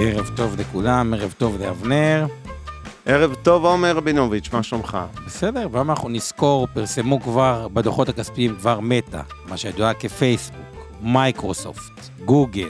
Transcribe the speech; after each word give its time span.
ערב 0.00 0.30
טוב 0.36 0.60
לכולם, 0.60 1.14
ערב 1.14 1.34
טוב 1.38 1.60
לאבנר. 1.60 2.26
ערב 3.06 3.34
טוב, 3.34 3.64
עומר 3.64 3.96
רבינוביץ', 3.96 4.48
מה 4.52 4.62
שלומך? 4.62 4.98
בסדר, 5.26 5.68
והיום 5.72 5.90
אנחנו 5.90 6.08
נסקור, 6.08 6.68
פרסמו 6.74 7.20
כבר 7.20 7.68
בדוחות 7.68 8.08
הכספיים 8.08 8.56
כבר 8.56 8.80
מטא, 8.80 9.20
מה 9.48 9.56
שידועה 9.56 9.94
כפייסבוק, 9.94 10.60
מייקרוסופט, 11.02 12.08
גוגל, 12.24 12.68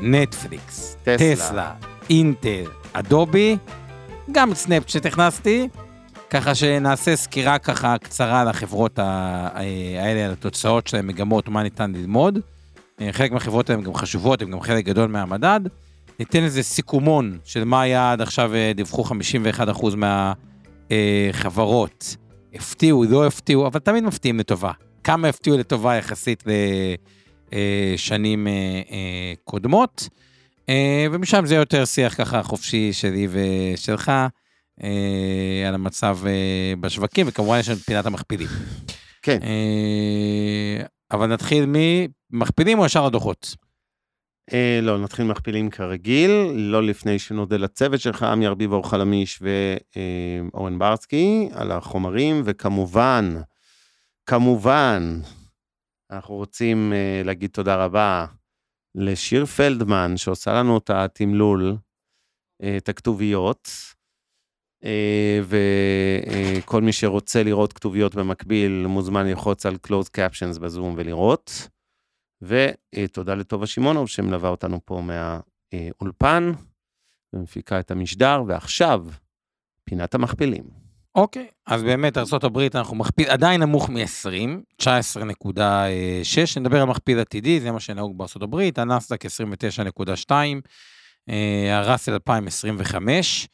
נטפליקס, 0.00 0.96
טסלה. 1.02 1.16
טסלה, 1.34 1.74
אינטל, 2.10 2.64
אדובי, 2.92 3.56
גם 4.32 4.52
את 4.52 4.56
סנאפצ'אט 4.56 5.06
הכנסתי, 5.06 5.68
ככה 6.30 6.54
שנעשה 6.54 7.16
סקירה 7.16 7.58
ככה 7.58 7.98
קצרה 7.98 8.40
על 8.40 8.48
החברות 8.48 8.98
ה- 8.98 9.48
האלה, 9.98 10.24
על 10.26 10.32
התוצאות 10.32 10.86
שלהן, 10.86 11.06
מגמות, 11.06 11.48
מה 11.48 11.62
ניתן 11.62 11.92
ללמוד. 11.92 12.38
אה, 13.00 13.08
חלק 13.12 13.32
מהחברות 13.32 13.70
האלה 13.70 13.78
הן 13.80 13.86
גם 13.86 13.94
חשובות, 13.94 14.42
הן 14.42 14.50
גם 14.50 14.60
חלק 14.60 14.84
גדול 14.84 15.06
מהמדד. 15.08 15.60
ניתן 16.18 16.42
איזה 16.42 16.62
סיכומון 16.62 17.38
של 17.44 17.64
מה 17.64 17.82
היה 17.82 18.12
עד 18.12 18.20
עכשיו, 18.20 18.54
אה, 18.54 18.72
דיווחו 18.74 19.04
51% 19.04 19.94
מהחברות. 20.90 22.16
הפתיעו, 22.54 23.04
לא 23.04 23.26
הפתיעו, 23.26 23.66
אבל 23.66 23.80
תמיד 23.80 24.04
מפתיעים 24.04 24.38
לטובה. 24.38 24.72
כמה 25.04 25.28
הפתיעו 25.28 25.58
לטובה 25.58 25.94
יחסית 25.94 26.44
לשנים 27.52 28.46
קודמות. 29.44 30.08
אה, 30.68 31.06
ומשם 31.12 31.46
זה 31.46 31.54
יותר 31.54 31.84
שיח 31.84 32.14
ככה 32.14 32.42
חופשי 32.42 32.92
שלי 32.92 33.28
ושלך 33.30 34.12
אה, 34.82 35.68
על 35.68 35.74
המצב 35.74 36.18
אה, 36.26 36.74
בשווקים, 36.80 37.26
וכמובן 37.28 37.58
יש 37.58 37.68
לנו 37.68 37.78
את 37.78 37.82
פינת 37.82 38.06
המכפילים. 38.06 38.48
כן. 39.22 39.38
אה, 39.42 40.84
אבל 41.10 41.26
נתחיל 41.26 41.64
ממכפילים 42.32 42.78
או 42.78 42.86
ישר 42.86 43.04
הדוחות? 43.04 43.56
אה, 44.52 44.80
לא, 44.82 44.98
נתחיל 44.98 45.24
מכפילים 45.24 45.70
כרגיל, 45.70 46.30
לא 46.54 46.82
לפני 46.82 47.18
שנודה 47.18 47.56
לצוות 47.56 48.00
שלך, 48.00 48.22
עמי 48.22 48.46
ארביב, 48.46 48.72
אור 48.72 48.90
חלמיש 48.90 49.42
ואורן 49.42 50.78
ברסקי, 50.78 51.48
על 51.52 51.72
החומרים, 51.72 52.42
וכמובן, 52.44 53.34
כמובן, 54.26 55.20
אנחנו 56.10 56.34
רוצים 56.34 56.92
אה, 56.92 57.22
להגיד 57.24 57.50
תודה 57.50 57.84
רבה 57.84 58.26
לשיר 58.94 59.46
פלדמן, 59.46 60.16
שעושה 60.16 60.52
לנו 60.52 60.78
את 60.78 60.90
התמלול, 60.90 61.76
אה, 62.62 62.76
את 62.76 62.88
הכתוביות. 62.88 63.68
אה, 64.84 65.40
וכל 65.44 66.82
מי 66.82 66.92
שרוצה 66.92 67.42
לראות 67.42 67.72
כתוביות 67.72 68.14
במקביל, 68.14 68.86
מוזמן 68.86 69.26
ללחוץ 69.26 69.66
על 69.66 69.76
closed 69.86 70.18
captions 70.18 70.60
בזום 70.60 70.94
ולראות. 70.96 71.68
ותודה 72.42 73.34
לטובה 73.34 73.66
שמעונוב 73.66 74.08
שמלווה 74.08 74.48
אותנו 74.48 74.80
פה 74.84 75.02
מהאולפן, 75.72 76.52
ומפיקה 77.32 77.80
את 77.80 77.90
המשדר, 77.90 78.42
ועכשיו, 78.46 79.06
פינת 79.84 80.14
המכפילים. 80.14 80.82
אוקיי, 81.14 81.46
אז 81.66 81.82
באמת 81.82 82.18
ארה"ב 82.18 82.58
אנחנו 82.74 82.96
מכפיל, 82.96 83.30
עדיין 83.30 83.62
נמוך 83.62 83.90
מ-20, 83.90 84.82
19.6, 84.82 84.86
נדבר 86.60 86.82
על 86.82 86.88
מכפיל 86.88 87.18
עתידי, 87.18 87.60
זה 87.60 87.70
מה 87.70 87.80
שנהוג 87.80 88.18
בארה"ב, 88.18 88.70
הנסדק 88.76 89.26
29.2, 89.26 90.30
אה, 91.28 91.78
הראסל 91.78 92.12
2025. 92.12 93.48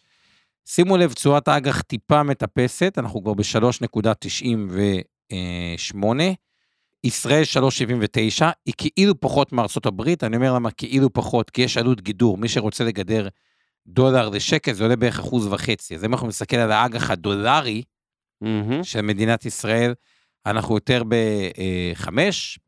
שימו 0.67 0.97
לב, 0.97 1.13
תשואת 1.13 1.49
האג"ח 1.49 1.83
טיפה 1.83 2.23
מטפסת, 2.23 2.95
אנחנו 2.99 3.23
כבר 3.23 3.35
ב-3.98. 3.35 6.05
ישראל 7.05 7.43
3.79, 7.55 8.45
היא 8.67 8.75
כאילו 8.77 9.21
פחות 9.21 9.53
מארצות 9.53 9.87
הברית, 9.87 10.25
אני 10.25 10.37
אומר 10.37 10.53
למה 10.53 10.71
כאילו 10.71 11.13
פחות, 11.13 11.51
כי 11.51 11.63
יש 11.63 11.77
עלות 11.77 12.01
גידור, 12.01 12.39
מי 12.39 12.49
שרוצה 12.49 12.85
לגדר 12.85 13.29
דולר 13.87 14.29
לשקל, 14.29 14.73
זה 14.73 14.85
עולה 14.85 14.97
בערך 14.97 15.19
אחוז 15.19 15.47
וחצי. 15.47 15.95
אז 15.95 16.05
אם 16.05 16.13
אנחנו 16.13 16.29
נסתכל 16.29 16.57
על 16.57 16.73
האג"ח 16.73 17.11
הדולרי 17.11 17.83
מהמם. 18.41 18.85
של 18.85 19.01
מדינת 19.01 19.47
ישראל, 19.47 19.95
אנחנו 20.47 20.75
יותר 20.75 21.03
בחמש, 21.09 22.59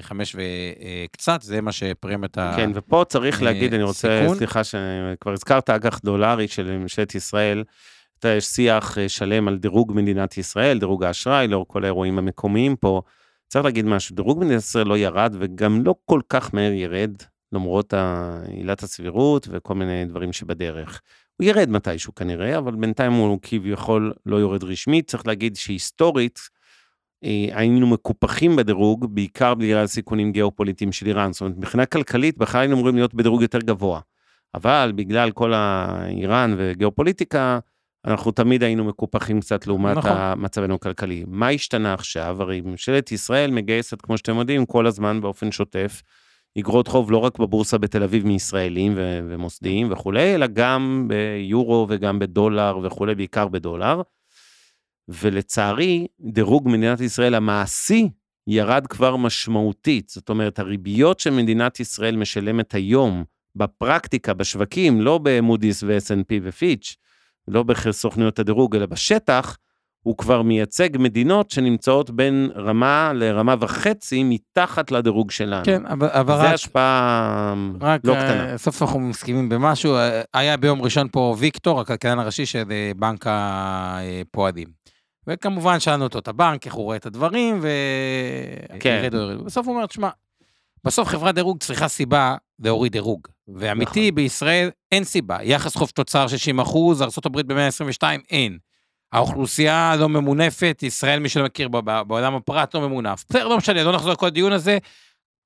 חמש 0.00 0.36
וקצת, 0.36 1.42
זה 1.42 1.60
מה 1.60 1.72
שפרם 1.72 2.24
את 2.24 2.38
ה... 2.38 2.52
כן, 2.56 2.70
ופה 2.74 3.04
צריך 3.08 3.40
אה, 3.40 3.44
להגיד, 3.44 3.74
אני 3.74 3.82
רוצה, 3.82 4.20
סיכון. 4.22 4.38
סליחה, 4.38 4.64
שכבר 4.64 5.32
הזכרת 5.32 5.70
אג"ח 5.70 6.00
דולרי 6.04 6.48
של 6.48 6.78
ממשלת 6.78 7.14
ישראל, 7.14 7.64
יש 8.24 8.44
שיח 8.44 8.98
אה, 8.98 9.08
שלם 9.08 9.48
על 9.48 9.58
דירוג 9.58 9.92
מדינת 9.94 10.38
ישראל, 10.38 10.78
דירוג 10.78 11.04
האשראי, 11.04 11.48
לאור 11.48 11.68
כל 11.68 11.84
האירועים 11.84 12.18
המקומיים 12.18 12.76
פה. 12.76 13.02
צריך 13.48 13.64
להגיד 13.64 13.84
משהו, 13.84 14.16
דירוג 14.16 14.38
מדינת 14.38 14.58
ישראל 14.58 14.86
לא 14.86 14.98
ירד 14.98 15.36
וגם 15.38 15.84
לא 15.84 15.94
כל 16.04 16.20
כך 16.28 16.54
מהר 16.54 16.72
ירד, 16.72 17.12
למרות 17.52 17.94
עילת 18.48 18.82
הסבירות 18.82 19.48
וכל 19.50 19.74
מיני 19.74 20.04
דברים 20.04 20.32
שבדרך. 20.32 21.00
הוא 21.36 21.46
ירד 21.46 21.70
מתישהו 21.70 22.14
כנראה, 22.14 22.58
אבל 22.58 22.74
בינתיים 22.74 23.12
הוא 23.12 23.38
כביכול 23.42 24.12
לא 24.26 24.36
יורד 24.36 24.64
רשמית. 24.64 25.10
צריך 25.10 25.26
להגיד 25.26 25.56
שהיסטורית, 25.56 26.40
אה, 27.24 27.46
היינו 27.52 27.86
מקופחים 27.86 28.56
בדירוג, 28.56 29.14
בעיקר 29.14 29.54
בגלל 29.54 29.86
סיכונים 29.86 30.32
גיאופוליטיים 30.32 30.92
של 30.92 31.06
איראן. 31.06 31.32
זאת 31.32 31.40
אומרת, 31.40 31.56
מבחינה 31.56 31.86
כלכלית, 31.86 32.38
בכלל 32.38 32.60
היינו 32.60 32.76
אמורים 32.76 32.94
להיות 32.94 33.14
בדירוג 33.14 33.42
יותר 33.42 33.58
גבוה. 33.58 34.00
אבל 34.54 34.92
בגלל 34.94 35.30
כל 35.30 35.52
האיראן 35.54 36.54
וגיאופוליטיקה, 36.58 37.58
אנחנו 38.04 38.30
תמיד 38.30 38.62
היינו 38.62 38.84
מקופחים 38.84 39.40
קצת 39.40 39.66
לעומת 39.66 39.96
נכון. 39.96 40.10
נכון. 40.10 40.44
מצבנו 40.44 40.74
הכלכלי. 40.74 41.24
מה 41.28 41.48
השתנה 41.48 41.94
עכשיו? 41.94 42.42
הרי 42.42 42.60
ממשלת 42.60 43.12
ישראל 43.12 43.50
מגייסת, 43.50 44.00
כמו 44.00 44.18
שאתם 44.18 44.36
יודעים, 44.36 44.66
כל 44.66 44.86
הזמן 44.86 45.20
באופן 45.20 45.52
שוטף, 45.52 46.02
אגרות 46.58 46.88
חוב 46.88 47.10
לא 47.10 47.18
רק 47.18 47.38
בבורסה 47.38 47.78
בתל 47.78 48.02
אביב 48.02 48.26
מישראלים 48.26 48.92
ו- 48.96 49.20
ומוסדיים 49.28 49.92
וכולי, 49.92 50.34
אלא 50.34 50.46
גם 50.46 51.08
ביורו 51.08 51.86
וגם 51.90 52.18
בדולר 52.18 52.78
וכולי, 52.82 53.14
בעיקר 53.14 53.48
בדולר. 53.48 54.02
ולצערי, 55.08 56.06
דירוג 56.20 56.68
מדינת 56.68 57.00
ישראל 57.00 57.34
המעשי 57.34 58.08
ירד 58.46 58.86
כבר 58.86 59.16
משמעותית. 59.16 60.08
זאת 60.08 60.28
אומרת, 60.28 60.58
הריביות 60.58 61.20
שמדינת 61.20 61.80
ישראל 61.80 62.16
משלמת 62.16 62.74
היום, 62.74 63.24
בפרקטיקה, 63.56 64.34
בשווקים, 64.34 65.00
לא 65.00 65.20
במודי'ס 65.22 65.82
ו-S&P 65.82 66.34
ופיץ', 66.42 66.96
לא 67.48 67.62
בסוכנויות 67.62 68.38
הדירוג, 68.38 68.76
אלא 68.76 68.86
בשטח, 68.86 69.56
הוא 70.04 70.16
כבר 70.16 70.42
מייצג 70.42 70.88
מדינות 70.98 71.50
שנמצאות 71.50 72.10
בין 72.10 72.50
רמה 72.56 73.12
לרמה 73.14 73.54
וחצי 73.60 74.22
מתחת 74.24 74.90
לדירוג 74.90 75.30
שלנו. 75.30 75.64
כן, 75.64 75.86
אבל, 75.86 76.08
אבל 76.10 76.36
זה 76.36 76.42
רק, 76.42 76.54
השפעה 76.54 77.54
רק 77.80 78.00
לא 78.04 78.14
אה, 78.14 78.22
קטנה. 78.22 78.58
סוף 78.58 78.76
סוף 78.76 78.82
אנחנו 78.82 79.00
מסכימים 79.00 79.48
במשהו. 79.48 79.96
אה, 79.96 80.22
היה 80.34 80.56
ביום 80.56 80.82
ראשון 80.82 81.08
פה 81.12 81.34
ויקטור, 81.38 81.80
הכלכלן 81.80 82.18
הראשי 82.18 82.46
של 82.46 82.64
אה, 82.70 82.92
בנק 82.96 83.26
הפועלים. 83.28 84.68
וכמובן 85.26 85.80
שאלנו 85.80 86.04
אותו 86.04 86.18
את 86.18 86.28
הבנק, 86.28 86.66
איך 86.66 86.74
הוא 86.74 86.84
רואה 86.84 86.96
את 86.96 87.06
הדברים, 87.06 87.58
ו... 87.62 87.68
כן. 88.80 89.00
ירד 89.02 89.14
או 89.14 89.20
ירד. 89.20 89.44
בסוף 89.44 89.66
הוא 89.66 89.74
אומר, 89.74 89.86
תשמע, 89.86 90.08
בסוף 90.84 91.08
חברת 91.08 91.34
דירוג 91.34 91.58
צריכה 91.62 91.88
סיבה 91.88 92.36
להוריד 92.58 92.92
דירוג. 92.92 93.20
ואמיתי, 93.56 94.00
נכון. 94.00 94.14
בישראל 94.14 94.70
אין 94.92 95.04
סיבה. 95.04 95.38
יחס 95.42 95.76
חוב 95.76 95.90
תוצר 95.90 96.26
60 96.28 96.60
אחוז, 96.60 97.02
ארה"ב 97.02 97.52
ב-122, 97.52 98.02
אין. 98.30 98.58
האוכלוסייה 99.12 99.94
לא 99.98 100.08
ממונפת, 100.08 100.78
ישראל, 100.82 101.18
מי 101.18 101.28
שלא 101.28 101.44
מכיר 101.44 101.68
בעולם 102.06 102.34
הפרט, 102.34 102.74
לא 102.74 102.80
ממונף. 102.80 103.24
בסדר, 103.28 103.48
לא 103.48 103.56
משנה, 103.56 103.82
לא 103.82 103.92
נחזור 103.92 104.12
לכל 104.12 104.26
הדיון 104.26 104.52
הזה. 104.52 104.78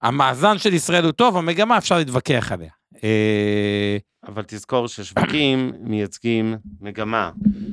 המאזן 0.03 0.59
של 0.59 0.75
ישראל 0.75 1.05
הוא 1.05 1.13
טוב, 1.13 1.37
המגמה 1.37 1.79
אפשר 1.79 1.99
להתווכח 1.99 2.53
עליה. 2.53 2.71
אה, 3.05 3.97
אבל 4.29 4.43
תזכור 4.47 4.89
ששווקים 4.89 5.73
מייצגים 5.81 6.57
מגמה. 6.81 7.31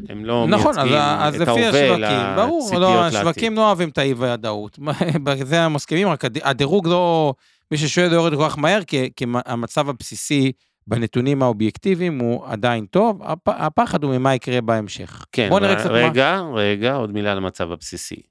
הם 0.09 0.25
לא 0.25 0.47
נכון, 0.49 0.75
מייצגים 0.75 0.97
אז 0.97 1.41
את 1.41 1.47
ההווה, 1.47 1.69
השווקים, 1.69 2.35
ברור, 2.35 2.59
לציפיות 2.61 2.81
לא, 2.81 2.95
לעתיד. 3.01 3.19
השווקים 3.19 3.55
לא 3.55 3.67
אוהבים 3.67 3.89
את 3.89 3.97
האי-ודאות. 3.97 4.79
בזה 5.23 5.61
הם 5.63 5.73
מסכימים, 5.73 6.07
רק 6.07 6.25
הד- 6.25 6.43
הדירוג 6.43 6.87
לא, 6.87 7.33
מי 7.71 7.77
ששואל 7.77 8.07
לא 8.07 8.15
יורד 8.15 8.35
כל 8.35 8.49
כך 8.49 8.57
מהר, 8.57 8.83
כי, 8.83 9.09
כי 9.15 9.25
המצב 9.45 9.89
הבסיסי 9.89 10.51
בנתונים 10.87 11.41
האובייקטיביים 11.41 12.19
הוא 12.19 12.45
עדיין 12.45 12.85
טוב, 12.85 13.23
הפ, 13.23 13.47
הפחד 13.47 14.03
הוא 14.03 14.15
ממה 14.15 14.35
יקרה 14.35 14.61
בהמשך. 14.61 15.25
כן, 15.31 15.49
בוא 15.49 15.59
נראה 15.59 15.75
קצת 15.75 15.89
מה... 15.89 16.09
רגע, 16.09 16.41
רגע, 16.53 16.93
עוד 16.93 17.11
מילה 17.11 17.31
על 17.31 17.37
המצב 17.37 17.71
הבסיסי. 17.71 18.21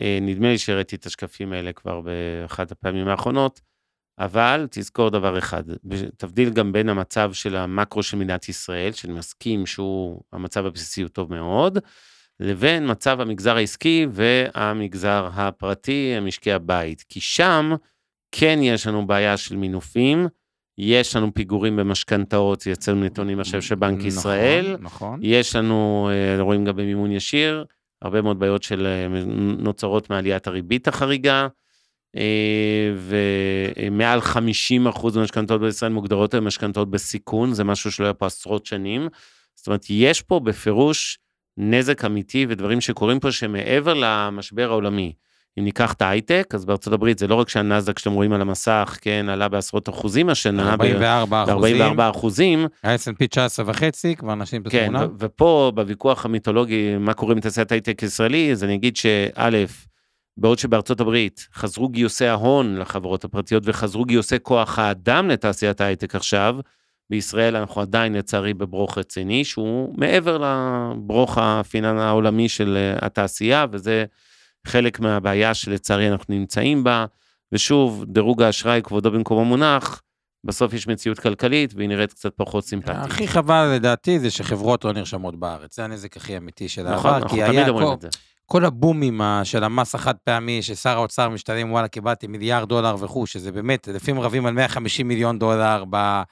אה, 0.00 0.18
נדמה 0.22 0.48
לי 0.48 0.58
שהראיתי 0.58 0.96
את 0.96 1.06
השקפים 1.06 1.52
האלה 1.52 1.72
כבר 1.72 2.00
באחת 2.00 2.72
הפעמים 2.72 3.08
האחרונות, 3.08 3.60
אבל 4.18 4.66
תזכור 4.70 5.10
דבר 5.10 5.38
אחד, 5.38 5.62
תבדיל 6.16 6.50
גם 6.50 6.72
בין 6.72 6.88
המצב 6.88 7.32
של 7.32 7.56
המקרו 7.56 8.02
של 8.02 8.16
מדינת 8.16 8.48
ישראל, 8.48 8.92
שאני 8.92 9.12
מסכים 9.12 9.66
שהוא, 9.66 10.22
המצב 10.32 10.66
הבסיסי 10.66 11.02
הוא 11.02 11.08
טוב 11.08 11.34
מאוד, 11.34 11.78
לבין 12.40 12.90
מצב 12.90 13.20
המגזר 13.20 13.56
העסקי 13.56 14.06
והמגזר 14.10 15.28
הפרטי, 15.32 16.14
המשקי 16.16 16.52
הבית. 16.52 17.04
כי 17.08 17.20
שם 17.20 17.72
כן 18.32 18.58
יש 18.62 18.86
לנו 18.86 19.06
בעיה 19.06 19.36
של 19.36 19.56
מינופים, 19.56 20.26
יש 20.78 21.16
לנו 21.16 21.34
פיגורים 21.34 21.76
במשכנתאות, 21.76 22.66
יצאנו 22.66 23.04
נתונים 23.04 23.40
עכשיו 23.40 23.62
של 23.62 23.74
בנק 23.74 23.98
נכון, 23.98 24.06
ישראל, 24.06 24.76
נכון. 24.80 25.20
יש 25.22 25.56
לנו, 25.56 26.10
אה, 26.12 26.42
רואים 26.42 26.64
גם 26.64 26.76
במימון 26.76 27.12
ישיר, 27.12 27.64
הרבה 28.02 28.22
מאוד 28.22 28.38
בעיות 28.38 28.62
של 28.62 28.86
אה, 28.86 29.22
נוצרות 29.58 30.10
מעליית 30.10 30.46
הריבית 30.46 30.88
החריגה, 30.88 31.48
אה, 32.16 32.92
ומעל 32.96 34.20
50% 34.20 35.16
מהמשכנתאות 35.16 35.60
בישראל 35.60 35.92
מוגדרות 35.92 36.34
היום 36.34 36.46
משכנתאות 36.46 36.90
בסיכון, 36.90 37.54
זה 37.54 37.64
משהו 37.64 37.92
שלא 37.92 38.04
היה 38.04 38.14
פה 38.14 38.26
עשרות 38.26 38.66
שנים. 38.66 39.08
זאת 39.54 39.66
אומרת, 39.66 39.84
יש 39.88 40.22
פה 40.22 40.40
בפירוש 40.40 41.18
נזק 41.56 42.04
אמיתי 42.04 42.46
ודברים 42.48 42.80
שקורים 42.80 43.20
פה 43.20 43.32
שמעבר 43.32 43.94
למשבר 43.96 44.70
העולמי. 44.70 45.12
אם 45.58 45.64
ניקח 45.64 45.92
את 45.92 46.02
ההייטק, 46.02 46.50
אז 46.54 46.64
בארצות 46.64 46.92
הברית 46.92 47.18
זה 47.18 47.26
לא 47.26 47.34
רק 47.34 47.48
שהנאסדק 47.48 47.98
שאתם 47.98 48.12
רואים 48.12 48.32
על 48.32 48.40
המסך, 48.40 48.98
כן, 49.00 49.26
עלה 49.28 49.48
בעשרות 49.48 49.88
אחוזים 49.88 50.28
השנה, 50.28 50.70
44 50.70 51.44
אחוזים. 51.44 51.96
ב-44 51.96 52.10
אחוזים. 52.10 52.66
ה-S&P 52.84 53.26
19 53.26 53.64
וחצי, 53.68 54.16
כבר 54.16 54.34
נשים 54.34 54.62
את 54.62 54.68
כן. 54.68 54.92
ו- 54.96 55.06
ופה 55.18 55.72
בוויכוח 55.74 56.24
המיתולוגי, 56.24 56.96
מה 57.00 57.14
קורה 57.14 57.32
עם 57.32 57.40
תעשיית 57.40 57.72
ההייטק 57.72 58.02
הישראלי, 58.02 58.52
אז 58.52 58.64
אני 58.64 58.74
אגיד 58.74 58.96
שא', 58.96 59.64
בעוד 60.36 60.58
שבארצות 60.58 61.00
הברית 61.00 61.48
חזרו 61.54 61.88
גיוסי 61.88 62.26
ההון 62.26 62.76
לחברות 62.76 63.24
הפרטיות 63.24 63.62
וחזרו 63.66 64.04
גיוסי 64.04 64.36
כוח 64.42 64.78
האדם 64.78 65.28
לתעשיית 65.28 65.80
ההייטק 65.80 66.14
עכשיו, 66.14 66.56
בישראל 67.10 67.56
אנחנו 67.56 67.80
עדיין 67.80 68.12
לצערי 68.12 68.54
בברוך 68.54 68.98
רציני, 68.98 69.44
שהוא 69.44 69.94
מעבר 69.98 70.38
לברוך 70.38 71.38
הפינן 71.40 71.98
העולמי 71.98 72.48
של 72.48 72.76
אה, 72.76 73.06
התעשייה, 73.06 73.66
וזה 73.72 74.04
חלק 74.66 75.00
מהבעיה 75.00 75.54
שלצערי 75.54 76.08
אנחנו 76.12 76.34
נמצאים 76.34 76.84
בה. 76.84 77.06
ושוב, 77.52 78.04
דירוג 78.08 78.42
האשראי, 78.42 78.80
כבודו 78.84 79.10
במקומו 79.10 79.44
מונח, 79.44 80.02
בסוף 80.44 80.72
יש 80.72 80.86
מציאות 80.86 81.18
כלכלית 81.18 81.74
והיא 81.76 81.88
נראית 81.88 82.12
קצת 82.12 82.32
פחות 82.36 82.64
סימפטית. 82.64 82.96
הכי 82.96 83.28
חבל 83.28 83.72
לדעתי 83.74 84.18
זה 84.18 84.30
שחברות 84.30 84.84
לא 84.84 84.92
נרשמות 84.92 85.36
בארץ, 85.40 85.76
זה 85.76 85.84
הנזק 85.84 86.16
הכי 86.16 86.36
אמיתי 86.36 86.68
של 86.68 86.82
נכון, 86.82 86.94
העבר, 86.94 87.16
אנחנו 87.16 87.28
כי 87.28 87.42
תמיד 87.46 87.68
אומרים 87.68 87.86
כל- 87.88 87.94
את 87.94 88.00
זה. 88.00 88.08
כל 88.46 88.64
הבומים 88.64 89.20
של 89.44 89.64
המס 89.64 89.94
החד 89.94 90.14
פעמי, 90.24 90.62
ששר 90.62 90.90
האוצר 90.96 91.28
משתלם, 91.28 91.72
וואלה, 91.72 91.88
קיבלתי 91.88 92.26
מיליארד 92.26 92.68
דולר 92.68 92.96
וכו', 93.00 93.26
שזה 93.26 93.52
באמת, 93.52 93.88
לפעמים 93.88 94.20
רבים 94.20 94.46
על 94.46 94.54
150 94.54 95.08
מיליון 95.08 95.38
דולר, 95.38 95.84
ב... 95.90 96.22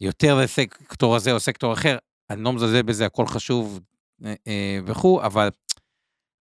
יותר 0.00 0.38
לסקטור 0.40 1.16
הזה 1.16 1.32
או 1.32 1.40
סקטור 1.40 1.72
אחר, 1.72 1.96
אני 2.30 2.42
לא 2.42 2.52
מזלזל 2.52 2.82
בזה, 2.82 3.06
הכל 3.06 3.26
חשוב 3.26 3.80
אה, 4.24 4.34
אה, 4.46 4.78
וכו', 4.86 5.22
אבל 5.22 5.48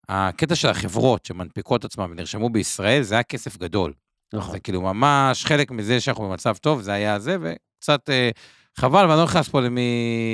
הקטע 0.10 0.56
של 0.56 0.68
החברות 0.68 1.26
שמנפיקות 1.26 1.86
עצמן 1.86 2.12
ונרשמו 2.12 2.50
בישראל, 2.50 3.02
זה 3.02 3.16
היה 3.16 3.24
כסף 3.24 3.58
גדול. 3.58 3.94
נכון. 4.34 4.52
זה 4.52 4.60
כאילו 4.60 4.82
ממש 4.82 5.46
חלק 5.46 5.72
מזה 5.72 6.02
שאנחנו 6.02 6.30
במצב 6.30 6.56
טוב, 6.56 6.82
זה 6.82 6.94
היה 6.94 7.20
זה, 7.20 7.38
וקצת 7.42 8.10
אה, 8.10 8.30
חבל, 8.78 9.06
ואני 9.06 9.18
לא 9.18 9.24
נכנס 9.24 9.50
פה 9.50 9.62
למי 9.62 9.92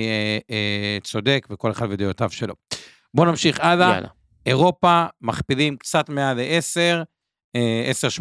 אה, 0.07 0.55
אה, 0.55 0.97
צודק, 1.03 1.47
וכל 1.49 1.71
אחד 1.71 1.87
ודעותיו 1.89 2.29
שלו. 2.29 2.53
בואו 3.13 3.27
נמשיך 3.27 3.59
הלאה. 3.59 3.93
יאללה. 3.93 4.07
אירופה, 4.45 5.05
מכפילים 5.21 5.77
קצת 5.77 6.09
מעל 6.09 6.37
ל-10, 6.37 7.03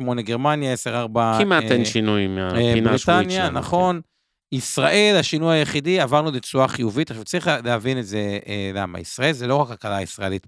10-8 0.03 0.21
גרמניה, 0.21 0.75
10-4... 0.75 0.79
כמעט 1.39 1.65
אה, 1.65 1.69
אין 1.71 1.85
שינוי 1.85 2.23
אה, 2.23 2.29
מהפינה 2.29 2.93
השבועית 2.93 3.27
בריטניה, 3.27 3.47
שלנו. 3.47 3.59
נכון. 3.59 4.01
ישראל, 4.53 5.17
השינוי 5.21 5.57
היחידי, 5.59 6.01
עברנו 6.01 6.31
לתשואה 6.31 6.69
חיובית. 6.69 7.11
עכשיו, 7.11 7.25
צריך 7.25 7.47
להבין 7.65 7.99
את 7.99 8.07
זה, 8.07 8.39
אה, 8.47 8.71
למה. 8.75 9.01
ישראל 9.01 9.33
זה 9.33 9.47
לא 9.47 9.57
רק 9.57 9.71
הכלכלה 9.71 9.97
הישראלית 9.97 10.47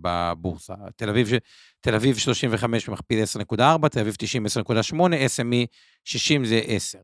בבורסה. 0.00 0.74
תל 0.96 1.08
אביב, 1.08 1.28
ש- 1.28 1.32
תל 1.80 1.94
אביב 1.94 2.16
35 2.18 2.88
מכפיל 2.88 3.22
10.4, 3.22 3.88
תל 3.88 4.00
אביב 4.00 4.14
90 4.18 4.46
10.8, 4.46 5.16
SME 5.26 5.66
60 6.04 6.44
זה 6.44 6.60
10. 6.66 6.98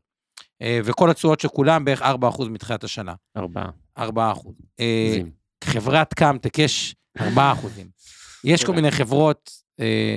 אה, 0.61 0.79
וכל 0.83 1.09
התשואות 1.11 1.39
של 1.39 1.47
כולם 1.47 1.85
בערך 1.85 2.01
4% 2.01 2.49
מתחילת 2.49 2.83
השנה. 2.83 3.13
ארבעה. 3.37 3.69
4%. 3.97 4.53
אה. 4.79 5.17
חברת 5.63 6.13
קאמטק 6.13 6.59
יש 6.59 6.95
4 7.21 7.51
אחוזים. 7.51 7.87
יש 8.43 8.65
כל 8.65 8.73
מיני 8.73 8.91
חברות, 8.91 9.51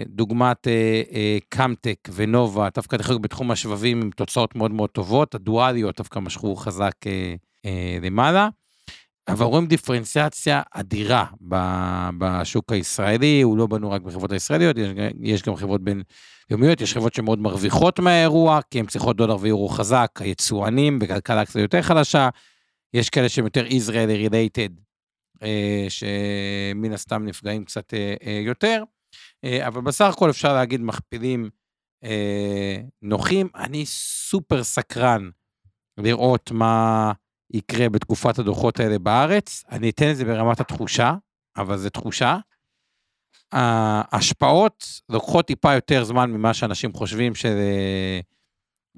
דוגמת 0.06 0.68
אה, 0.68 1.02
אה, 1.12 1.38
קאמטק 1.48 2.08
ונובה, 2.14 2.68
דווקא 2.74 2.96
דרך 2.96 3.10
בתחום 3.10 3.50
השבבים 3.50 4.02
עם 4.02 4.10
תוצאות 4.10 4.54
מאוד 4.54 4.70
מאוד 4.70 4.90
טובות, 4.90 5.34
הדואליות 5.34 5.96
דווקא 5.96 6.18
משכו 6.18 6.56
חזק 6.56 6.92
אה, 7.06 7.34
אה, 7.64 7.98
למעלה. 8.02 8.48
אבל 9.28 9.44
רואים 9.46 9.66
דיפרנציאציה 9.66 10.62
אדירה 10.70 11.24
בשוק 12.18 12.72
הישראלי, 12.72 13.42
הוא 13.42 13.58
לא 13.58 13.66
בנו 13.66 13.90
רק 13.90 14.02
בחברות 14.02 14.32
הישראליות, 14.32 14.78
יש, 14.78 14.90
יש 15.20 15.42
גם 15.42 15.56
חברות 15.56 15.80
בינלאומיות, 15.84 16.80
יש 16.80 16.94
חברות 16.94 17.14
שמאוד 17.14 17.38
מרוויחות 17.38 17.98
מהאירוע, 17.98 18.60
כי 18.70 18.78
הן 18.78 18.86
צריכות 18.86 19.16
דולר 19.16 19.36
ויורו 19.40 19.68
חזק, 19.68 20.10
היצואנים 20.20 20.98
בכלכלה 20.98 21.44
קצת 21.44 21.60
יותר 21.60 21.82
חלשה, 21.82 22.28
יש 22.94 23.10
כאלה 23.10 23.28
שהם 23.28 23.44
יותר 23.44 23.66
Israeli 23.66 24.30
related, 24.30 24.80
אה, 25.42 25.86
שמן 25.88 26.92
הסתם 26.92 27.24
נפגעים 27.24 27.64
קצת 27.64 27.94
אה, 27.94 28.14
אה, 28.26 28.40
יותר, 28.44 28.82
אה, 28.82 28.93
אבל 29.44 29.80
בסך 29.80 30.04
הכל 30.04 30.30
אפשר 30.30 30.54
להגיד 30.54 30.80
מכפילים 30.80 31.50
אה, 32.04 32.76
נוחים. 33.02 33.48
אני 33.54 33.86
סופר 33.86 34.64
סקרן 34.64 35.30
לראות 35.98 36.50
מה 36.50 37.12
יקרה 37.50 37.88
בתקופת 37.88 38.38
הדוחות 38.38 38.80
האלה 38.80 38.98
בארץ. 38.98 39.64
אני 39.70 39.90
אתן 39.90 40.10
את 40.10 40.16
זה 40.16 40.24
ברמת 40.24 40.60
התחושה, 40.60 41.14
אבל 41.56 41.76
זו 41.76 41.90
תחושה. 41.90 42.36
ההשפעות 43.52 45.00
לוקחות 45.08 45.46
טיפה 45.46 45.74
יותר 45.74 46.04
זמן 46.04 46.30
ממה 46.30 46.54
שאנשים 46.54 46.92
חושבים 46.92 47.34
שזה 47.34 48.20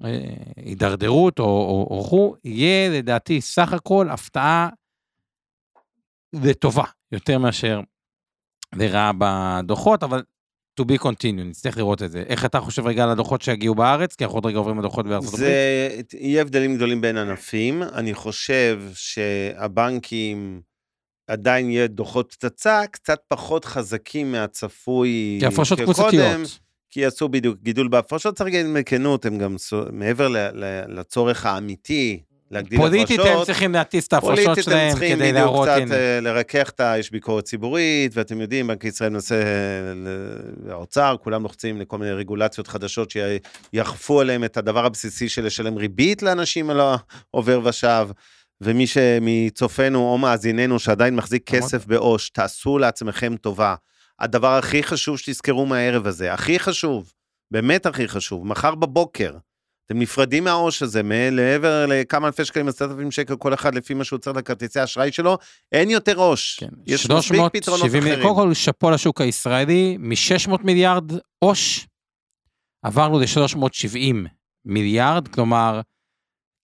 אה, 0.04 0.34
הידרדרות 0.56 1.38
או, 1.38 1.44
או, 1.44 1.88
או 1.90 2.04
חו, 2.04 2.34
יהיה 2.44 2.98
לדעתי 2.98 3.40
סך 3.40 3.72
הכל 3.72 4.08
הפתעה 4.10 4.68
לטובה, 6.32 6.84
יותר 7.12 7.38
מאשר 7.38 7.80
לרעה 8.74 9.12
בדוחות, 9.18 10.02
אבל 10.02 10.22
to 10.80 10.84
be 10.84 11.02
continued, 11.02 11.44
נצטרך 11.44 11.78
לראות 11.78 12.02
את 12.02 12.10
זה. 12.10 12.24
איך 12.26 12.44
אתה 12.44 12.60
חושב 12.60 12.86
רגע 12.86 13.04
על 13.04 13.10
הדוחות 13.10 13.42
שיגיעו 13.42 13.74
בארץ? 13.74 14.14
כי 14.14 14.24
אנחנו 14.24 14.36
עוד 14.36 14.46
רגע 14.46 14.58
עוברים 14.58 14.78
לדוחות 14.78 15.06
בארצות 15.06 15.34
הברית. 15.34 16.10
זה, 16.10 16.16
יהיה 16.20 16.42
הבדלים 16.42 16.76
גדולים 16.76 17.00
בין 17.00 17.16
ענפים. 17.16 17.82
אני 17.82 18.14
חושב 18.14 18.82
שהבנקים 18.94 20.60
עדיין 21.26 21.70
יהיה 21.70 21.86
דוחות 21.86 22.32
פצצה, 22.32 22.82
קצת 22.90 23.18
פחות 23.28 23.64
חזקים 23.64 24.32
מהצפוי 24.32 25.36
כי 25.40 25.46
הפרשות 25.46 25.80
קבוצתיות. 25.80 26.58
כי 26.90 27.00
יעשו 27.00 27.28
בדיוק 27.28 27.58
גידול 27.62 27.88
בהפרשות, 27.88 28.36
צריך 28.36 28.50
להגיד 28.50 28.66
בכנות, 28.74 29.26
הם 29.26 29.38
גם 29.38 29.56
מעבר 29.92 30.28
לצורך 30.88 31.46
האמיתי 31.46 32.22
להגדיל 32.50 32.78
פוליטית 32.78 33.20
הם 33.20 33.26
הפרשות. 33.26 33.46
צריכים 33.46 33.72
להטיס 33.72 34.06
את 34.06 34.12
ההפרשות 34.12 34.44
פוליטית 34.44 34.66
הם 34.66 34.72
שלהם 34.72 34.90
צריכים 34.90 35.16
כדי 35.16 35.22
בדיוק 35.22 35.34
להראות, 35.34 35.68
קצת 35.68 35.80
הנה. 35.80 35.94
אה, 35.94 36.20
לרכך 36.20 36.70
את 36.74 36.80
ה... 36.80 36.98
יש 36.98 37.10
ביקורת 37.10 37.44
ציבורית, 37.44 38.12
ואתם 38.16 38.40
יודעים, 38.40 38.66
בנק 38.66 38.84
ישראל 38.84 39.10
מנסה, 39.10 39.34
אה, 39.34 40.72
האוצר, 40.72 41.16
כולם 41.22 41.42
לוחצים 41.42 41.80
לכל 41.80 41.98
מיני 41.98 42.12
רגולציות 42.12 42.66
חדשות 42.66 43.10
שיאכפו 43.10 44.20
עליהם 44.20 44.44
את 44.44 44.56
הדבר 44.56 44.86
הבסיסי 44.86 45.28
של 45.28 45.46
לשלם 45.46 45.76
ריבית 45.76 46.22
לאנשים 46.22 46.70
על 46.70 46.80
העובר 46.80 47.60
ושב. 47.64 48.08
ומי 48.60 48.86
שמצופינו 48.86 49.98
או 49.98 50.18
מאזיננו 50.18 50.78
שעדיין 50.78 51.16
מחזיק 51.16 51.54
אמרת. 51.54 51.62
כסף 51.62 51.86
בעו"ש, 51.86 52.30
תעשו 52.30 52.78
לעצמכם 52.78 53.36
טובה. 53.36 53.74
הדבר 54.20 54.58
הכי 54.58 54.82
חשוב 54.82 55.18
שתזכרו 55.18 55.66
מהערב 55.66 56.06
הזה, 56.06 56.32
הכי 56.32 56.58
חשוב, 56.58 57.12
באמת 57.50 57.86
הכי 57.86 58.08
חשוב, 58.08 58.46
מחר 58.46 58.74
בבוקר, 58.74 59.32
אתם 59.86 59.98
נפרדים 59.98 60.44
מהעו"ש 60.44 60.82
הזה, 60.82 61.02
מעבר 61.02 61.86
לכמה 61.86 62.26
אלפי 62.26 62.44
שקלים, 62.44 62.68
עשרת 62.68 62.90
אלפים 62.90 63.10
שקל 63.10 63.36
כל 63.36 63.54
אחד 63.54 63.74
לפי 63.74 63.94
מה 63.94 64.04
שהוא 64.04 64.18
צריך 64.18 64.36
לכרטיסי 64.36 64.80
האשראי 64.80 65.12
שלו, 65.12 65.38
אין 65.72 65.90
יותר 65.90 66.16
עו"ש. 66.16 66.56
כן, 66.60 66.68
יש 66.86 67.10
מספיק 67.10 67.40
פתרונות 67.52 67.80
370 67.80 68.02
אחרים. 68.02 68.22
קודם 68.22 68.48
כל, 68.48 68.54
שאפו 68.54 68.90
לשוק 68.90 69.20
הישראלי, 69.20 69.96
מ-600 69.98 70.56
מיליארד 70.64 71.12
עו"ש, 71.38 71.86
עברנו 72.82 73.18
ל-370 73.18 74.28
מיליארד, 74.64 75.28
כלומר, 75.28 75.80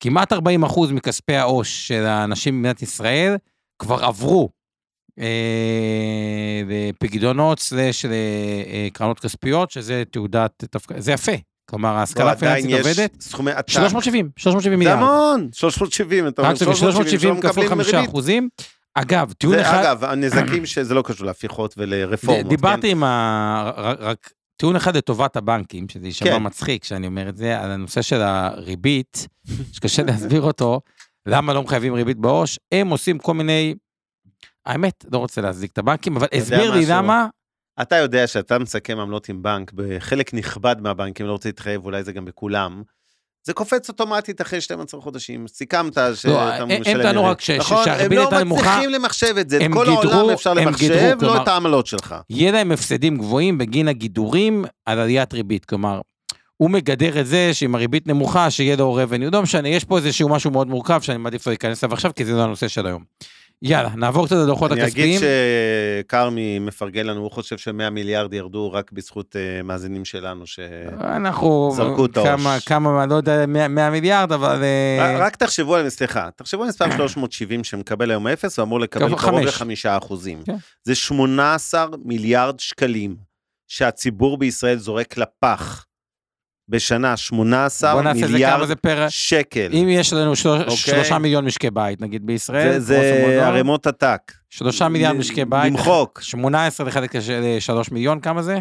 כמעט 0.00 0.32
40 0.32 0.64
אחוז 0.64 0.92
מכספי 0.92 1.34
העו"ש 1.34 1.88
של 1.88 2.04
האנשים 2.06 2.54
במדינת 2.54 2.82
ישראל 2.82 3.36
כבר 3.78 4.04
עברו 4.04 4.48
אה, 5.18 6.62
לפקדונות 6.66 7.58
סלש 7.58 8.04
לקרנות 8.86 9.20
כספיות, 9.20 9.70
שזה 9.70 10.02
תעודת, 10.10 10.64
זה 10.98 11.12
יפה. 11.12 11.32
כלומר, 11.72 11.88
ההשכלה 11.88 12.30
עדיין 12.30 12.64
הפיננסית 12.64 12.86
יש 12.86 12.98
עובדת. 12.98 13.20
סכומי 13.20 13.50
עתק. 13.50 13.68
370, 13.70 14.30
370 14.36 14.72
זה 14.72 14.76
מיליארד. 14.76 14.98
המון, 14.98 15.48
370, 15.52 16.28
אתה 16.28 16.42
אומר 16.42 16.50
רק 16.50 16.56
שזה 16.56 16.74
370 16.74 17.40
כפול 17.40 17.68
5 17.68 17.86
ריבית. 17.86 18.08
אחוזים, 18.08 18.48
אגב, 18.94 19.32
טיעון 19.32 19.56
זה, 19.56 19.62
אחד, 19.62 19.84
אגב, 19.84 20.04
הנזקים 20.04 20.66
שזה 20.66 20.94
לא 20.94 21.02
קשור 21.02 21.26
להפיכות 21.26 21.74
ולרפורמות. 21.78 22.46
דיברתי 22.46 22.82
כן? 22.82 22.88
עם 22.88 23.04
ה... 23.04 23.72
רק 23.98 24.30
טיעון 24.56 24.76
אחד 24.76 24.96
לטובת 24.96 25.36
הבנקים, 25.36 25.88
שזה 25.88 26.06
יישמע 26.06 26.28
כן. 26.28 26.42
מצחיק 26.42 26.82
כשאני 26.82 27.06
אומר 27.06 27.28
את 27.28 27.36
זה, 27.36 27.60
על 27.60 27.70
הנושא 27.70 28.02
של 28.02 28.22
הריבית, 28.22 29.26
שקשה 29.74 30.02
להסביר 30.02 30.42
אותו, 30.42 30.80
למה 31.26 31.54
לא 31.54 31.62
מחייבים 31.62 31.94
ריבית 31.94 32.18
בעו"ש, 32.18 32.58
הם 32.72 32.88
עושים 32.88 33.18
כל 33.18 33.34
מיני... 33.34 33.74
האמת, 34.66 35.04
לא 35.12 35.18
רוצה 35.18 35.40
להצדיק 35.40 35.72
את 35.72 35.78
הבנקים, 35.78 36.16
אבל 36.16 36.26
הסביר 36.34 36.74
לי? 36.74 36.84
למה, 36.88 37.26
אתה 37.82 37.96
יודע 37.96 38.26
שאתה 38.26 38.58
מסכם 38.58 38.98
עמלות 39.00 39.28
עם 39.28 39.42
בנק, 39.42 39.72
בחלק 39.74 40.34
נכבד 40.34 40.76
מהבנקים, 40.80 41.26
לא 41.26 41.32
רוצה 41.32 41.48
להתחייב, 41.48 41.84
אולי 41.84 42.02
זה 42.04 42.12
גם 42.12 42.24
בכולם, 42.24 42.82
זה 43.44 43.52
קופץ 43.52 43.88
אוטומטית 43.88 44.40
אחרי 44.40 44.60
12 44.60 45.00
חודשים. 45.00 45.48
סיכמת 45.48 45.92
שאתה 46.14 46.28
לא, 46.28 46.40
הם- 46.42 46.70
הם 46.70 46.80
משלם... 46.80 47.02
טענו 47.02 47.24
רק 47.24 47.40
ש- 47.40 47.50
נכון? 47.50 47.84
שהריבית 47.84 48.18
הייתה 48.18 48.36
הם 48.36 48.38
לא 48.38 48.44
נמוכה. 48.44 48.62
מצליחים 48.70 48.90
למחשב 48.90 49.34
את 49.40 49.50
זה, 49.50 49.56
את 49.56 49.62
הם 49.62 49.72
כל 49.74 49.86
גידרו- 49.86 50.12
העולם 50.12 50.30
אפשר 50.30 50.50
הם 50.50 50.58
למחשב, 50.58 50.78
גידרו, 50.88 51.08
לא 51.10 51.16
כלומר- 51.20 51.42
את 51.42 51.48
העמלות 51.48 51.86
שלך. 51.86 52.14
יהיה 52.30 52.52
להם 52.52 52.72
הפסדים 52.72 53.16
גבוהים 53.18 53.58
בגין 53.58 53.88
הגידורים 53.88 54.64
על 54.86 54.98
עליית 54.98 55.32
ריבית. 55.34 55.64
כלומר, 55.64 56.00
הוא 56.56 56.70
מגדר 56.70 57.20
את 57.20 57.26
זה 57.26 57.50
שעם 57.54 57.74
הריבית 57.74 58.06
נמוכה, 58.06 58.50
שיהיה 58.50 58.76
לו 58.76 58.98
revenue. 59.04 59.30
לא 59.32 59.42
משנה, 59.42 59.68
יש 59.68 59.84
פה 59.84 59.96
איזשהו 59.96 60.28
משהו 60.28 60.50
מאוד 60.50 60.68
מורכב 60.68 61.00
שאני 61.00 61.18
מעדיף 61.18 61.46
לא 61.46 61.50
להיכנס 61.50 61.84
אליו 61.84 61.94
עכשיו, 61.94 62.10
כי 62.16 62.24
זה 62.24 62.32
לא 62.32 62.42
הנושא 62.42 62.68
של 62.68 62.86
היום. 62.86 63.04
יאללה, 63.64 63.90
נעבור 63.96 64.26
קצת 64.26 64.36
לדוחות 64.36 64.72
אני 64.72 64.82
הכספיים. 64.82 65.18
אגיד 65.18 65.28
שכרמי 66.04 66.58
מפרגן 66.58 67.06
לנו, 67.06 67.20
הוא 67.20 67.30
חושב 67.30 67.58
ש-100 67.58 67.90
מיליארד 67.90 68.34
ירדו 68.34 68.72
רק 68.72 68.92
בזכות 68.92 69.36
אה, 69.36 69.62
מאזינים 69.62 70.04
שלנו, 70.04 70.46
ש... 70.46 70.58
אנחנו, 71.00 71.72
זרקו 71.76 72.06
את 72.06 72.14
כמה, 72.14 72.52
הראש. 72.52 72.64
כמה, 72.64 73.06
לא 73.06 73.14
יודע, 73.14 73.46
100, 73.46 73.68
100 73.68 73.90
מיליארד, 73.90 74.32
אבל... 74.32 74.62
אה, 74.62 75.18
רק 75.18 75.36
תחשבו 75.36 75.74
על, 75.76 75.88
סליחה, 75.88 76.28
תחשבו 76.36 76.62
על 76.62 76.68
מספר 76.68 76.90
370 76.96 77.64
שמקבל 77.64 78.10
היום 78.10 78.26
אפס, 78.26 78.58
הוא 78.58 78.64
אמור 78.64 78.80
לקבל 78.80 79.08
קרוב 79.08 79.20
קרוב 79.20 79.40
חמש. 79.40 79.44
לחמישה 79.54 79.96
אחוזים. 79.96 80.42
כן. 80.46 80.56
זה 80.84 80.94
18 80.94 81.86
מיליארד 82.04 82.60
שקלים 82.60 83.16
שהציבור 83.68 84.38
בישראל 84.38 84.78
זורק 84.78 85.16
לפח 85.16 85.86
בשנה, 86.68 87.08
בוא 87.08 87.16
18 87.16 88.02
נעשה 88.02 88.10
את 88.10 88.16
זה 88.16 88.22
כמה 88.22 88.32
מיליארד 88.32 88.66
זה 88.68 88.76
פר... 88.76 89.06
שקל. 89.08 89.70
אם 89.72 89.88
יש 89.88 90.12
לנו 90.12 90.36
של... 90.36 90.48
אוקיי. 90.48 90.76
שלושה 90.76 91.18
מיליון 91.18 91.44
משקי 91.44 91.70
בית, 91.70 92.00
נגיד 92.00 92.26
בישראל, 92.26 92.78
זה- 92.78 93.46
ערימות 93.46 93.86
עתק. 93.86 94.32
שלושה 94.50 94.88
מיליארד 94.88 95.16
משקי 95.16 95.44
בית, 95.44 95.72
למחוק. 95.72 96.20
18 96.22 96.86
לחלק 96.86 97.14
לשלוש 97.16 97.90
מיליון, 97.90 98.20
כמה 98.20 98.42
זה? 98.42 98.58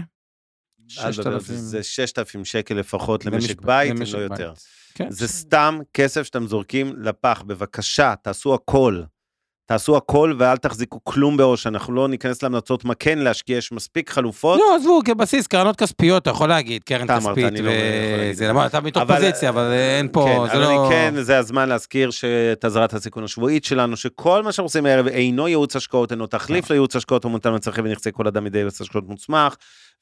אז 0.99 1.15
6,000. 1.15 1.55
זה 1.55 1.83
6,000 1.83 2.45
שקל 2.45 2.75
לפחות 2.75 3.25
למשק- 3.25 3.33
למשק 3.33 3.61
בית, 3.61 3.91
אם 3.91 3.97
לא. 4.13 4.19
יותר. 4.19 4.53
כן. 4.95 5.05
זה 5.09 5.27
סתם 5.27 5.79
כסף 5.93 6.23
שאתם 6.23 6.47
זורקים 6.47 6.93
לפח. 6.97 7.43
בבקשה, 7.47 8.13
תעשו 8.23 8.53
הכל. 8.53 9.01
תעשו 9.71 9.97
הכל 9.97 10.33
ואל 10.37 10.57
תחזיקו 10.57 10.99
כלום 11.03 11.37
בעו"ש. 11.37 11.67
אנחנו 11.67 11.93
לא 11.93 12.07
ניכנס 12.07 12.43
להמלצות 12.43 12.85
מה 12.85 12.95
כן 12.95 13.19
להשקיע, 13.19 13.57
יש 13.57 13.71
מספיק 13.71 14.09
חלופות. 14.09 14.59
לא, 14.59 14.75
עזבו, 14.75 14.99
כבסיס, 15.05 15.47
קרנות 15.47 15.75
כספיות, 15.75 16.21
אתה 16.21 16.29
יכול 16.29 16.49
להגיד, 16.49 16.83
קרן 16.83 17.05
אתה 17.05 17.17
אמרת, 17.17 17.23
כספית, 17.23 17.45
אני 17.45 17.61
לא 17.61 17.71
להגיד. 17.71 18.31
וזה, 18.31 18.47
למרות, 18.47 18.65
אתה 18.65 18.81
מתוך 18.81 19.01
אבל- 19.01 19.15
פוזיציה, 19.15 19.49
אבל 19.49 19.71
אין 19.71 20.07
פה, 20.11 20.25
כן, 20.27 20.47
זה 20.47 20.51
אבל 20.53 20.61
לא... 20.61 20.87
אני 20.87 20.95
כן, 20.95 21.13
זה 21.21 21.37
הזמן 21.37 21.69
להזכיר 21.69 22.11
שאת 22.11 22.65
אזהרת 22.65 22.93
הסיכון 22.93 23.23
השבועית 23.23 23.65
שלנו, 23.65 23.97
שכל 23.97 24.43
מה 24.43 24.51
שאנחנו 24.51 24.65
עושים 24.65 24.85
הערב 24.85 25.07
אינו 25.07 25.47
ייעוץ 25.47 25.75
השקעות, 25.75 26.11
אינו 26.11 26.27
תחליף 26.27 26.63
אה. 26.65 26.69
לייעוץ 26.69 26.95
השקעות 26.95 27.25
המותאם 27.25 27.49
לצרכי 27.49 27.81
ונכסי 27.81 28.09
כל 28.13 28.27
אדם 28.27 28.43
מידי 28.43 28.57
יועץ 28.57 28.81
השקעות 28.81 29.09
מוסמך, 29.09 29.55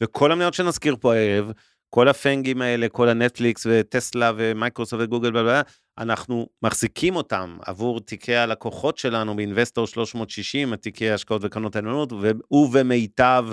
וכל 0.04 0.32
המניות 0.32 0.54
שנזכיר 0.54 0.96
פה 1.00 1.14
הערב, 1.16 1.52
כל 1.90 2.08
ה 2.08 2.14
FAANG 2.15 2.48
ים 2.48 2.62
האלה, 2.62 2.90
כל 2.90 3.10
הנטפליקס 3.10 3.68
וטסלה 3.70 4.32
ומייקרוסופט 4.38 5.04
וגוגל, 5.04 5.32
בלה, 5.32 5.44
בלה, 5.44 5.62
אנחנו 5.98 6.48
מחזיקים 6.64 7.16
אותם 7.16 7.58
עבור 7.66 8.00
תיקי 8.00 8.36
הלקוחות 8.36 8.98
שלנו 8.98 9.36
באינבסטור 9.36 9.88
360, 9.88 10.76
תיקי 10.76 11.10
ההשקעות 11.10 11.42
וקרנות 11.46 11.76
הנאמנות, 11.76 12.14
ובמיטב 12.52 13.46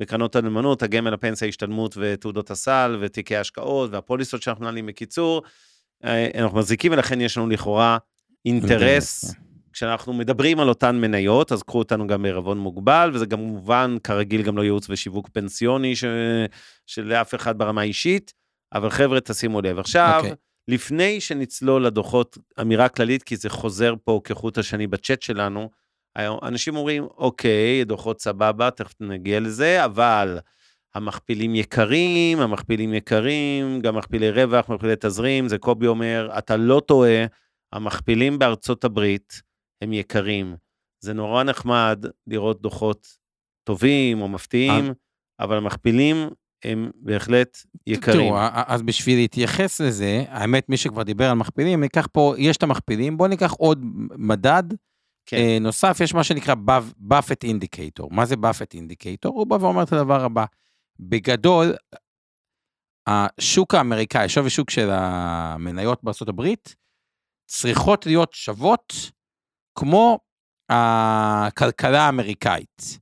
בקרנות 0.00 0.36
הנאמנות, 0.36 0.82
הגמל, 0.82 1.14
הפנסיה, 1.14 1.46
ההשתלמות 1.46 1.94
ותעודות 2.00 2.50
הסל, 2.50 2.98
ותיקי 3.00 3.36
ההשקעות 3.36 3.90
והפוליסות 3.92 4.42
שאנחנו 4.42 4.62
מנהלים 4.62 4.86
בקיצור. 4.86 5.42
אה, 6.04 6.28
אנחנו 6.34 6.58
מחזיקים 6.58 6.92
ולכן 6.92 7.20
יש 7.20 7.36
לנו 7.38 7.46
לכאורה 7.46 7.98
אינטרס. 8.44 9.34
כשאנחנו 9.76 10.12
מדברים 10.12 10.60
על 10.60 10.68
אותן 10.68 10.96
מניות, 10.96 11.52
אז 11.52 11.62
קחו 11.62 11.78
אותנו 11.78 12.06
גם 12.06 12.22
בערבון 12.22 12.58
מוגבל, 12.58 13.10
וזה 13.14 13.26
גם 13.26 13.38
כמובן, 13.38 13.96
כרגיל, 14.04 14.42
גם 14.42 14.56
לא 14.56 14.62
ייעוץ 14.62 14.86
ושיווק 14.90 15.28
פנסיוני 15.32 15.96
ש... 15.96 16.04
שלאף 16.86 17.34
אחד 17.34 17.58
ברמה 17.58 17.80
האישית, 17.80 18.32
אבל 18.74 18.90
חבר'ה, 18.90 19.20
תשימו 19.20 19.60
לב. 19.60 19.78
עכשיו, 19.78 20.14
אוקיי. 20.16 20.32
okay. 20.32 20.34
לפני 20.68 21.20
שנצלול 21.20 21.86
לדוחות, 21.86 22.38
אמירה 22.60 22.88
כללית, 22.88 23.22
כי 23.22 23.36
זה 23.36 23.50
חוזר 23.50 23.94
פה 24.04 24.20
כחוט 24.24 24.58
השני 24.58 24.86
בצ'אט 24.86 25.22
שלנו, 25.22 25.70
אנשים 26.42 26.76
אומרים, 26.76 27.04
אוקיי, 27.04 27.84
דוחות 27.84 28.20
סבבה, 28.20 28.70
תכף 28.70 29.00
נגיע 29.00 29.40
לזה, 29.40 29.84
אבל 29.84 30.38
המכפילים 30.94 31.54
יקרים, 31.54 32.40
המכפילים 32.40 32.94
יקרים, 32.94 33.80
גם 33.80 33.96
מכפילי 33.96 34.30
רווח, 34.30 34.68
מכפילי 34.68 34.94
תזרים, 35.00 35.48
זה 35.48 35.58
קובי 35.58 35.86
אומר, 35.86 36.30
אתה 36.38 36.56
לא 36.56 36.82
טועה, 36.86 37.24
המכפילים 37.72 38.38
בארצות 38.38 38.84
הברית 38.84 39.46
הם 39.82 39.92
יקרים. 39.92 40.56
זה 41.00 41.12
נורא 41.12 41.42
נחמד 41.42 42.04
לראות 42.26 42.62
דוחות 42.62 43.18
טובים 43.64 44.20
או 44.20 44.28
מפתיעים, 44.28 44.92
אבל 45.40 45.56
המכפילים 45.56 46.16
הם 46.64 46.90
בהחלט 46.94 47.58
יקרים. 47.86 48.18
תראו, 48.18 48.38
אז 48.66 48.82
בשביל 48.82 49.18
להתייחס 49.18 49.80
לזה, 49.80 50.24
האמת, 50.28 50.68
מי 50.68 50.76
שכבר 50.76 51.02
דיבר 51.02 51.30
על 51.30 51.36
מכפילים, 51.36 51.80
ניקח 51.80 52.08
פה, 52.12 52.34
יש 52.38 52.56
את 52.56 52.62
המכפילים, 52.62 53.16
בואו 53.16 53.28
ניקח 53.28 53.52
עוד 53.52 53.84
מדד 54.18 54.64
כן. 55.26 55.36
אה, 55.36 55.58
נוסף, 55.60 55.98
יש 56.00 56.14
מה 56.14 56.24
שנקרא 56.24 56.54
באפט 56.96 57.44
אינדיקטור. 57.44 58.10
מה 58.10 58.26
זה 58.26 58.36
באפט 58.36 58.74
אינדיקטור? 58.74 59.38
הוא 59.38 59.46
בא 59.46 59.54
ואומר 59.54 59.82
את 59.82 59.92
הדבר 59.92 60.24
הבא. 60.24 60.44
בגדול, 61.00 61.74
השוק 63.06 63.74
האמריקאי, 63.74 64.28
שווי 64.28 64.50
שוק 64.50 64.70
של 64.70 64.88
המניות 64.92 66.04
בארה"ב, 66.04 66.54
צריכות 67.46 68.06
להיות 68.06 68.32
שוות 68.32 68.92
כמו 69.78 70.18
הכלכלה 70.70 72.02
האמריקאית. 72.02 72.98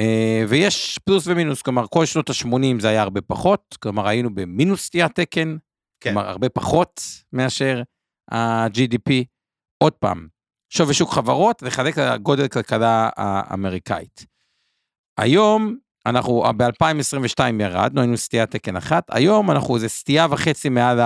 אה, 0.00 0.44
ויש 0.48 0.98
פלוס 1.04 1.26
ומינוס, 1.26 1.62
כלומר, 1.62 1.86
כל 1.86 2.06
שנות 2.06 2.30
ה-80 2.30 2.80
זה 2.80 2.88
היה 2.88 3.02
הרבה 3.02 3.20
פחות, 3.20 3.76
כלומר, 3.82 4.08
היינו 4.08 4.34
במינוס 4.34 4.84
סטיית 4.84 5.14
תקן, 5.14 5.56
כן. 6.00 6.12
כלומר, 6.12 6.28
הרבה 6.28 6.48
פחות 6.48 7.00
מאשר 7.32 7.82
ה-GDP. 8.30 9.24
עוד 9.82 9.92
פעם, 9.92 10.28
שווי 10.72 10.94
שוק 10.94 11.10
חברות, 11.10 11.62
לחלק 11.62 11.98
לגודל 11.98 12.48
כלכלה 12.48 13.10
האמריקאית. 13.16 14.26
היום, 15.18 15.76
אנחנו 16.06 16.44
ב-2022 16.56 17.44
ירדנו, 17.60 18.00
היינו 18.00 18.16
סטיית 18.16 18.50
תקן 18.50 18.76
אחת, 18.76 19.04
היום 19.10 19.50
אנחנו 19.50 19.74
איזה 19.74 19.88
סטייה 19.88 20.26
וחצי 20.30 20.68
מעל 20.68 21.00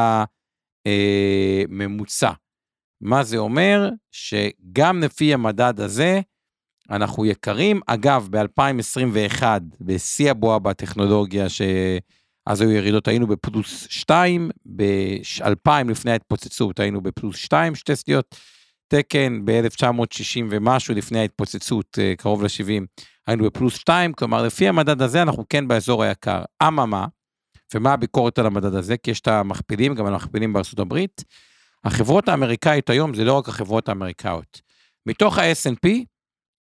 הממוצע. 0.88 2.32
מה 3.02 3.24
זה 3.24 3.36
אומר? 3.36 3.88
שגם 4.12 5.00
לפי 5.00 5.34
המדד 5.34 5.80
הזה, 5.80 6.20
אנחנו 6.90 7.26
יקרים. 7.26 7.80
אגב, 7.86 8.28
ב-2021, 8.30 9.42
בשיא 9.80 10.30
הבועה 10.30 10.58
בטכנולוגיה, 10.58 11.46
שאז 11.48 12.60
היו 12.60 12.70
ירידות, 12.70 13.08
היינו 13.08 13.26
בפלוס 13.26 13.86
2, 13.90 14.50
ב-2000 14.76 15.70
לפני 15.88 16.10
ההתפוצצות 16.10 16.80
היינו 16.80 17.00
בפלוס 17.00 17.36
2, 17.36 17.74
שתי 17.74 17.96
סטיות 17.96 18.36
תקן, 18.88 19.44
ב-1960 19.44 20.44
ומשהו 20.50 20.94
לפני 20.94 21.18
ההתפוצצות, 21.18 21.98
אה, 21.98 22.14
קרוב 22.18 22.42
ל-70, 22.42 23.02
היינו 23.26 23.44
בפלוס 23.44 23.74
2, 23.74 24.12
כלומר, 24.12 24.42
לפי 24.42 24.68
המדד 24.68 25.02
הזה 25.02 25.22
אנחנו 25.22 25.44
כן 25.48 25.68
באזור 25.68 26.02
היקר. 26.02 26.42
אממה, 26.62 27.06
ומה 27.74 27.92
הביקורת 27.92 28.38
על 28.38 28.46
המדד 28.46 28.74
הזה? 28.74 28.96
כי 28.96 29.10
יש 29.10 29.20
את 29.20 29.28
המכפילים, 29.28 29.94
גם 29.94 30.06
המכפילים 30.06 30.52
בארצות 30.52 30.78
הברית. 30.78 31.24
החברות 31.84 32.28
האמריקאיות 32.28 32.90
היום 32.90 33.14
זה 33.14 33.24
לא 33.24 33.38
רק 33.38 33.48
החברות 33.48 33.88
האמריקאיות. 33.88 34.60
מתוך 35.06 35.38
ה-S&P, 35.38 35.88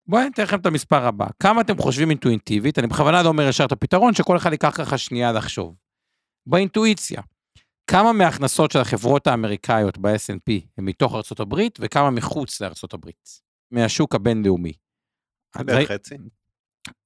בואו 0.07 0.21
אני 0.21 0.29
אתן 0.29 0.43
לכם 0.43 0.59
את 0.59 0.65
המספר 0.65 1.05
הבא. 1.05 1.25
כמה 1.39 1.61
אתם 1.61 1.77
חושבים 1.77 2.09
אינטואיטיבית? 2.09 2.79
אני 2.79 2.87
בכוונה 2.87 3.23
לא 3.23 3.27
אומר 3.27 3.47
ישר 3.47 3.65
את 3.65 3.71
הפתרון, 3.71 4.13
שכל 4.13 4.37
אחד 4.37 4.51
ייקח 4.51 4.73
ככה 4.77 4.97
שנייה 4.97 5.31
לחשוב. 5.31 5.75
באינטואיציה, 6.47 7.21
כמה 7.91 8.13
מההכנסות 8.13 8.71
של 8.71 8.79
החברות 8.79 9.27
האמריקאיות 9.27 9.97
ב-S&P 9.97 10.51
הם 10.77 10.85
מתוך 10.85 11.13
הברית, 11.39 11.79
וכמה 11.81 12.11
מחוץ 12.11 12.61
הברית, 12.93 13.29
מהשוק 13.71 14.15
הבינלאומי. 14.15 14.73
בערך 15.65 15.91
חצי. 15.91 16.15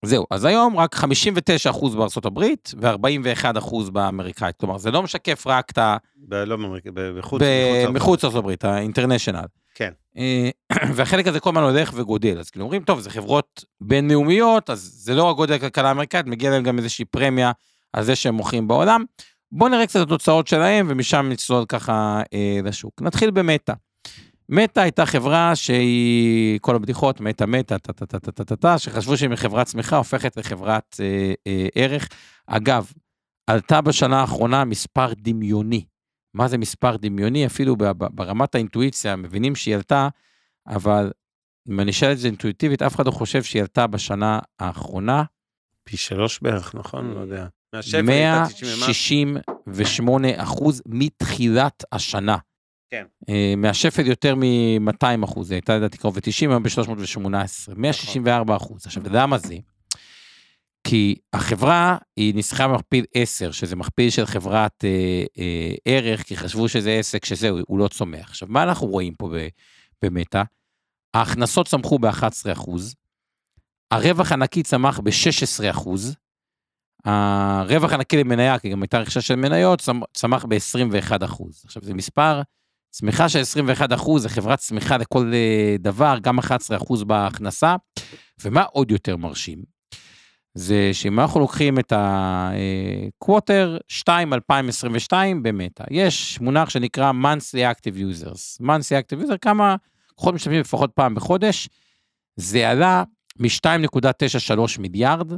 זהו, 0.05 0.25
אז 0.31 0.45
היום 0.45 0.77
רק 0.77 0.95
59% 0.95 1.95
בארצות 1.97 2.25
הברית 2.25 2.71
ו-41% 2.81 3.91
באמריקאית. 3.91 4.57
כלומר, 4.57 4.77
זה 4.77 4.91
לא 4.91 5.03
משקף 5.03 5.47
רק 5.47 5.71
את 5.71 5.77
ה... 5.77 5.97
ב- 6.15 6.33
לא 6.33 6.55
באמריקה, 6.55 6.89
ב- 6.93 7.17
בחוץ. 7.17 7.41
ב- 7.41 7.89
מחוץ 7.89 8.23
לארצות 8.23 8.39
הברית, 8.39 8.65
האינטרנשיונל. 8.65 9.45
כן. 9.75 9.91
אה, 10.17 10.49
והחלק 10.95 11.27
הזה 11.27 11.39
כל 11.39 11.49
הזמן 11.49 11.63
הולך 11.63 11.91
וגודל. 11.95 12.39
אז 12.39 12.49
כאילו 12.49 12.65
אומרים, 12.65 12.83
טוב, 12.83 12.99
זה 12.99 13.09
חברות 13.09 13.65
בינלאומיות, 13.81 14.69
אז 14.69 14.91
זה 14.95 15.15
לא 15.15 15.23
רק 15.23 15.35
גודל 15.35 15.53
הכלכלה 15.53 15.87
האמריקאית, 15.87 16.25
מגיע 16.25 16.49
להם 16.49 16.63
גם 16.63 16.77
איזושהי 16.77 17.05
פרמיה 17.05 17.51
על 17.93 18.03
זה 18.03 18.15
שהם 18.15 18.35
מוכרים 18.35 18.67
בעולם. 18.67 19.03
בואו 19.51 19.69
נראה 19.69 19.87
קצת 19.87 20.01
את 20.01 20.05
התוצאות 20.05 20.47
שלהם, 20.47 20.87
ומשם 20.89 21.25
נצלול 21.29 21.65
ככה 21.65 22.21
אה, 22.33 22.59
לשוק. 22.63 23.01
נתחיל 23.01 23.31
במטא. 23.31 23.73
מטא 24.53 24.79
הייתה 24.79 25.05
חברה 25.05 25.55
שהיא, 25.55 26.59
כל 26.59 26.75
הבדיחות, 26.75 27.21
מטא 27.21 27.43
מטא, 27.43 27.77
טה 27.77 27.93
טה 27.93 28.05
טה 28.05 28.19
טה 28.19 28.31
טה 28.31 28.43
טה 28.43 28.55
טה, 28.55 28.79
שחשבו 28.79 29.17
שהיא 29.17 29.29
מחברת 29.29 29.67
צמיחה 29.67 29.97
הופכת 29.97 30.37
לחברת 30.37 30.95
אה, 30.99 31.33
אה, 31.47 31.67
ערך. 31.75 32.07
אגב, 32.47 32.91
עלתה 33.47 33.81
בשנה 33.81 34.21
האחרונה 34.21 34.65
מספר 34.65 35.13
דמיוני. 35.17 35.85
מה 36.33 36.47
זה 36.47 36.57
מספר 36.57 36.97
דמיוני? 36.97 37.45
אפילו 37.45 37.75
ברמת 38.11 38.55
האינטואיציה 38.55 39.15
מבינים 39.15 39.55
שהיא 39.55 39.75
עלתה, 39.75 40.07
אבל 40.67 41.11
אם 41.69 41.79
אני 41.79 41.91
אשאל 41.91 42.11
את 42.11 42.17
זה 42.17 42.27
אינטואיטיבית, 42.27 42.81
אף 42.81 42.95
אחד 42.95 43.05
לא 43.05 43.11
חושב 43.11 43.43
שהיא 43.43 43.61
עלתה 43.61 43.87
בשנה 43.87 44.39
האחרונה. 44.59 45.23
פי 45.83 45.97
שלוש 45.97 46.39
בערך, 46.41 46.75
נכון? 46.75 47.13
לא 47.13 47.19
יודע. 47.19 47.47
מהשפל 47.73 48.09
הייתה 48.09 48.45
90 48.49 49.27
ומשהו. 49.27 49.43
168 49.67 50.27
אחוז 50.43 50.81
מתחילת 50.85 51.83
השנה. 51.91 52.37
כן. 52.91 53.05
אה, 53.29 53.53
מהשפל 53.57 54.07
יותר 54.07 54.35
מ-200 54.35 55.25
אחוז, 55.25 55.51
היא 55.51 55.55
הייתה 55.55 55.77
לדעתי 55.77 55.97
קרוב 55.97 56.17
ל-90, 56.17 56.49
היום 56.49 56.63
ב-318. 56.63 57.73
164 57.75 58.55
אחוז. 58.55 58.85
עכשיו, 58.85 59.03
למה 59.11 59.37
זה? 59.37 59.55
כי 60.83 61.15
החברה 61.33 61.97
היא 62.17 62.35
נסחרה 62.35 62.67
במכפיל 62.67 63.05
10, 63.13 63.51
שזה 63.51 63.75
מכפיל 63.75 64.09
של 64.09 64.25
חברת 64.25 64.85
אה, 64.85 65.23
אה, 65.37 65.75
ערך, 65.85 66.23
כי 66.23 66.37
חשבו 66.37 66.69
שזה 66.69 66.91
עסק 66.91 67.25
שזהו, 67.25 67.57
הוא 67.67 67.79
לא 67.79 67.87
צומח. 67.87 68.29
עכשיו, 68.29 68.47
מה 68.51 68.63
אנחנו 68.63 68.87
רואים 68.87 69.15
פה 69.15 69.29
במטא? 70.01 70.43
ההכנסות 71.13 71.67
צמחו 71.67 71.99
ב-11 71.99 72.51
אחוז, 72.51 72.95
הרווח 73.91 74.31
הנקי 74.31 74.63
צמח 74.63 74.99
ב-16 74.99 75.69
אחוז, 75.69 76.15
הרווח 77.05 77.93
הנקי 77.93 78.17
למניה, 78.17 78.59
כי 78.59 78.69
גם 78.69 78.81
הייתה 78.81 78.99
רכישה 78.99 79.21
של 79.21 79.35
מניות, 79.35 79.81
צמ- 79.81 80.05
צמח 80.13 80.45
ב-21 80.45 81.25
אחוז. 81.25 81.61
עכשיו, 81.65 81.83
זה 81.83 81.93
מספר, 81.93 82.41
צמיחה 82.91 83.29
של 83.29 83.39
21 83.39 83.93
אחוז, 83.93 84.21
זה 84.21 84.29
חברת 84.29 84.59
צמיחה 84.59 84.97
לכל 84.97 85.31
אה, 85.33 85.75
דבר, 85.79 86.17
גם 86.21 86.39
11 86.39 86.77
אחוז 86.77 87.03
בהכנסה. 87.03 87.75
ומה 88.43 88.63
עוד 88.63 88.91
יותר 88.91 89.17
מרשים? 89.17 89.63
זה 90.53 90.89
שאם 90.93 91.19
אנחנו 91.19 91.39
לוקחים 91.39 91.79
את 91.79 91.91
ה-quarter 91.91 93.79
2 93.87 94.33
2022 94.33 95.43
במטא, 95.43 95.83
יש 95.91 96.41
מונח 96.41 96.69
שנקרא 96.69 97.11
monthly 97.11 97.75
active 97.75 97.95
users. 97.97 98.61
monthly 98.61 98.95
active 99.01 99.27
user, 99.27 99.37
כמה 99.41 99.75
כוחות 100.15 100.33
משתמשים 100.33 100.59
לפחות 100.59 100.91
פעם 100.95 101.15
בחודש, 101.15 101.69
זה 102.35 102.69
עלה 102.69 103.03
מ-2.93 103.39 104.79
מיליארד 104.79 105.31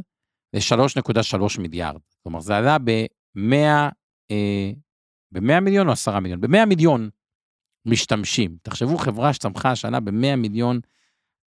ל-3.3 0.54 1.62
מיליארד. 1.62 2.02
כלומר, 2.24 2.40
זה 2.40 2.58
עלה 2.58 2.78
ב-100 2.78 3.54
אה, 4.32 4.72
ב-100 5.32 5.60
מיליון 5.60 5.88
או 5.88 5.94
10 5.94 6.20
מיליון? 6.20 6.42
ב-100 6.42 6.66
מיליון 6.66 7.10
משתמשים. 7.86 8.56
תחשבו, 8.62 8.98
חברה 8.98 9.34
שצמחה 9.34 9.72
השנה 9.72 10.00
ב-100 10.00 10.36
מיליון 10.38 10.80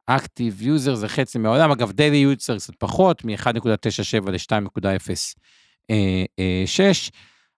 active 0.06 0.62
user, 0.62 0.94
זה 0.94 1.08
חצי 1.08 1.38
מהעולם. 1.38 1.70
אגב, 1.70 1.92
daily 1.92 2.16
user 2.16 2.56
קצת 2.56 2.74
פחות, 2.78 3.24
מ-1.97 3.24 4.30
ל-2.06, 4.30 7.10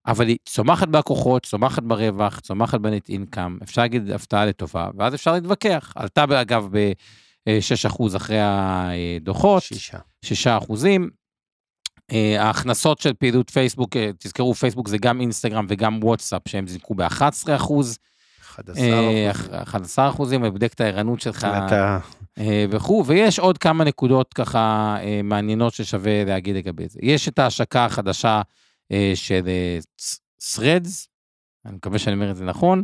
אבל 0.06 0.28
היא 0.28 0.36
צומחת 0.46 0.88
בהכנסות, 0.88 1.46
צומחת 1.46 1.82
ברווח, 1.82 2.40
צומחת 2.40 2.80
ב 2.80 2.87
net 2.87 3.08
income, 3.08 3.58
אפשר 3.62 3.82
להגיד 3.82 4.10
הפתעה 4.10 4.46
לטובה, 4.46 4.88
ואז 4.98 5.14
אפשר 5.14 5.32
להתווכח. 5.32 5.92
עלתה, 5.96 6.24
אגב, 6.40 6.68
ב-6% 6.70 8.16
אחרי 8.16 8.38
הדוחות. 8.40 9.62
שישה. 9.62 9.98
6 10.24 10.46
אחוזים. 10.46 11.10
אה, 12.12 12.42
ההכנסות 12.42 12.98
של 12.98 13.14
פעילות 13.14 13.50
פייסבוק, 13.50 13.96
אה, 13.96 14.10
תזכרו, 14.18 14.54
פייסבוק 14.54 14.88
זה 14.88 14.98
גם 14.98 15.20
אינסטגרם 15.20 15.66
וגם 15.68 15.98
וואטסאפ, 16.02 16.42
שהם 16.48 16.66
זינקו 16.66 16.94
ב-11 16.94 17.56
אחוז, 17.56 17.98
11 18.58 18.84
אה, 18.84 19.30
אחוז. 19.30 19.48
11 19.52 20.08
אחוזים, 20.08 20.42
ובודק 20.42 20.72
את 20.74 20.80
הערנות 20.80 21.20
שלך 21.20 21.38
אתה... 21.38 21.98
אה, 22.38 22.64
וכו', 22.70 23.04
ויש 23.06 23.38
עוד 23.38 23.58
כמה 23.58 23.84
נקודות 23.84 24.34
ככה 24.34 24.96
אה, 25.02 25.20
מעניינות 25.24 25.72
ששווה 25.72 26.24
להגיד 26.24 26.56
לגבי 26.56 26.88
זה. 26.88 26.98
יש 27.02 27.28
את 27.28 27.38
ההשקה 27.38 27.84
החדשה 27.84 28.42
של 29.14 29.48
Threads, 30.42 31.06
אני 31.66 31.76
מקווה 31.76 31.98
שאני 31.98 32.14
אומר 32.14 32.30
את 32.30 32.36
זה 32.36 32.44
נכון. 32.44 32.82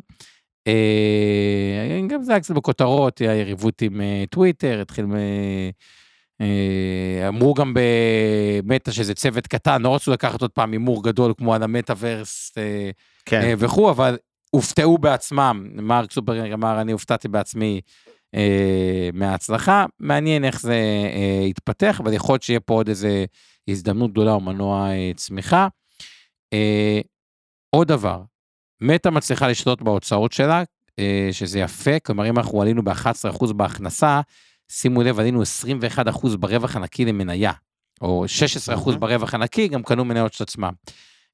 גם 2.09 2.23
זה 2.23 2.33
היה 2.33 2.41
קצת 2.41 2.55
בכותרות, 2.55 3.19
היריבות 3.19 3.83
עם 3.83 4.01
טוויטר, 4.31 4.81
התחיל... 4.81 5.07
אה, 6.41 7.29
אמרו 7.29 7.55
גם 7.55 7.75
במטא 7.75 8.91
שזה 8.91 9.15
צוות 9.15 9.47
קטן, 9.47 9.83
לא 9.83 9.95
רצו 9.95 10.13
לקחת 10.13 10.43
עוד 10.43 10.51
פעם 10.51 10.73
הימור 10.73 11.05
גדול 11.05 11.35
כמו 11.39 11.55
על 11.55 11.63
המטאוורס 11.63 12.55
כן. 13.25 13.55
וכו', 13.59 13.91
אבל 13.91 14.17
הופתעו 14.55 14.99
בעצמם. 14.99 15.67
מרק 15.75 16.13
סופרינג 16.13 16.53
אמר, 16.53 16.81
אני 16.81 16.93
הופתעתי 16.93 17.29
בעצמי 17.29 17.81
אה, 18.35 19.09
מההצלחה. 19.13 19.85
מעניין 20.01 20.45
איך 20.45 20.61
זה 20.61 20.75
אה, 21.15 21.47
יתפתח, 21.47 22.01
אבל 22.01 22.13
יכול 22.13 22.33
להיות 22.33 22.43
שיהיה 22.43 22.61
פה 22.61 22.75
עוד 22.75 22.89
איזה 22.89 23.25
הזדמנות 23.69 24.11
גדולה 24.11 24.33
או 24.33 24.41
מנוע 24.41 24.91
אה, 24.91 25.11
צמיחה. 25.17 25.69
אה, 26.53 27.01
עוד 27.71 27.89
דבר, 27.89 28.23
מטא 28.81 29.09
מצליחה 29.09 29.49
לשלוט 29.49 29.83
בהוצאות 29.83 30.33
שלה, 30.33 30.63
אה, 30.99 31.29
שזה 31.33 31.59
יפה, 31.59 31.99
כלומר 31.99 32.29
אם 32.29 32.39
אנחנו 32.39 32.63
עלינו 32.63 32.83
ב-11% 32.85 33.53
בהכנסה, 33.53 34.21
שימו 34.69 35.03
לב, 35.03 35.19
עלינו 35.21 35.43
21% 35.43 36.37
ברווח 36.37 36.77
הנקי 36.77 37.05
למניה, 37.05 37.53
או 38.01 38.25
16% 38.69 38.87
מהמם. 38.87 39.01
ברווח 39.01 39.35
הנקי, 39.35 39.69
גם 39.69 39.83
קנו 39.83 40.05
מניות 40.05 40.33
של 40.33 40.45
עצמם. 40.45 40.73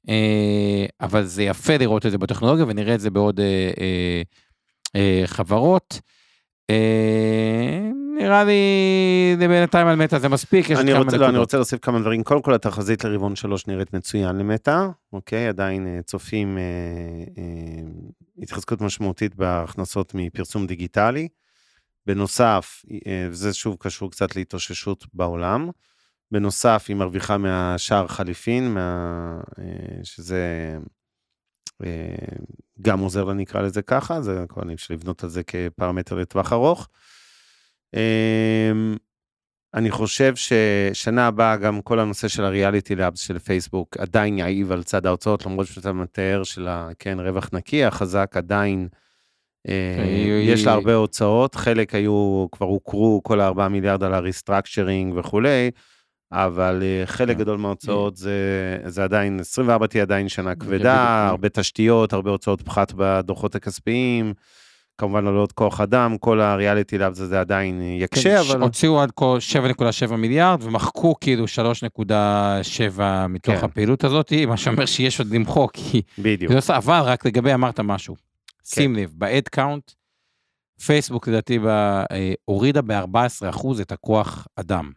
אה, 0.08 0.86
אבל 1.00 1.24
זה 1.24 1.42
יפה 1.42 1.76
לראות 1.76 2.06
את 2.06 2.10
זה 2.10 2.18
בטכנולוגיה, 2.18 2.64
ונראה 2.68 2.94
את 2.94 3.00
זה 3.00 3.10
בעוד 3.10 3.40
אה, 3.40 3.70
אה, 3.80 4.22
אה, 4.96 5.22
חברות. 5.26 6.00
אה, 6.70 7.80
נראה 8.18 8.44
לי, 8.44 9.36
בינתיים 9.38 9.86
על 9.86 9.96
מטא 9.96 10.18
זה 10.18 10.28
מספיק, 10.28 10.70
אני 10.70 10.92
רוצה, 10.92 11.16
לא, 11.16 11.28
אני. 11.28 11.38
רוצה 11.38 11.56
להוסיף 11.56 11.80
כמה 11.80 12.00
דברים. 12.00 12.22
קודם 12.22 12.42
כל, 12.42 12.54
התחזית 12.54 13.04
לרבעון 13.04 13.36
שלוש 13.36 13.66
נראית 13.66 13.94
מצוין 13.94 14.36
למטא, 14.36 14.86
אוקיי? 15.12 15.48
עדיין 15.48 15.86
אה, 15.86 16.02
צופים 16.02 16.58
אה, 16.58 16.62
אה, 17.38 17.88
התחזקות 18.42 18.80
משמעותית 18.80 19.34
בהכנסות 19.34 20.14
מפרסום 20.14 20.66
דיגיטלי. 20.66 21.28
בנוסף, 22.06 22.84
אה, 23.06 23.26
וזה 23.30 23.54
שוב 23.54 23.76
קשור 23.78 24.10
קצת 24.10 24.36
להתאוששות 24.36 25.06
בעולם. 25.14 25.70
בנוסף, 26.32 26.84
היא 26.88 26.96
מרוויחה 26.96 27.38
מהשער 27.38 28.06
חליפין, 28.06 28.74
מה, 28.74 29.40
אה, 29.58 30.04
שזה 30.04 30.76
אה, 31.84 32.36
גם 32.80 33.00
עוזר 33.00 33.24
לה, 33.24 33.34
נקרא 33.34 33.62
לזה 33.62 33.82
ככה, 33.82 34.22
זה 34.22 34.44
כמובן 34.48 34.70
אפשר 34.70 34.94
לבנות 34.94 35.24
על 35.24 35.30
זה 35.30 35.42
כפרמטר 35.42 36.14
לטווח 36.14 36.52
ארוך. 36.52 36.88
אה, 37.94 38.72
אני 39.74 39.90
חושב 39.90 40.34
ששנה 40.36 41.26
הבאה 41.26 41.56
גם 41.56 41.82
כל 41.82 42.00
הנושא 42.00 42.28
של 42.28 42.44
ה 42.44 42.50
Reality 42.50 42.94
Labs 42.94 43.20
של 43.20 43.38
פייסבוק 43.38 43.96
עדיין 43.96 44.38
יעיב 44.38 44.72
על 44.72 44.82
צד 44.82 45.06
ההוצאות, 45.06 45.46
למרות 45.46 45.66
שאתה 45.66 45.92
מתאר 45.92 46.44
של. 46.44 46.68
כן, 46.98 47.20
רווח 47.20 47.50
נקי 47.52 47.84
החזק 47.84 48.32
עדיין, 48.36 48.88
אה, 49.68 50.42
יש 50.42 50.66
לה 50.66 50.72
הרבה 50.72 50.94
הוצאות, 50.94 51.54
חלק 51.54 51.94
היו, 51.94 52.46
כבר 52.52 52.66
הוכרו 52.66 53.20
כל 53.22 53.40
ה-4 53.40 53.68
מיליארד 53.68 54.02
על 54.02 54.14
ה 54.14 54.21
restructuring 54.21 55.16
וכולי, 55.16 55.70
אבל 56.32 56.82
אה, 56.82 57.06
חלק 57.06 57.36
כן. 57.36 57.42
גדול 57.42 57.58
מההוצאות 57.58 58.16
זה, 58.16 58.32
זה 58.86 59.04
עדיין, 59.04 59.40
24 59.40 59.86
תהיה 59.86 60.02
עדיין 60.02 60.28
שנה 60.28 60.54
בדיוק. 60.54 60.72
כבדה, 60.72 61.28
הרבה 61.28 61.48
תשתיות, 61.48 62.12
הרבה 62.12 62.30
הוצאות 62.30 62.62
פחת 62.62 62.92
בדוחות 62.96 63.54
הכספיים. 63.54 64.34
כמובן 64.98 65.24
לעוד 65.24 65.52
כוח 65.52 65.80
אדם, 65.80 66.18
כל 66.18 66.40
הריאליטי 66.40 66.98
לאבס 66.98 67.20
הזה 67.20 67.40
עדיין 67.40 67.80
אה, 67.80 67.86
יקשה, 67.86 68.42
כן, 68.42 68.50
אבל... 68.50 68.62
הוציאו 68.62 69.00
עד 69.00 69.10
כה 69.16 69.36
7.7 70.08 70.16
מיליארד 70.16 70.62
ומחקו 70.62 71.14
כאילו 71.20 71.44
3.7 71.98 73.00
מתוך 73.28 73.54
כן. 73.54 73.64
הפעילות 73.64 74.04
הזאת, 74.04 74.32
מה 74.48 74.56
שאומר 74.56 74.86
שיש 74.86 75.18
עוד 75.18 75.30
למחוק, 75.30 75.70
כי 75.74 76.02
בדיוק. 76.18 76.52
זה 76.52 76.58
עושה, 76.58 76.76
אבל 76.76 77.00
רק 77.00 77.26
לגבי 77.26 77.54
אמרת 77.54 77.80
משהו. 77.80 78.16
כן. 78.16 78.80
שים 78.80 78.96
לב, 78.96 79.12
ב-ad 79.18 79.58
count, 79.58 79.94
פייסבוק 80.86 81.28
לדעתי 81.28 81.58
אה, 81.66 82.32
הורידה 82.44 82.82
ב-14% 82.82 83.66
את 83.80 83.92
הכוח 83.92 84.46
אדם, 84.56 84.90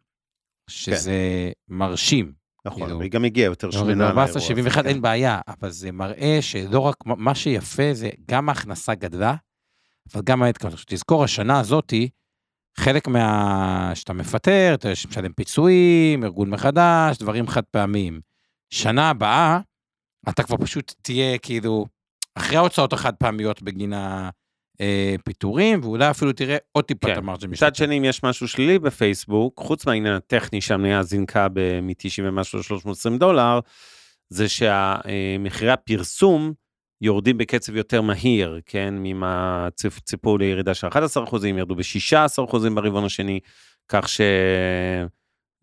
שזה 0.70 1.52
מרשים. 1.68 2.34
נכון, 2.66 2.84
כאילו, 2.84 3.00
והיא 3.00 3.12
גם 3.12 3.26
הגיעה 3.26 3.46
יותר 3.46 3.72
שמנה 3.72 4.12
ב-14, 4.12 4.16
לאירוע. 4.16 4.42
71 4.42 4.80
הזה, 4.80 4.90
אין 4.90 5.02
בעיה, 5.02 5.42
אבל 5.48 5.70
זה 5.70 5.92
מראה 5.92 6.38
שלא 6.42 6.80
רק, 6.80 6.96
מה 7.06 7.36
שיפה 7.36 7.94
זה 7.94 8.10
גם 8.30 8.50
ההכנסה 8.50 8.96
גדלה, 8.96 9.36
אבל 10.14 10.22
גם. 10.26 10.44
עכשיו, 10.44 10.80
תזכור, 10.88 11.24
השנה 11.24 11.60
הזאתי, 11.60 12.10
חלק 12.78 13.08
מה... 13.08 13.92
שאתה 13.96 14.14
מפטר, 14.14 14.72
אתה 14.74 14.90
משלם 15.10 15.34
פיצויים, 15.34 16.24
ארגון 16.24 16.50
מחדש, 16.50 17.18
דברים 17.18 17.48
חד 17.48 17.64
פעמיים. 17.72 18.22
שנה 18.70 19.10
הבאה, 19.10 19.60
אתה 20.30 20.44
כבר 20.44 20.58
פשוט 20.58 20.94
תהיה 21.02 21.38
כאילו, 21.38 21.86
אחרי 22.36 22.58
ההוצאות 22.58 22.94
החד 22.94 23.16
פעמיות 23.16 23.62
בגין 23.62 23.94
הפיטורים, 24.80 25.80
ואולי 25.84 26.10
אפילו 26.10 26.34
תראה 26.34 26.58
עוד 26.72 26.86
טיפה 26.86 27.08
את 27.08 27.14
כן. 27.14 27.18
המרג'ן 27.18 27.52
מצד 27.52 27.76
שני, 27.76 27.98
אם 27.98 28.04
יש 28.04 28.24
משהו 28.24 28.48
שלילי 28.48 28.80
בפייסבוק, 28.80 29.60
חוץ 29.60 29.86
מהעניין 29.86 30.14
הטכני 30.16 30.62
שהמניה 30.62 31.04
זינקה 31.04 31.48
מ-90 31.82 32.24
ומשהו 32.24 32.60
ל-320 32.60 33.18
דולר, 33.20 33.60
זה 34.30 34.50
שהמחירי 34.50 35.72
הפרסום 35.72 36.54
יורדים 37.02 37.38
בקצב 37.38 37.76
יותר 37.76 38.02
מהיר, 38.02 38.60
כן, 38.66 38.94
ממה 38.98 39.68
ציפ- 39.76 40.00
ציפו 40.04 40.38
לירידה 40.38 40.74
של 40.74 40.88
11 40.88 41.24
אחוזים, 41.24 41.58
ירדו 41.58 41.76
ב-16 41.76 42.44
אחוזים 42.44 42.76
ברבעון 42.76 43.06
השני, 43.06 43.40
כך 43.88 44.10
שזה 44.10 45.06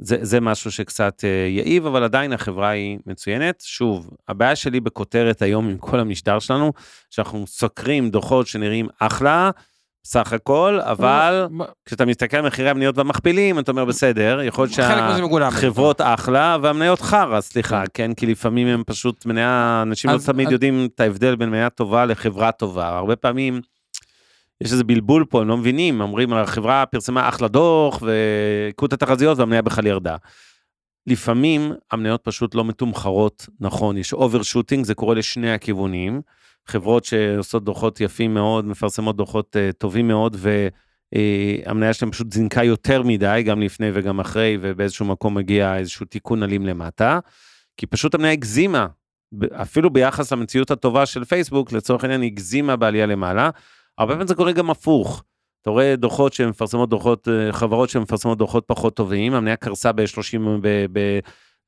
זה 0.02 0.40
משהו 0.40 0.72
שקצת 0.72 1.24
אה, 1.24 1.48
יעיב, 1.48 1.86
אבל 1.86 2.04
עדיין 2.04 2.32
החברה 2.32 2.68
היא 2.68 2.98
מצוינת. 3.06 3.62
שוב, 3.66 4.10
הבעיה 4.28 4.56
שלי 4.56 4.80
בכותרת 4.80 5.42
היום 5.42 5.68
עם 5.68 5.78
כל 5.78 6.00
המשטר 6.00 6.38
שלנו, 6.38 6.72
שאנחנו 7.10 7.46
סוקרים 7.46 8.10
דוחות 8.10 8.46
שנראים 8.46 8.88
אחלה, 8.98 9.50
סך 10.04 10.32
הכל, 10.32 10.78
אבל 10.82 11.46
כשאתה 11.84 12.04
מסתכל 12.04 12.36
על 12.36 12.46
מחירי 12.46 12.70
המניות 12.70 12.98
והמכפילים, 12.98 13.58
אתה 13.58 13.70
אומר 13.70 13.84
בסדר, 13.84 14.40
יכול 14.42 14.64
להיות. 14.64 14.74
שהחברות 14.74 16.00
אחלה 16.00 16.56
והמניות 16.62 17.00
חרא, 17.00 17.40
סליחה, 17.40 17.84
כן, 17.94 18.14
כי 18.14 18.26
לפעמים 18.26 18.66
הם 18.66 18.82
פשוט 18.86 19.26
מניה, 19.26 19.80
אנשים 19.82 20.10
לא 20.10 20.18
תמיד 20.26 20.50
יודעים 20.50 20.88
את 20.94 21.00
ההבדל 21.00 21.36
בין 21.36 21.48
מניה 21.48 21.70
טובה 21.70 22.04
לחברה 22.04 22.52
טובה, 22.52 22.88
הרבה 22.88 23.16
פעמים 23.16 23.60
יש 24.60 24.72
איזה 24.72 24.84
בלבול 24.84 25.24
פה, 25.24 25.40
הם 25.40 25.48
לא 25.48 25.56
מבינים, 25.56 26.00
אומרים, 26.00 26.32
החברה 26.32 26.86
פרסמה 26.86 27.28
אחלה 27.28 27.48
דוח 27.48 28.02
והיכו 28.02 28.86
את 28.86 28.92
התחזיות 28.92 29.38
והמניה 29.38 29.62
בכלל 29.62 29.86
ירדה. 29.86 30.16
לפעמים 31.06 31.72
המניות 31.90 32.20
פשוט 32.24 32.54
לא 32.54 32.64
מתומחרות 32.64 33.46
נכון, 33.60 33.96
יש 33.96 34.12
overshooting, 34.12 34.84
זה 34.84 34.94
קורה 34.94 35.14
לשני 35.14 35.52
הכיוונים. 35.52 36.20
חברות 36.66 37.04
שעושות 37.04 37.64
דוחות 37.64 38.00
יפים 38.00 38.34
מאוד, 38.34 38.64
מפרסמות 38.64 39.16
דוחות 39.16 39.56
אה, 39.56 39.72
טובים 39.72 40.08
מאוד, 40.08 40.36
והמניה 40.38 41.92
שלהם 41.92 42.12
פשוט 42.12 42.32
זינקה 42.32 42.64
יותר 42.64 43.02
מדי, 43.02 43.42
גם 43.46 43.62
לפני 43.62 43.90
וגם 43.94 44.20
אחרי, 44.20 44.58
ובאיזשהו 44.60 45.06
מקום 45.06 45.34
מגיע 45.34 45.76
איזשהו 45.76 46.06
תיקון 46.06 46.42
אלים 46.42 46.66
למטה, 46.66 47.18
כי 47.76 47.86
פשוט 47.86 48.14
המניה 48.14 48.32
הגזימה, 48.32 48.86
אפילו 49.52 49.90
ביחס 49.90 50.32
למציאות 50.32 50.70
הטובה 50.70 51.06
של 51.06 51.24
פייסבוק, 51.24 51.72
לצורך 51.72 52.04
העניין 52.04 52.22
הגזימה 52.22 52.76
בעלייה 52.76 53.06
למעלה. 53.06 53.50
הרבה 53.98 54.12
פעמים 54.12 54.26
זה 54.26 54.34
קורה 54.34 54.52
גם 54.52 54.70
הפוך. 54.70 55.22
אתה 55.62 55.70
רואה 55.70 55.96
דוחות 55.96 56.32
שמפרסמות 56.32 56.88
דוחות, 56.88 57.28
אה, 57.28 57.52
חברות 57.52 57.90
שמפרסמות 57.90 58.38
דוחות 58.38 58.64
פחות 58.66 58.96
טובים, 58.96 59.34
המניה 59.34 59.56
קרסה 59.56 59.92
ב-30, 59.92 60.38
ב- 60.60 60.86
ב- 60.92 61.18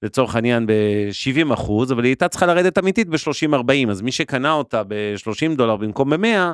לצורך 0.03 0.35
העניין 0.35 0.67
ב-70 0.67 1.55
אחוז, 1.55 1.93
אבל 1.93 2.05
היא 2.05 2.11
הייתה 2.11 2.29
צריכה 2.29 2.47
לרדת 2.47 2.79
אמיתית 2.79 3.09
ב-30-40, 3.09 3.91
אז 3.91 4.03
מי 4.03 4.13
שקנה 4.13 4.53
אותה 4.53 4.83
ב-30 4.89 5.57
דולר 5.57 5.77
במקום 5.77 6.11
ב-100, 6.11 6.53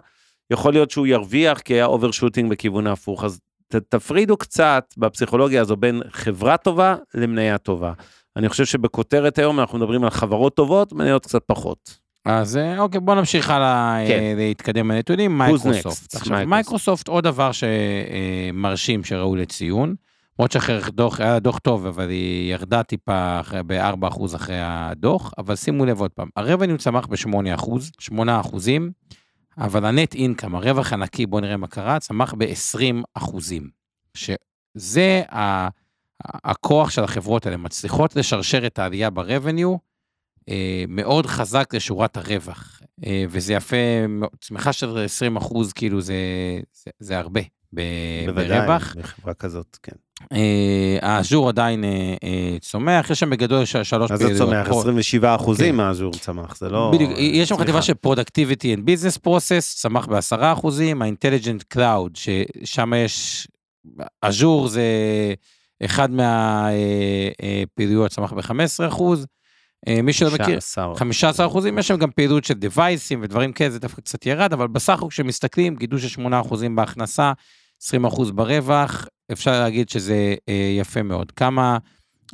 יכול 0.51 0.73
להיות 0.73 0.91
שהוא 0.91 1.07
ירוויח 1.07 1.59
כי 1.59 1.75
היה 1.75 1.87
overshooting 1.87 2.51
בכיוון 2.51 2.87
ההפוך. 2.87 3.25
אז 3.25 3.41
ת, 3.69 3.75
תפרידו 3.75 4.37
קצת 4.37 4.95
בפסיכולוגיה 4.97 5.61
הזו 5.61 5.77
בין 5.77 6.03
חברה 6.11 6.57
טובה 6.57 6.97
למניה 7.15 7.59
טובה. 7.59 7.93
אני 8.37 8.49
חושב 8.49 8.65
שבכותרת 8.65 9.39
היום 9.39 9.61
אנחנו 9.61 9.79
מדברים 9.79 10.05
על 10.05 10.11
חברות 10.11 10.57
טובות, 10.57 10.93
מניות 10.93 11.27
קצת 11.27 11.43
פחות. 11.47 12.08
אז 12.25 12.57
אה, 12.57 12.79
אוקיי, 12.81 13.01
בוא 13.01 13.15
נמשיך 13.15 13.51
הלאה 13.51 13.99
כן. 14.09 14.19
אה, 14.23 14.35
להתקדם 14.37 14.89
בנתונים. 14.89 15.39
מייקרוסופט. 15.39 16.15
עכשיו, 16.15 16.47
מייקרוסופט. 16.47 17.09
עוד 17.09 17.25
דבר 17.25 17.51
שמרשים 17.53 19.05
שראוי 19.05 19.41
לציון. 19.41 19.95
למרות 20.39 20.53
שאחרי 20.53 20.79
דוח, 20.91 21.21
היה 21.21 21.33
לה 21.33 21.39
דוח 21.39 21.59
טוב, 21.59 21.87
אבל 21.87 22.09
היא 22.09 22.53
ירדה 22.53 22.83
טיפה 22.83 23.41
אחרי- 23.41 23.63
ב-4% 23.67 24.37
אחרי 24.37 24.57
הדוח, 24.63 25.33
אבל 25.39 25.57
שימו 25.57 25.87
לב 25.87 26.01
עוד 26.01 26.11
פעם, 26.11 26.29
ה 26.37 26.42
revenue 26.42 26.79
צמח 26.79 27.07
ב-8%, 27.07 27.71
8 27.99 28.41
אחוזים, 28.41 28.91
אבל 29.59 29.85
ה 29.85 29.92
net 29.92 30.15
income, 30.15 30.55
הרווח 30.55 30.93
הנקי, 30.93 31.27
בואו 31.27 31.41
נראה 31.41 31.57
מה 31.57 31.67
קרה, 31.67 31.99
צמח 32.01 32.35
ב-20 32.39 32.79
אחוזים. 33.15 33.69
שזה 34.15 35.23
ה- 35.33 35.69
הכוח 36.25 36.91
של 36.91 37.05
החברות 37.05 37.47
האלה, 37.47 37.57
מצליחות 37.57 38.17
לשרשר 38.17 38.67
את 38.67 38.79
העלייה 38.79 39.11
ברבניו, 39.11 39.71
אה, 39.73 39.77
מאוד 40.89 41.27
חזק 41.27 41.75
לשורת 41.75 42.17
הרווח, 42.17 42.81
אה, 43.07 43.25
וזה 43.31 43.53
יפה. 43.55 43.77
צמיחה 44.41 44.73
של 44.73 44.99
20 45.05 45.37
אחוז, 45.37 45.73
כאילו 45.73 46.01
זה, 46.01 46.15
זה, 46.85 46.91
זה 46.99 47.19
הרבה 47.19 47.41
ב- 47.75 47.81
ברווח. 48.35 48.97
בחברה 48.99 49.35
כזאת, 49.35 49.79
כן. 49.83 49.93
אה, 50.33 50.39
האז'ור 51.03 51.49
עדיין 51.49 51.85
אה, 51.85 52.15
אה, 52.25 52.57
צומח, 52.61 53.11
יש 53.11 53.21
שם 53.21 53.31
בגדול 53.31 53.65
שלוש 53.65 54.11
אז 54.11 54.19
זה 54.19 54.39
צומח, 54.39 54.69
פרו- 54.69 54.81
27 54.81 55.35
אחוזים 55.35 55.71
כן. 55.71 55.77
מהאז'ור 55.77 56.13
צמח, 56.13 56.57
זה 56.57 56.69
לא... 56.69 56.91
בדיוק, 56.95 57.11
יש 57.19 57.49
שם. 57.49 57.57
חטיבה 57.57 57.83
של 57.83 57.93
Productivity 58.07 58.77
and 58.77 58.89
Business 58.89 59.19
Process, 59.27 59.61
צמח 59.77 60.07
ב-10 60.07 60.19
אחוזים, 60.53 61.03
ה-Intelligent 61.03 61.77
Cloud, 61.79 62.11
ששם 62.15 62.93
יש, 63.05 63.49
אז'ור 64.23 64.69
זה 64.69 64.83
אחד 65.85 66.11
מהפעילויות, 66.11 68.11
צמח 68.11 68.33
ב-15 68.33 68.53
אחוז. 68.89 69.27
אה, 69.89 70.03
מי 70.03 70.13
שלא 70.13 70.31
מכיר, 70.35 70.61
16. 70.61 70.97
15 70.97 71.47
אחוזים, 71.47 71.79
יש 71.79 71.89
שם 71.89 71.97
גם 71.97 72.11
פעילות 72.11 72.45
של 72.45 72.55
דווייסים 72.55 73.21
ודברים 73.23 73.53
כאלה, 73.53 73.71
זה 73.71 73.79
דווקא 73.79 74.03
קצת 74.03 74.27
ירד, 74.27 74.53
אבל 74.53 74.67
בסך 74.67 74.99
הכל 74.99 75.09
כשמסתכלים, 75.11 75.77
גידול 75.77 75.99
של 75.99 76.09
8 76.09 76.41
אחוזים 76.41 76.77
בהכנסה, 76.77 77.33
20 77.83 78.05
אחוז 78.05 78.31
ברווח, 78.31 79.07
אפשר 79.33 79.61
להגיד 79.61 79.89
שזה 79.89 80.35
אה, 80.49 80.75
יפה 80.79 81.03
מאוד. 81.03 81.31
כמה 81.31 81.79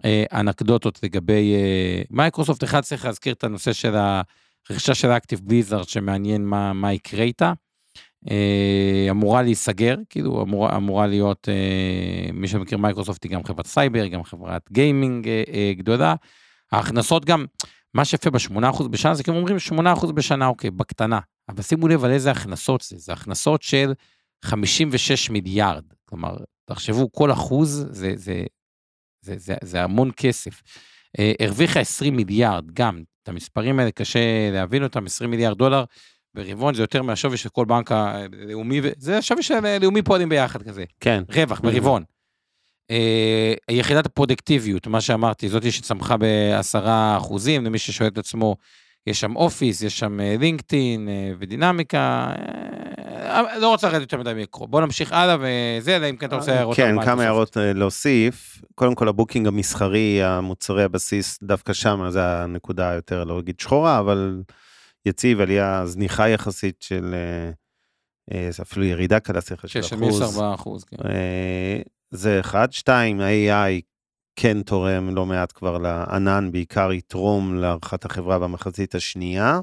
אה, 0.04 0.24
אנקדוטות 0.32 1.00
לגבי 1.02 1.54
אה, 1.54 2.02
מייקרוסופט, 2.10 2.64
אחד 2.64 2.80
צריך 2.80 3.04
להזכיר 3.04 3.32
את 3.32 3.44
הנושא 3.44 3.72
של 3.72 3.94
הרכישה 3.96 4.94
של 4.94 5.10
אקטיב 5.10 5.40
בליזארד, 5.42 5.88
שמעניין 5.88 6.44
מה, 6.44 6.72
מה 6.72 6.92
יקרה 6.92 7.22
איתה. 7.22 7.52
אה, 8.30 9.06
אמורה 9.10 9.42
להיסגר, 9.42 9.96
כאילו 10.10 10.42
אמורה, 10.42 10.76
אמורה 10.76 11.06
להיות, 11.06 11.48
אה, 11.48 12.32
מי 12.32 12.48
שמכיר 12.48 12.78
מייקרוסופט 12.78 13.24
היא 13.24 13.32
גם 13.32 13.44
חברת 13.44 13.66
סייבר, 13.66 14.06
גם 14.06 14.24
חברת 14.24 14.62
גיימינג 14.72 15.28
אה, 15.28 15.42
אה, 15.52 15.72
גדולה. 15.76 16.14
ההכנסות 16.76 17.24
גם, 17.24 17.44
מה 17.94 18.04
שיפה 18.04 18.30
ב-8% 18.30 18.88
בשנה, 18.88 19.14
זה 19.14 19.22
כאילו 19.22 19.36
אומרים 19.36 19.56
8% 20.02 20.12
בשנה, 20.12 20.46
אוקיי, 20.46 20.70
בקטנה. 20.70 21.18
אבל 21.48 21.62
שימו 21.62 21.88
לב 21.88 22.04
על 22.04 22.10
איזה 22.10 22.30
הכנסות 22.30 22.80
זה, 22.80 22.98
זה 22.98 23.12
הכנסות 23.12 23.62
של 23.62 23.92
56 24.44 25.30
מיליארד. 25.30 25.84
כלומר, 26.08 26.36
תחשבו, 26.64 27.12
כל 27.12 27.32
אחוז 27.32 27.86
זה, 27.90 28.12
זה, 28.16 28.44
זה, 29.20 29.34
זה, 29.36 29.54
זה 29.62 29.82
המון 29.82 30.10
כסף. 30.16 30.62
אה, 31.18 31.32
הרוויחה 31.40 31.80
20 31.80 32.16
מיליארד, 32.16 32.70
גם, 32.70 33.02
את 33.22 33.28
המספרים 33.28 33.78
האלה 33.78 33.90
קשה 33.90 34.50
להבין 34.52 34.82
אותם, 34.82 35.06
20 35.06 35.30
מיליארד 35.30 35.58
דולר 35.58 35.84
ברבעון, 36.34 36.74
זה 36.74 36.82
יותר 36.82 37.02
מהשווי 37.02 37.36
של 37.36 37.48
כל 37.48 37.64
בנק 37.64 37.92
הלאומי, 37.92 38.80
זה 38.98 39.18
השווי 39.18 39.42
של 39.42 39.78
לאומי 39.80 40.02
פועלים 40.02 40.28
ביחד 40.28 40.62
כזה. 40.62 40.84
כן. 41.00 41.22
רווח 41.28 41.60
ברבעון. 41.60 42.04
אה, 42.90 43.54
יחידת 43.70 44.06
הפרודוקטיביות, 44.06 44.86
מה 44.86 45.00
שאמרתי, 45.00 45.48
זאתי 45.48 45.70
שצמחה 45.70 46.16
בעשרה 46.16 47.16
אחוזים, 47.16 47.64
למי 47.64 47.78
ששואל 47.78 48.08
את 48.08 48.18
עצמו, 48.18 48.56
יש 49.06 49.20
שם 49.20 49.36
Office, 49.36 49.82
יש 49.82 49.98
שם 49.98 50.20
אה, 50.20 50.36
LinkedIn 50.38 51.08
אה, 51.08 51.32
ו 51.38 51.48
Dynamics, 51.48 52.32
לא 53.60 53.68
רוצה 53.68 53.88
לרדת 53.88 54.00
יותר 54.00 54.16
מדי 54.18 54.34
מיקרו. 54.34 54.66
בוא 54.66 54.80
נמשיך 54.80 55.12
הלאה 55.12 55.36
וזה, 55.40 55.96
אלא 55.96 56.10
אם 56.10 56.16
כן 56.16 56.26
אתה 56.26 56.36
רוצה 56.36 56.54
הערות. 56.54 56.76
כן. 56.76 57.04
כמה 57.04 57.22
הערות 57.22 57.56
להוסיף. 57.60 58.62
קודם 58.74 58.94
כל, 58.94 59.08
ה 59.08 59.13
booking 59.13 59.46
המסחרי, 59.46 60.22
המוצרי 60.22 60.84
הבסיס, 60.84 61.38
דווקא 61.42 61.72
שם, 61.72 62.04
זה 62.08 62.26
הנקודה 62.26 62.90
היותר, 62.90 63.24
לא 63.24 63.40
אגיד 63.40 63.60
שחורה, 63.60 63.98
אבל 63.98 64.42
יציב, 65.06 65.40
עלייה 65.40 65.82
זניחה 65.86 66.28
יחסית 66.28 66.82
של, 66.82 67.14
אפילו 68.62 68.84
ירידה 68.84 69.20
קלה, 69.20 69.40
סליחה, 69.40 69.68
של 69.68 69.82
של 69.82 69.96
אחוז. 69.96 70.00
מינוס 70.00 70.22
ארבעה 70.22 70.54
אחוז, 70.54 70.84
כן. 70.84 70.96
זה 72.14 72.40
אחד. 72.40 72.72
שתיים, 72.72 73.20
ה-AI 73.20 73.80
כן 74.36 74.62
תורם 74.62 75.14
לא 75.14 75.26
מעט 75.26 75.52
כבר 75.54 75.78
לענן, 75.78 76.48
בעיקר 76.52 76.92
יתרום 76.92 77.54
להערכת 77.54 78.04
החברה 78.04 78.38
במחצית 78.38 78.94
השנייה, 78.94 79.60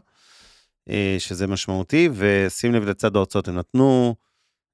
אה, 0.89 1.15
שזה 1.19 1.47
משמעותי, 1.47 2.09
ושים 2.13 2.73
לב 2.73 2.83
לצד 2.83 3.15
ההוצאות 3.15 3.47
הם 3.47 3.57
נתנו, 3.57 4.15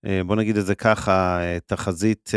אה, 0.05 0.21
בוא 0.25 0.35
נגיד 0.35 0.57
את 0.57 0.65
זה 0.65 0.75
ככה, 0.75 1.39
אה, 1.41 1.57
תחזית 1.65 2.31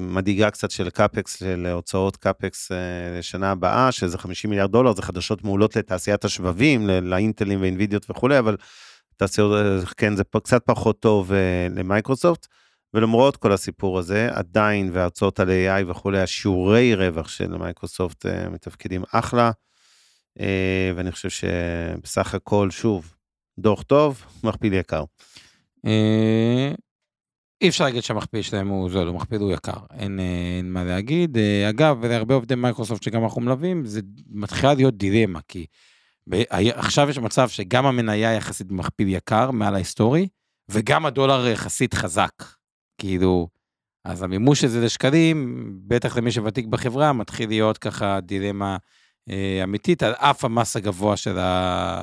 מדאיגה 0.00 0.50
קצת 0.50 0.70
של 0.70 0.90
קאפקס, 0.90 1.38
של 1.38 1.66
הוצאות 1.66 2.16
קאפקס 2.16 2.70
לשנה 3.18 3.50
הבאה, 3.50 3.92
שזה 3.92 4.18
50 4.18 4.50
מיליארד 4.50 4.72
דולר, 4.72 4.92
זה 4.92 5.02
חדשות 5.02 5.44
מעולות 5.44 5.76
לתעשיית 5.76 6.24
השבבים, 6.24 6.86
לאינטלים 6.86 7.60
ואינווידיות 7.60 8.10
וכולי, 8.10 8.38
אבל 8.38 8.56
תעשיות, 9.16 9.84
כן, 9.96 10.16
זה 10.16 10.24
קצת 10.24 10.62
פחות 10.66 11.00
טוב 11.00 11.32
למייקרוסופט. 11.70 12.46
ולמרות 12.96 13.36
כל 13.36 13.52
הסיפור 13.52 13.98
הזה, 13.98 14.28
עדיין 14.32 14.90
וההוצאות 14.92 15.40
על 15.40 15.48
AI 15.48 15.90
וכולי, 15.90 16.20
השיעורי 16.20 16.94
רווח 16.94 17.28
של 17.28 17.56
מייקרוסופט 17.56 18.26
אה, 18.26 18.48
מתפקדים 18.48 19.02
אחלה, 19.12 19.50
אה, 20.40 20.92
ואני 20.96 21.12
חושב 21.12 21.28
שבסך 21.28 22.34
הכל, 22.34 22.70
שוב, 22.70 23.14
דוח 23.58 23.82
טוב, 23.82 24.24
מכפיל 24.44 24.72
יקר. 24.72 25.04
אה, 25.86 26.72
אי 27.60 27.68
אפשר 27.68 27.84
להגיד 27.84 28.02
שהמכפיל 28.02 28.42
שלהם 28.42 28.68
הוא 28.68 28.90
זול, 28.90 29.08
הוא 29.08 29.16
מכפיל 29.16 29.40
הוא 29.40 29.52
יקר, 29.52 29.78
אין, 29.98 30.20
אין 30.58 30.72
מה 30.72 30.84
להגיד. 30.84 31.38
אגב, 31.68 32.04
להרבה 32.04 32.34
עובדי 32.34 32.54
מייקרוסופט 32.54 33.02
שגם 33.02 33.24
אנחנו 33.24 33.40
מלווים, 33.40 33.84
זה 33.84 34.00
מתחילה 34.30 34.74
להיות 34.74 34.96
דילמה, 34.96 35.40
כי 35.48 35.66
עכשיו 36.74 37.10
יש 37.10 37.18
מצב 37.18 37.48
שגם 37.48 37.86
המניה 37.86 38.34
יחסית 38.34 38.66
במכפיל 38.66 39.08
יקר 39.08 39.50
מעל 39.50 39.74
ההיסטורי, 39.74 40.28
וגם 40.68 41.06
הדולר 41.06 41.46
יחסית 41.46 41.94
חזק. 41.94 42.55
כאילו, 42.98 43.48
אז 44.04 44.22
המימוש 44.22 44.60
של 44.60 44.68
זה 44.68 44.80
לשקלים, 44.84 45.66
בטח 45.86 46.16
למי 46.16 46.32
שוותיק 46.32 46.66
בחברה, 46.66 47.12
מתחיל 47.12 47.48
להיות 47.48 47.78
ככה 47.78 48.20
דילמה 48.20 48.76
אה, 49.30 49.60
אמיתית, 49.64 50.02
על 50.02 50.12
אף 50.12 50.44
המס 50.44 50.76
הגבוה 50.76 51.16
של, 51.16 51.38
ה, 51.38 52.02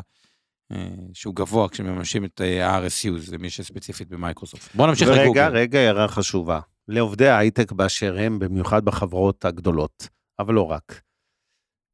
אה, 0.72 0.88
שהוא 1.14 1.36
גבוה 1.36 1.70
כשמממשים 1.70 2.26
את 2.26 2.42
ה-RSU, 2.42 3.18
זה 3.18 3.38
מי 3.38 3.50
שספציפית 3.50 4.10
במייקרוסופט. 4.10 4.76
בוא 4.76 4.88
נמשיך 4.88 5.08
ורגע, 5.08 5.24
לגוגל. 5.24 5.48
רגע, 5.54 5.80
הערה 5.80 6.08
חשובה. 6.08 6.60
לעובדי 6.88 7.28
ההייטק 7.28 7.72
באשר 7.72 8.16
הם, 8.20 8.40
במיוחד 8.40 8.86
בחברות 8.86 9.46
הגדולות, 9.46 10.08
אבל 10.40 10.54
לא 10.54 10.72
רק. 10.72 11.02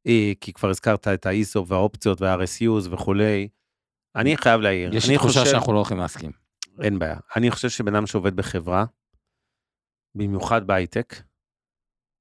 אה, 0.06 0.32
כי 0.40 0.52
כבר 0.52 0.68
הזכרת 0.70 1.08
את 1.08 1.26
ה-ISO 1.26 1.60
והאופציות 1.66 2.20
וה-RSUs 2.20 2.88
וכולי. 2.90 3.48
אני 4.16 4.36
חייב 4.36 4.60
להעיר. 4.60 4.96
יש 4.96 5.08
לי 5.08 5.16
תחושה 5.16 5.40
חושב- 5.40 5.50
שאנחנו 5.52 5.72
לא 5.72 5.78
הולכים 5.78 5.98
להסכים. 5.98 6.30
אין 6.82 6.98
בעיה. 6.98 7.18
אני 7.36 7.50
חושב 7.50 7.68
שבן 7.68 7.94
אדם 7.94 8.06
שעובד 8.06 8.36
בחברה, 8.36 8.84
במיוחד 10.14 10.66
בהייטק, 10.66 11.22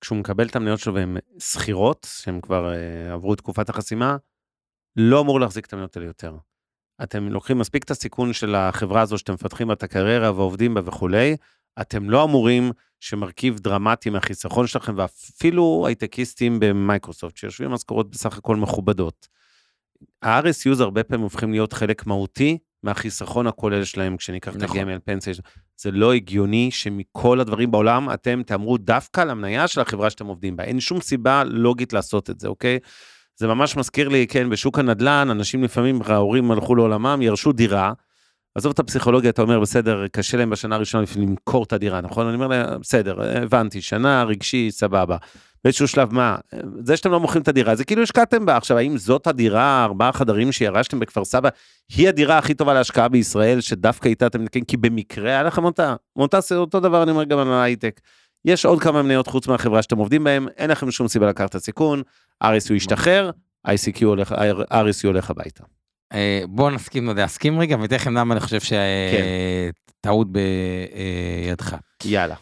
כשהוא 0.02 0.18
מקבל 0.18 0.48
את 0.48 0.56
המניות 0.56 0.80
שלו 0.80 0.94
והן 0.94 1.18
שכירות, 1.40 2.08
שהן 2.22 2.42
כבר 2.42 2.72
uh, 2.74 3.14
עברו 3.14 3.34
את 3.34 3.38
תקופת 3.38 3.70
החסימה, 3.70 4.18
לא 4.96 5.22
אמור 5.22 5.40
להחזיק 5.40 5.66
את 5.66 5.74
המניות 5.74 5.98
האלה 5.98 6.08
יותר. 6.08 6.38
אתם 7.04 7.28
לוקחים 7.28 7.60
מספיק 7.60 7.84
את 7.84 7.92
הסיכון 7.92 8.34
של 8.34 8.56
החברה 8.56 9.02
הזו 9.02 9.18
שאתם 9.18 9.34
מפתחים 9.34 9.72
את 9.72 9.84
הקריירה 9.84 10.32
ועובדים 10.32 10.74
בה 10.74 10.82
וכולי, 10.86 11.36
אתם 11.82 12.10
לא 12.10 12.24
אמורים 12.24 12.72
שמרכיב 13.00 13.60
דרמטי 13.60 14.10
מהחיסכון 14.10 14.68
שלכם, 14.68 14.94
ואפילו 14.98 15.84
הייטקיסטים 15.88 16.60
במייקרוסופט, 16.60 17.38
שיושבים 17.38 17.72
משכורות 17.72 18.12
בסך 18.12 18.38
הכל 18.38 18.56
מכובדות. 18.56 19.28
ה-RSUs 20.22 20.82
הרבה 20.82 21.04
פעמים 21.04 21.24
הופכים 21.24 21.52
להיות 21.52 21.74
חלק 21.74 22.06
מהותי 22.06 22.58
מהחיסכון 22.84 23.48
הכולל 23.48 23.84
שלהם, 23.84 24.18
כשניקח 24.18 24.56
את 24.56 24.62
נכון. 24.62 24.78
הגמל 24.78 25.00
פנסיה. 25.06 25.34
זה 25.78 25.92
לא 25.92 26.14
הגיוני 26.14 26.72
שמכל 26.72 27.40
הדברים 27.40 27.72
בעולם 27.72 28.14
אתם 28.14 28.42
תאמרו 28.46 28.78
דווקא 28.78 29.22
על 29.22 29.30
המניה 29.30 29.68
של 29.68 29.82
החברה 29.82 30.10
שאתם 30.10 30.26
עובדים 30.26 30.56
בה. 30.56 30.64
אין 30.64 30.80
שום 30.80 31.02
סיבה 31.02 31.44
לוגית 31.44 31.94
לעשות 31.94 32.30
את 32.30 32.40
זה, 32.40 32.48
אוקיי? 32.48 32.80
זה 33.36 33.48
ממש 33.48 33.78
מזכיר 33.78 34.10
לי, 34.10 34.28
כן, 34.28 34.50
בשוק 34.50 34.80
הנדל"ן, 34.80 35.28
אנשים 35.32 35.64
לפעמים, 35.64 36.00
ההורים 36.06 36.52
הלכו 36.52 36.76
לעולמם, 36.76 37.22
ירשו 37.22 37.52
דירה. 37.52 37.94
עזוב 38.56 38.72
את 38.72 38.80
הפסיכולוגיה, 38.80 39.30
אתה 39.30 39.42
אומר, 39.42 39.60
בסדר, 39.60 40.08
קשה 40.08 40.38
להם 40.38 40.50
בשנה 40.50 40.76
הראשונה 40.76 41.04
למכור 41.16 41.64
את 41.64 41.74
הדירה, 41.74 42.02
נכון? 42.02 42.26
אני 42.28 42.36
אומר 42.36 42.48
להם, 42.48 42.80
בסדר, 42.82 43.42
הבנתי, 43.42 43.82
שנה, 43.82 44.24
רגשי, 44.24 44.72
סבבה. 44.72 45.18
באיזשהו 45.64 45.88
שלב, 45.88 46.14
מה, 46.14 46.36
זה 46.84 46.98
שאתם 46.98 47.12
לא 47.12 47.20
מוכרים 47.20 47.42
את 47.42 47.48
הדירה, 47.48 47.76
זה 47.76 47.86
כאילו 47.86 48.04
השקעתם 48.04 48.46
בה. 48.46 48.58
עכשיו, 48.58 48.78
האם 48.78 48.98
זאת 48.98 49.28
הדירה, 49.28 49.84
ארבעה 49.84 50.12
חדרים 50.12 50.52
שירשתם 50.52 51.00
בכפר 51.00 51.26
סבא, 51.26 51.50
היא 51.96 52.10
הדירה 52.10 52.38
הכי 52.38 52.54
טובה 52.54 52.74
להשקעה 52.74 53.08
בישראל, 53.08 53.62
שדווקא 53.62 54.08
איתה 54.08 54.28
אתם 54.28 54.42
נתקעים, 54.42 54.66
כי 54.66 54.78
במקרה 54.78 55.30
היה 55.30 55.44
לכם 55.44 55.66
אותה? 55.66 55.96
אותה 56.16 56.40
אותו 56.52 56.80
דבר, 56.80 57.04
אני 57.04 57.12
אומר 57.12 57.24
גם 57.24 57.40
על 57.40 57.54
ההייטק. 57.54 58.00
יש 58.46 58.66
עוד 58.66 58.82
כמה 58.82 59.02
מניות 59.02 59.28
חוץ 59.28 59.48
מהחברה 59.48 59.82
שאתם 59.82 59.98
עובדים 59.98 60.24
בהם, 60.24 60.48
אין 60.58 60.70
לכם 60.70 60.92
שום 60.92 61.08
סיבה 61.08 61.30
לקחת 61.30 61.50
את 61.50 61.56
הסיכון, 61.56 62.04
RSU 62.44 62.74
ישתחרר, 62.74 63.32
ICQ 63.68 64.06
הולך, 64.06 64.32
RSU 64.72 65.08
הולך 65.08 65.30
הביתה. 65.30 65.64
אה, 66.14 66.42
בואו 66.48 66.70
נסכים, 66.70 67.10
להסכים 67.10 67.60
רגע, 67.60 67.78
לכם 67.92 68.18
למה 68.18 68.34
אני 68.34 68.42
חושב 68.42 68.60
כן. 68.60 68.76
שטעות 70.02 70.28
בידך. 70.32 71.76
יאללה. 72.06 72.36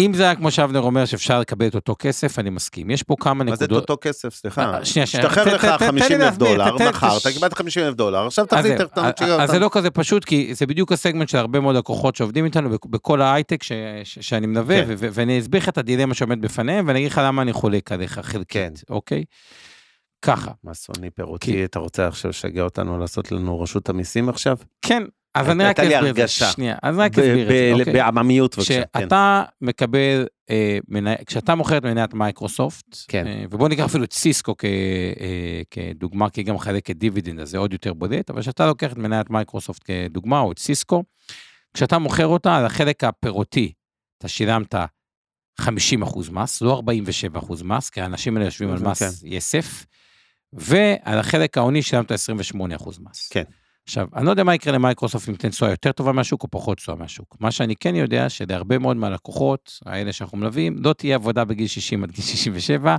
אה, 0.00 0.06
אם 0.06 0.14
זה 0.14 0.22
היה 0.22 0.34
כמו 0.34 0.50
שאבנר 0.50 0.80
אומר 0.80 1.04
שאפשר 1.04 1.40
לקבל 1.40 1.66
את 1.66 1.74
אותו 1.74 1.96
כסף, 1.98 2.38
אני 2.38 2.50
מסכים. 2.50 2.90
יש 2.90 3.02
פה 3.02 3.16
כמה 3.20 3.44
מה 3.44 3.56
זה 3.56 3.64
את 3.64 3.70
נקודות. 3.70 3.90
אותו 3.90 4.08
כסף, 4.08 4.34
סליחה? 4.34 4.74
אה, 4.78 4.84
שנייה, 4.84 5.06
שנייה. 5.06 5.26
השתחרר 5.26 5.54
לך 5.54 5.64
ת- 5.64 5.68
ת- 5.68 5.78
תן 5.78 5.94
לי 5.94 6.00
50 6.00 6.22
אלף 6.22 6.36
דולר, 6.36 6.74
מכרת, 6.74 6.94
תש- 6.94 7.26
קיבלת 7.26 7.54
50 7.54 7.84
אלף 7.84 7.94
דולר, 7.94 8.26
עכשיו 8.26 8.44
זהו, 8.62 8.72
את 8.82 8.98
המשקיע. 8.98 9.42
אז 9.42 9.50
זה 9.50 9.58
לא 9.58 9.68
כזה 9.72 9.90
פשוט, 9.90 10.24
כי 10.24 10.54
זה 10.54 10.66
בדיוק 10.66 10.92
הסגמנט 10.92 11.28
של 11.28 11.38
הרבה 11.38 11.60
מאוד 11.60 11.76
לקוחות 11.76 12.16
שעובדים 12.16 12.44
איתנו 12.44 12.70
בכ- 12.70 12.86
בכל 12.86 13.22
ההייטק 13.22 13.62
שאני 14.04 14.46
מלווה, 14.46 14.86
כן. 14.86 14.94
ואני 15.12 15.38
אסביר 15.40 15.60
לך 15.60 15.68
את 15.68 15.78
הדילמה 15.78 16.14
שעומד 16.14 16.40
בפניהם, 16.42 16.88
ואני 16.88 16.98
אגיד 16.98 17.10
לך 17.10 17.20
למה 17.24 17.42
אני 17.42 17.52
חולק 17.52 17.92
עליך 17.92 18.14
כן. 18.14 18.22
חלקית, 18.22 18.82
אוקיי? 18.90 19.24
ככה, 20.22 20.50
מה 20.64 20.74
סוני 20.74 21.10
פירוטי, 21.10 21.64
אתה 21.64 21.78
רוצה 21.78 22.06
עכשיו 22.08 22.28
לשגע 22.28 22.62
אותנו 22.62 22.98
לעשות 22.98 23.32
לנו 23.32 23.60
רשות 23.60 23.88
המיסים 23.88 24.28
עכשיו? 24.28 24.56
כן, 24.82 25.02
אז 25.34 25.50
אני 25.50 25.64
רק 25.64 25.80
אסביר 25.80 26.10
את 26.10 26.16
זה. 26.16 26.28
שנייה, 26.28 26.76
אז 26.82 26.94
אני 26.98 27.04
רק 27.04 27.18
אסביר 27.18 27.42
את 27.42 27.48
זה, 27.48 27.72
אוקיי? 27.80 27.92
בעממיות 27.92 28.56
בבקשה, 28.56 28.82
כן. 28.82 29.00
כשאתה 29.00 29.44
מקבל, 29.60 30.26
אה, 30.50 30.78
כשאתה 31.26 31.54
מוכר 31.54 31.76
את 31.76 31.84
מניית 31.84 32.14
מייקרוסופט, 32.14 32.96
כן. 33.08 33.26
אה, 33.26 33.44
ובוא 33.50 33.68
ניקח 33.68 33.84
אפילו 33.84 34.04
את 34.04 34.12
סיסקו 34.12 34.54
כ, 34.58 34.64
אה, 34.64 35.62
כדוגמה, 35.70 36.30
כי 36.30 36.42
גם 36.42 36.54
מחלקת 36.54 36.96
דיבידנד, 36.96 37.40
אז 37.40 37.50
זה 37.50 37.58
עוד 37.58 37.72
יותר 37.72 37.92
בודד, 37.92 38.22
אבל 38.28 38.40
כשאתה 38.40 38.66
לוקח 38.66 38.92
את 38.92 38.98
מניית 38.98 39.30
מייקרוסופט 39.30 39.82
כדוגמה, 39.84 40.40
או 40.40 40.52
את 40.52 40.58
סיסקו, 40.58 41.04
כשאתה 41.74 41.98
מוכר 41.98 42.26
אותה, 42.26 42.56
על 42.56 42.66
החלק 42.66 43.04
הפירותי, 43.04 43.72
אתה 44.18 44.28
שילמת 44.28 44.74
50% 45.60 46.30
מס, 46.30 46.62
לא 46.62 46.82
47% 47.36 47.64
מס, 47.64 47.90
כי 47.90 48.00
האנשים 48.00 48.36
האלה 48.36 48.46
יושבים 48.46 48.70
על 48.70 48.78
מס 48.78 49.02
כן. 49.02 49.28
יסף, 49.28 49.86
ועל 50.52 51.18
החלק 51.18 51.58
ההוני 51.58 51.82
שילמת 51.82 52.12
28% 52.12 52.14
מס. 53.00 53.28
כן. 53.32 53.44
עכשיו, 53.90 54.08
אני 54.16 54.26
לא 54.26 54.30
יודע 54.30 54.44
מה 54.44 54.54
יקרה 54.54 54.72
למייקרוסופט 54.72 55.28
אם 55.28 55.34
תיתן 55.34 55.48
תשואה 55.48 55.70
יותר 55.70 55.92
טובה 55.92 56.12
מהשוק 56.12 56.42
או 56.42 56.48
פחות 56.50 56.78
תשואה 56.78 56.96
מהשוק. 56.96 57.36
מה 57.40 57.50
שאני 57.50 57.76
כן 57.76 57.94
יודע, 57.94 58.28
שלהרבה 58.28 58.78
מאוד 58.78 58.96
מהלקוחות, 58.96 59.80
האלה 59.86 60.12
שאנחנו 60.12 60.38
מלווים, 60.38 60.76
לא 60.78 60.92
תהיה 60.92 61.14
עבודה 61.14 61.44
בגיל 61.44 61.66
60 61.66 62.04
עד 62.04 62.10
גיל 62.10 62.24
67, 62.24 62.96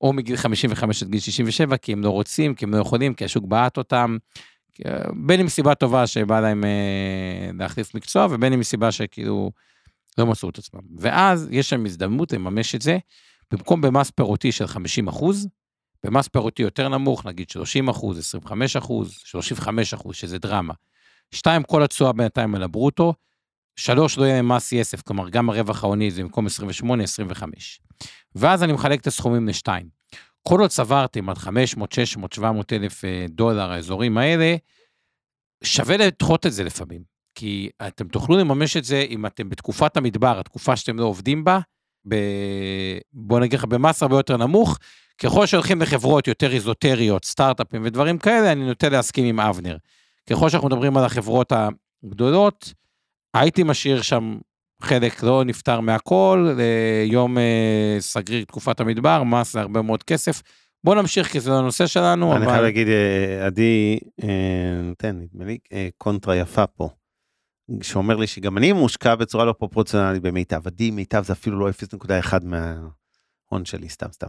או 0.00 0.12
מגיל 0.12 0.36
55 0.36 1.02
עד 1.02 1.08
גיל 1.08 1.20
67, 1.20 1.76
כי 1.76 1.92
הם 1.92 2.02
לא 2.02 2.10
רוצים, 2.10 2.54
כי 2.54 2.64
הם 2.64 2.74
לא 2.74 2.78
יכולים, 2.78 3.14
כי 3.14 3.24
השוק 3.24 3.44
בעט 3.44 3.76
אותם. 3.76 4.16
אה, 4.86 4.92
בין 5.26 5.40
אם 5.40 5.48
סיבה 5.48 5.74
טובה 5.74 6.06
שבא 6.06 6.40
להם 6.40 6.64
אה, 6.64 7.50
להחליף 7.58 7.94
מקצוע, 7.94 8.26
ובין 8.30 8.52
אם 8.52 8.60
מסיבה 8.60 8.92
שכאילו 8.92 9.50
לא 10.18 10.26
מצאו 10.26 10.48
את 10.48 10.58
עצמם. 10.58 10.80
ואז 10.98 11.48
יש 11.50 11.70
שם 11.70 11.86
הזדמנות 11.86 12.32
לממש 12.32 12.74
את 12.74 12.82
זה, 12.82 12.98
במקום 13.50 13.80
במס 13.80 14.10
פירותי 14.10 14.52
של 14.52 14.66
50 14.66 15.08
אחוז, 15.08 15.48
במס 16.04 16.28
פירותי 16.28 16.62
יותר 16.62 16.88
נמוך, 16.88 17.26
נגיד 17.26 17.50
30 17.50 17.88
אחוז, 17.88 18.18
25 18.18 18.76
אחוז, 18.76 19.18
35 19.24 19.94
אחוז, 19.94 20.16
שזה 20.16 20.38
דרמה. 20.38 20.74
שתיים, 21.30 21.62
כל 21.62 21.82
התשואה 21.82 22.12
בינתיים 22.12 22.54
על 22.54 22.62
הברוטו. 22.62 23.14
שלוש, 23.76 24.18
לא 24.18 24.24
יהיה 24.24 24.42
מס 24.42 24.72
יסף, 24.72 25.02
כלומר, 25.02 25.28
גם 25.28 25.50
הרווח 25.50 25.84
ההוני 25.84 26.10
זה 26.10 26.22
במקום 26.22 26.46
28, 26.46 27.02
25. 27.04 27.80
ואז 28.34 28.62
אני 28.62 28.72
מחלק 28.72 29.00
את 29.00 29.06
הסכומים 29.06 29.48
לשתיים. 29.48 29.88
כל 30.48 30.60
עוד 30.60 30.70
צברתם 30.70 31.28
עד 31.28 31.38
500, 31.38 31.92
600, 31.92 32.32
700 32.32 32.72
אלף 32.72 33.04
אה, 33.04 33.26
דולר, 33.28 33.72
האזורים 33.72 34.18
האלה, 34.18 34.56
שווה 35.64 35.96
לדחות 35.96 36.46
את 36.46 36.52
זה 36.52 36.64
לפעמים. 36.64 37.02
כי 37.34 37.70
אתם 37.86 38.08
תוכלו 38.08 38.36
לממש 38.36 38.76
את 38.76 38.84
זה 38.84 39.06
אם 39.08 39.26
אתם 39.26 39.48
בתקופת 39.48 39.96
המדבר, 39.96 40.38
התקופה 40.38 40.76
שאתם 40.76 40.98
לא 40.98 41.04
עובדים 41.04 41.44
בה, 41.44 41.58
ב... 42.08 42.14
בוא 43.12 43.40
נגיד 43.40 43.58
לך, 43.58 43.64
במס 43.64 44.02
הרבה 44.02 44.16
יותר 44.16 44.36
נמוך, 44.36 44.78
ככל 45.18 45.46
שהולכים 45.46 45.82
לחברות 45.82 46.28
יותר 46.28 46.52
איזוטריות, 46.52 47.24
סטארט-אפים 47.24 47.82
ודברים 47.84 48.18
כאלה, 48.18 48.52
אני 48.52 48.66
נוטה 48.66 48.88
להסכים 48.88 49.24
עם 49.24 49.40
אבנר. 49.40 49.76
ככל 50.30 50.48
שאנחנו 50.48 50.68
מדברים 50.68 50.96
על 50.96 51.04
החברות 51.04 51.52
הגדולות, 51.52 52.72
הייתי 53.34 53.62
משאיר 53.62 54.02
שם 54.02 54.38
חלק 54.82 55.22
לא 55.22 55.44
נפטר 55.44 55.80
מהכל, 55.80 56.56
יום 57.04 57.38
אה, 57.38 57.96
סגריר 57.98 58.44
תקופת 58.44 58.80
המדבר, 58.80 59.22
מס 59.22 59.52
זה 59.52 59.60
הרבה 59.60 59.82
מאוד 59.82 60.02
כסף. 60.02 60.42
בוא 60.84 60.94
נמשיך 60.94 61.26
כי 61.26 61.40
זה 61.40 61.52
הנושא 61.52 61.86
שלנו, 61.86 62.36
אני 62.36 62.44
אבל... 62.44 62.52
חייב 62.52 62.62
להגיד, 62.62 62.88
אה, 62.88 63.46
עדי, 63.46 63.98
אה, 64.22 64.28
נותן, 64.82 65.20
נדמה 65.20 65.44
לי, 65.44 65.58
קונטרה 65.98 66.36
יפה 66.36 66.66
פה. 66.66 66.88
שאומר 67.82 68.16
לי 68.16 68.26
שגם 68.26 68.58
אני 68.58 68.72
מושקע 68.72 69.14
בצורה 69.14 69.44
לא 69.44 69.52
פרופורציונלית 69.52 70.22
במיטב. 70.22 70.66
עדי, 70.66 70.90
מיטב 70.90 71.24
זה 71.24 71.32
אפילו 71.32 71.60
לא 71.60 71.70
0.1 71.70 72.44
מההון 73.52 73.64
שלי, 73.64 73.88
סתם 73.88 74.12
סתם. 74.12 74.26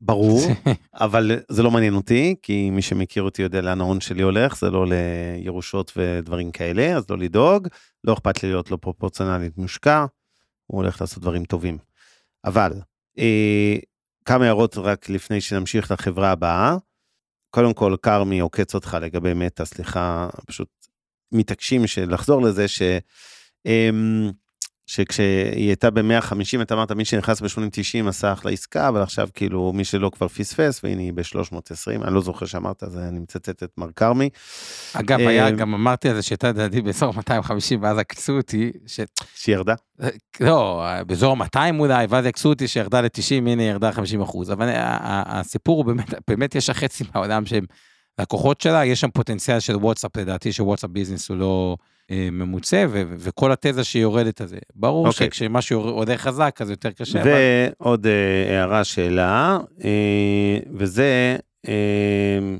ברור, 0.00 0.40
אבל 0.94 1.30
זה 1.48 1.62
לא 1.62 1.70
מעניין 1.70 1.94
אותי, 1.94 2.34
כי 2.42 2.70
מי 2.70 2.82
שמכיר 2.82 3.22
אותי 3.22 3.42
יודע 3.42 3.60
לאן 3.60 3.80
ההון 3.80 4.00
שלי 4.00 4.22
הולך, 4.22 4.56
זה 4.58 4.70
לא 4.70 4.86
לירושות 4.86 5.92
ודברים 5.96 6.52
כאלה, 6.52 6.96
אז 6.96 7.10
לא 7.10 7.18
לדאוג, 7.18 7.68
לא 8.04 8.12
אכפת 8.12 8.42
לי 8.42 8.48
להיות 8.48 8.70
לא 8.70 8.76
פרופורציונלית 8.76 9.58
מושקע, 9.58 10.06
הוא 10.66 10.80
הולך 10.82 11.00
לעשות 11.00 11.22
דברים 11.22 11.44
טובים. 11.44 11.78
אבל, 12.44 12.72
אה, 13.18 13.76
כמה 14.24 14.44
הערות 14.44 14.76
רק 14.76 15.08
לפני 15.08 15.40
שנמשיך 15.40 15.90
לחברה 15.90 16.30
הבאה. 16.30 16.76
קודם 17.50 17.74
כל, 17.74 17.96
כרמי 18.02 18.40
עוקץ 18.40 18.74
אותך 18.74 18.96
לגבי 19.00 19.34
מטא, 19.34 19.64
סליחה, 19.64 20.28
פשוט 20.46 20.68
מתעקשים 21.32 21.82
לחזור 22.06 22.42
לזה 22.42 22.68
ש... 22.68 22.82
אמ, 23.66 24.30
שכשהיא 24.86 25.68
הייתה 25.68 25.90
ב-150, 25.90 26.62
אתה 26.62 26.74
אמרת, 26.74 26.92
מי 26.92 27.04
שנכנס 27.04 27.40
ב-80-90 27.40 28.08
עשה 28.08 28.32
אחלה 28.32 28.50
עסקה, 28.50 28.88
אבל 28.88 29.02
עכשיו 29.02 29.28
כאילו 29.34 29.72
מי 29.72 29.84
שלא 29.84 30.10
כבר 30.10 30.28
פספס, 30.28 30.80
והנה 30.84 31.02
היא 31.02 31.12
ב-320, 31.12 32.04
אני 32.04 32.14
לא 32.14 32.20
זוכר 32.20 32.46
שאמרת, 32.46 32.82
אז 32.82 32.98
אני 32.98 33.18
מצטט 33.18 33.62
את 33.62 33.70
מר 33.78 33.88
כרמי. 33.96 34.28
אגב, 34.92 35.18
היה, 35.18 35.46
אה, 35.46 35.50
גם 35.50 35.74
אמרתי 35.74 36.08
על 36.08 36.14
זה 36.14 36.22
שהייתה 36.22 36.48
לדעתי 36.48 36.80
באזור 36.80 37.14
250, 37.14 37.82
ואז 37.82 37.98
עקצו 37.98 38.36
אותי, 38.36 38.72
ש... 38.86 39.00
שירדה? 39.34 39.74
לא, 40.40 40.86
באזור 41.06 41.36
200 41.36 41.80
אולי, 41.80 42.06
ואז 42.08 42.26
עקצו 42.26 42.48
אותי 42.48 42.68
שירדה 42.68 43.00
ל-90, 43.00 43.34
הנה 43.36 43.62
ירדה 43.62 43.92
50 43.92 44.20
אחוז. 44.20 44.52
אבל 44.52 44.68
ה- 44.68 44.98
ה- 45.00 45.40
הסיפור 45.40 45.76
הוא 45.76 45.84
באמת, 45.84 46.14
באמת 46.28 46.54
יש 46.54 46.68
לה 46.68 46.74
חצי 46.74 47.04
מהעולם 47.14 47.46
שהם 47.46 47.64
לקוחות 48.20 48.60
שלה, 48.60 48.84
יש 48.84 49.00
שם 49.00 49.10
פוטנציאל 49.10 49.60
של 49.60 49.76
וואטסאפ, 49.76 50.16
לדעתי 50.16 50.52
שוואטסאפ 50.52 50.90
ביזנס 50.90 51.28
הוא 51.28 51.36
לא 51.36 51.76
אה, 51.80 51.93
ממוצה, 52.12 52.84
ו- 52.88 53.02
ו- 53.08 53.14
וכל 53.18 53.52
התזה 53.52 53.84
שהיא 53.84 54.02
יורדת 54.02 54.40
על 54.40 54.46
זה. 54.46 54.58
ברור 54.74 55.08
אוקיי. 55.08 55.26
שכשמשהו 55.26 55.80
עולה 55.80 56.18
חזק, 56.18 56.58
אז 56.60 56.70
יותר 56.70 56.90
קשה. 56.90 57.22
אבל... 57.22 57.30
ועוד 57.80 58.06
אה, 58.06 58.58
הערה, 58.58 58.84
שאלה, 58.84 59.58
אה, 59.84 60.58
וזה, 60.72 61.36
אה, 61.68 62.56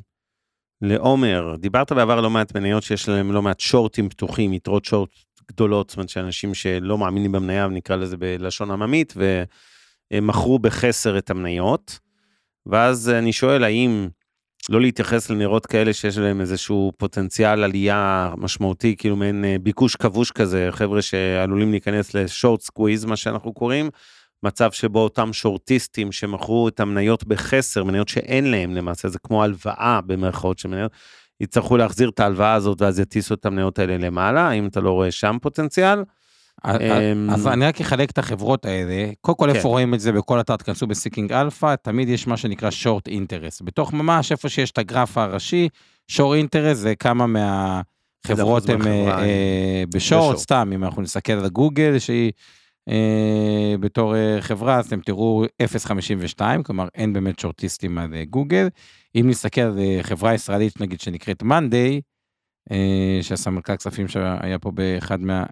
לעומר, 0.83 1.57
דיברת 1.59 1.93
בעבר 1.93 2.21
לא 2.21 2.31
מעט 2.31 2.57
מניות 2.57 2.83
שיש 2.83 3.09
להם 3.09 3.33
לא 3.33 3.43
מעט 3.43 3.61
שורטים 3.61 4.09
פתוחים, 4.09 4.53
יתרות 4.53 4.85
שורט 4.85 5.11
גדולות, 5.53 5.91
זאת 5.91 5.97
אומרת 5.97 6.09
שאנשים 6.09 6.55
שלא 6.55 6.99
מאמינים 6.99 7.33
במניה, 7.33 7.67
נקרא 7.67 7.97
לזה 7.97 8.17
בלשון 8.17 8.71
עממית, 8.71 9.15
ומכרו 10.13 10.59
בחסר 10.59 11.19
את 11.19 11.31
המניות. 11.31 11.99
ואז 12.67 13.11
אני 13.11 13.33
שואל, 13.33 13.65
האם 13.65 14.09
לא 14.71 14.81
להתייחס 14.81 15.31
לניירות 15.31 15.67
כאלה 15.67 15.93
שיש 15.93 16.19
להם 16.19 16.41
איזשהו 16.41 16.93
פוטנציאל 16.97 17.65
עלייה 17.65 18.33
משמעותי, 18.37 18.97
כאילו 18.97 19.17
מעין 19.17 19.45
אה, 19.45 19.57
ביקוש 19.63 19.97
כבוש 19.97 20.31
כזה, 20.31 20.69
חבר'ה 20.71 21.03
שעלולים 21.03 21.71
להיכנס 21.71 22.15
ל 22.15 22.23
short 22.23 22.61
squeeze, 22.61 23.05
מה 23.05 23.17
שאנחנו 23.17 23.53
קוראים, 23.53 23.91
מצב 24.43 24.73
שבו 24.73 24.99
אותם 24.99 25.33
שורטיסטים 25.33 26.13
שמכרו 26.13 26.69
את 26.69 26.81
המניות 26.81 27.25
בחסר, 27.25 27.85
מניות 27.85 28.09
שאין 28.09 28.51
להם 28.51 28.75
למעשה, 28.75 29.09
זה 29.09 29.19
כמו 29.19 29.43
הלוואה 29.43 30.01
במרכאות 30.07 30.59
של 30.59 30.69
מניות, 30.69 30.93
יצטרכו 31.41 31.77
להחזיר 31.77 32.09
את 32.09 32.21
ההלוואה 32.21 32.55
הזאת 32.55 32.83
ואז 32.83 33.01
יטיסו 33.01 33.35
את 33.35 33.47
המניות 33.47 33.79
האלה 33.79 33.99
למעלה, 33.99 34.41
האם 34.41 34.67
אתה 34.67 34.81
לא 34.81 34.91
רואה 34.91 35.11
שם 35.11 35.37
פוטנציאל? 35.43 35.99
אמ, 36.67 37.31
אז 37.31 37.47
אני 37.47 37.67
רק 37.67 37.81
אחלק 37.81 38.11
את 38.11 38.19
החברות 38.19 38.65
האלה, 38.65 39.11
קודם 39.21 39.39
כל 39.39 39.51
כן. 39.51 39.57
איפה 39.57 39.69
רואים 39.69 39.95
את 39.95 40.01
זה 40.01 40.13
בכל 40.13 40.41
אתר, 40.41 40.57
תכנסו 40.57 40.87
ב 40.87 40.93
Seeking 40.93 41.33
Alpha, 41.33 41.75
תמיד 41.83 42.09
יש 42.09 42.27
מה 42.27 42.37
שנקרא 42.37 42.71
short 42.71 43.09
interest. 43.09 43.63
בתוך 43.63 43.93
ממש 43.93 44.33
איפה 44.33 44.49
שיש 44.49 44.71
את 44.71 44.79
הגרף 44.79 45.19
הראשי, 45.19 45.69
short 46.09 46.37
interest 46.37 46.79
זה 46.79 46.95
כמה 46.95 47.27
מהחברות 47.27 48.69
הן 48.69 48.79
מהחברה, 48.79 49.23
אה, 49.23 49.85
בשורט. 49.95 50.37
סתם, 50.37 50.71
אם 50.75 50.85
אנחנו 50.85 51.03
נסתכל 51.03 51.33
על 51.33 51.49
גוגל 51.49 51.99
שהיא 51.99 52.33
אה, 52.89 53.75
בתור 53.81 54.17
אה, 54.17 54.37
חברה, 54.41 54.79
אז 54.79 54.87
אתם 54.87 55.01
תראו 55.01 55.45
0.52, 55.63 56.41
כלומר 56.65 56.89
אין 56.95 57.13
באמת 57.13 57.39
שורטיסטים 57.39 57.99
על 57.99 58.15
אה, 58.15 58.25
גוגל. 58.25 58.69
אם 59.15 59.27
נסתכל 59.29 59.61
על 59.61 59.79
אה, 59.79 59.99
חברה 60.03 60.35
ישראלית 60.35 60.81
נגיד 60.81 61.01
שנקראת 61.01 61.43
מאנדיי, 61.43 62.01
אה, 62.73 63.19
שהסמנכ"ל 63.23 63.77
כספים 63.77 64.09
שהיה 64.09 64.59
פה 64.59 64.71
באחד 64.71 65.21
מהימי 65.21 65.45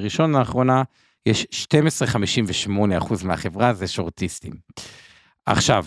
ראשון 0.00 0.36
לאחרונה, 0.36 0.82
יש 1.26 1.46
12.58% 1.74 3.24
מהחברה 3.24 3.74
זה 3.74 3.88
שורטיסטים. 3.88 4.52
עכשיו, 5.46 5.86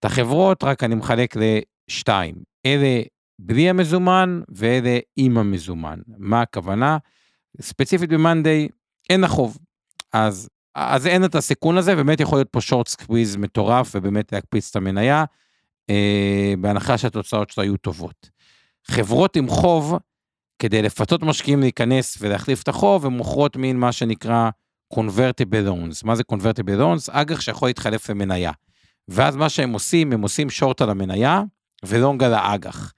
את 0.00 0.04
החברות 0.04 0.64
רק 0.64 0.84
אני 0.84 0.94
מחלק 0.94 1.34
לשתיים, 1.36 2.34
אלה 2.66 3.02
בלי 3.38 3.70
המזומן 3.70 4.40
ואלה 4.48 4.98
עם 5.16 5.38
המזומן. 5.38 5.98
מה 6.18 6.42
הכוונה? 6.42 6.98
ספציפית 7.60 8.10
במאנדיי 8.10 8.68
אין 9.10 9.24
החוב. 9.24 9.58
אז, 10.12 10.48
אז 10.74 11.06
אין 11.06 11.24
את 11.24 11.34
הסיכון 11.34 11.78
הזה, 11.78 11.94
באמת 11.94 12.20
יכול 12.20 12.38
להיות 12.38 12.48
פה 12.50 12.60
short 12.60 12.88
squeeze 12.88 13.36
מטורף 13.36 13.92
ובאמת 13.94 14.32
להקפיץ 14.32 14.70
את 14.70 14.76
המניה, 14.76 15.24
אה, 15.90 16.54
בהנחה 16.58 16.98
שהתוצאות 16.98 17.50
שלו 17.50 17.62
היו 17.62 17.76
טובות. 17.76 18.30
חברות 18.84 19.36
עם 19.36 19.48
חוב, 19.48 19.98
כדי 20.58 20.82
לפתות 20.82 21.22
משקיעים 21.22 21.60
להיכנס 21.60 22.16
ולהחליף 22.20 22.62
את 22.62 22.68
החוב, 22.68 23.06
הן 23.06 23.12
מוכרות 23.12 23.56
מין 23.56 23.78
מה 23.78 23.92
שנקרא 23.92 24.50
convertible 24.94 25.68
loans. 25.68 26.00
מה 26.04 26.14
זה 26.14 26.22
convertible 26.32 26.80
loans? 26.80 27.10
אג"ח 27.10 27.40
שיכול 27.40 27.68
להתחלף 27.68 28.10
למניה. 28.10 28.52
ואז 29.08 29.36
מה 29.36 29.48
שהם 29.48 29.72
עושים, 29.72 30.12
הם 30.12 30.22
עושים 30.22 30.50
שורט 30.50 30.82
על 30.82 30.90
המניה 30.90 31.42
ולונג 31.84 32.22
על 32.22 32.34
האג"ח. 32.34 32.92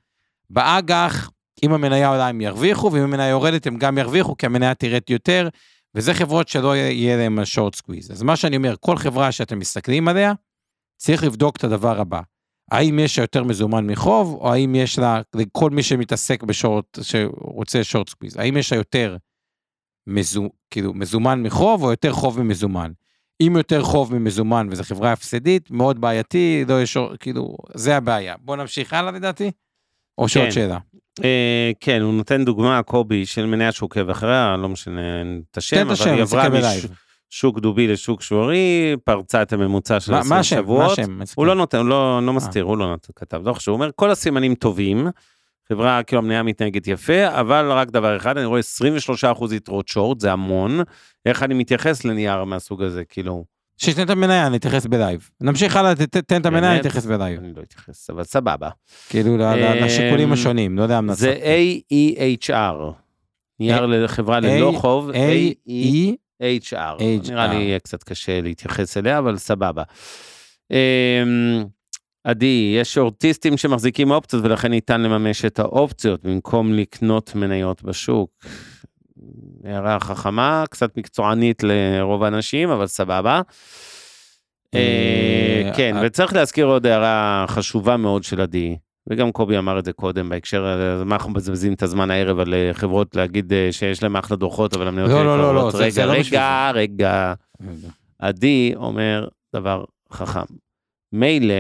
באג"ח, 0.51 1.31
אם 1.63 1.73
המניה 1.73 2.09
עולה 2.09 2.29
הם 2.29 2.41
ירוויחו, 2.41 2.93
ואם 2.93 3.03
המניה 3.03 3.29
יורדת 3.29 3.67
הם 3.67 3.77
גם 3.77 3.99
ירוויחו, 3.99 4.37
כי 4.37 4.47
המניה 4.47 4.75
תרד 4.75 5.03
יותר, 5.11 5.49
וזה 5.95 6.15
חברות 6.15 6.49
שלא 6.49 6.77
יהיה 6.77 7.17
להם 7.17 7.45
short 7.45 7.75
squeeze. 7.75 8.11
אז 8.11 8.23
מה 8.23 8.37
שאני 8.37 8.57
אומר, 8.57 8.75
כל 8.81 8.97
חברה 8.97 9.33
שאתם 9.33 9.59
מסתכלים 9.59 10.09
עליה, 10.09 10.33
צריך 10.97 11.25
לבדוק 11.25 11.57
את 11.57 11.65
הדבר 11.65 12.01
הבא. 12.01 12.21
האם 12.71 12.99
יש 12.99 13.19
לה 13.19 13.23
יותר 13.23 13.45
מזומן 13.45 13.87
מחוב, 13.87 14.35
או 14.41 14.53
האם 14.53 14.75
יש 14.75 14.99
לה, 14.99 15.21
לכל 15.35 15.71
מי 15.71 15.83
שמתעסק 15.83 16.43
בשורט, 16.43 16.99
שרוצה 17.03 17.85
short 17.85 18.09
squeeze, 18.09 18.37
האם 18.37 18.57
יש 18.57 18.73
לה 18.73 18.79
יותר 18.79 19.17
מזו, 20.07 20.49
כאילו, 20.71 20.95
מזומן 20.95 21.43
מחוב, 21.43 21.83
או 21.83 21.91
יותר 21.91 22.13
חוב 22.13 22.43
ממזומן? 22.43 22.93
אם 23.41 23.55
יותר 23.57 23.83
חוב 23.83 24.15
ממזומן 24.15 24.69
וזו 24.71 24.85
חברה 24.85 25.13
הפסדית, 25.13 25.71
מאוד 25.71 26.01
בעייתי, 26.01 26.65
לא 26.69 26.83
יש, 26.83 26.97
כאילו, 27.21 27.57
זה 27.75 27.97
הבעיה. 27.97 28.35
בוא 28.41 28.57
נמשיך 28.57 28.93
הלאה 28.93 29.13
לדעתי, 29.13 29.51
או 30.19 30.29
שעוד 30.29 30.45
כן. 30.45 30.51
שאלה. 30.51 30.79
אה, 31.25 31.71
כן, 31.81 32.03
הוא 32.03 32.15
נותן 32.15 32.45
דוגמה, 32.45 32.83
קובי, 32.83 33.27
של 33.27 33.47
מניה 33.47 33.73
שעוקב 33.73 34.11
אחריה, 34.11 34.57
לא 34.57 34.69
משנה 34.69 35.01
את 35.51 35.57
השם, 35.57 35.91
אבל 35.91 36.11
היא 36.11 36.23
עברה 36.23 36.51
ב 36.51 36.58
live. 36.58 36.91
משוק 37.33 37.59
דובי 37.61 37.87
לשוק 37.87 38.23
שוורי, 38.23 38.97
פרצה 39.05 39.43
את 39.43 39.53
הממוצע 39.53 40.01
של 40.01 40.13
מה 40.13 40.19
20 40.19 40.33
מה 40.35 40.41
השם? 40.41 40.57
מה 40.57 40.63
שבועות. 40.63 40.99
השם? 40.99 41.19
הוא 41.37 41.47
לא 41.47 41.55
נותן, 41.55 41.79
הוא 41.79 41.87
לא, 41.87 42.21
לא 42.27 42.33
מסתיר, 42.33 42.65
הוא 42.65 42.79
לא 42.79 42.87
נותן, 42.89 43.13
כתב, 43.17 43.41
לא 43.49 43.53
חשוב, 43.53 43.73
הוא 43.73 43.83
אומר, 43.83 43.91
כל 43.97 44.11
הסימנים 44.11 44.55
טובים, 44.55 45.07
חברה, 45.69 46.03
כאילו 46.03 46.23
המניה 46.23 46.43
מתנהגת 46.43 46.87
יפה, 46.87 47.41
אבל 47.41 47.73
רק 47.73 47.91
דבר 47.91 48.17
אחד, 48.17 48.37
אני 48.39 48.47
רואה 48.47 48.61
23% 48.61 49.55
יתרות 49.55 49.89
שורט, 49.89 50.21
זה 50.21 50.33
המון, 50.33 50.81
איך 51.27 51.43
אני 51.43 51.55
מתייחס 51.55 52.05
לנייר 52.05 52.45
מהסוג 52.45 52.83
הזה, 52.83 53.05
כאילו, 53.05 53.45
שתתן 53.77 54.03
את 54.03 54.11
המניה, 54.11 54.49
נתייחס 54.49 54.87
ב 54.87 54.94
live. 54.94 55.31
נמשיך 55.41 55.77
הלאה, 55.77 55.95
ת- 55.95 56.01
ת- 56.01 56.17
תן 56.17 56.41
את 56.41 56.47
המניה, 56.47 56.61
באמת? 56.71 56.79
נתייחס 56.79 57.07
ב 57.07 57.12
live. 57.12 57.39
אני 57.41 57.53
לא 57.57 57.63
אתייחס, 57.63 58.11
אבל 58.11 58.25
סבבה. 58.25 58.69
כאילו, 59.09 59.35
אמ, 59.35 59.41
לשיקולים 59.85 60.33
השונים, 60.33 60.79
לא 60.79 60.83
יודע 60.83 60.99
המלצה. 60.99 61.21
זה 61.21 61.35
AEHR, 61.91 62.93
נייר 63.61 63.87
לחברה 63.87 64.41
ללא 64.41 64.73
A- 64.77 64.79
חוב, 64.79 65.11
A-E, 65.11 66.13
HR. 66.43 67.01
HR. 67.01 67.31
נראה 67.31 67.47
לי 67.47 67.55
יהיה 67.55 67.79
קצת 67.79 68.03
קשה 68.03 68.41
להתייחס 68.41 68.97
אליה, 68.97 69.19
אבל 69.19 69.37
סבבה. 69.37 69.83
אמ, 70.71 71.65
עדי, 72.25 72.77
יש 72.81 72.95
שורטיסטים 72.95 73.57
שמחזיקים 73.57 74.11
אופציות 74.11 74.45
ולכן 74.45 74.71
ניתן 74.71 75.01
לממש 75.01 75.45
את 75.45 75.59
האופציות 75.59 76.23
במקום 76.25 76.73
לקנות 76.73 77.35
מניות 77.35 77.83
בשוק. 77.83 78.31
הערה 79.65 80.01
חכמה, 80.01 80.65
קצת 80.71 80.97
מקצוענית 80.97 81.63
לרוב 81.63 82.23
האנשים, 82.23 82.71
אבל 82.71 82.87
סבבה. 82.87 83.41
אה, 84.75 84.81
אה, 85.67 85.73
כן, 85.77 85.97
אה. 85.97 86.03
וצריך 86.07 86.33
להזכיר 86.35 86.67
עוד 86.67 86.87
הערה 86.87 87.45
חשובה 87.49 87.97
מאוד 87.97 88.25
של 88.25 88.41
עדי, 88.41 88.77
וגם 89.11 89.33
קובי 89.33 89.59
אמר 89.59 89.79
את 89.79 89.85
זה 89.85 89.93
קודם 89.93 90.29
בהקשר, 90.29 90.65
הזה, 90.65 91.05
מה 91.05 91.15
אנחנו 91.15 91.31
מבזבזים 91.31 91.73
את 91.73 91.83
הזמן 91.83 92.11
הערב 92.11 92.39
על 92.39 92.55
אה, 92.55 92.71
חברות 92.75 93.17
להגיד 93.17 93.53
אה, 93.53 93.69
שיש 93.73 94.03
להם 94.03 94.17
אחלה 94.17 94.37
דוחות, 94.37 94.75
אבל 94.75 94.89
המניות 94.89 95.11
לא, 95.11 95.25
לא, 95.27 95.39
לא. 95.39 95.55
לא, 95.55 95.71
זה- 95.71 95.91
זה 95.91 96.05
רגע, 96.05 96.13
לא 96.15 96.21
בשביל 96.21 96.41
רגע, 96.75 97.33
רגע. 97.69 97.91
עדי 98.19 98.73
אומר 98.77 99.29
דבר 99.57 99.85
חכם. 100.13 100.55
מילא, 101.13 101.55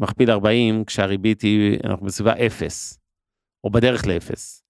מכפיל 0.00 0.30
40 0.30 0.84
כשהריבית 0.84 1.42
היא, 1.42 1.78
אנחנו 1.84 2.06
בסביבה 2.06 2.32
0, 2.46 2.98
או 3.64 3.70
בדרך 3.70 4.06
לאפס. 4.06 4.62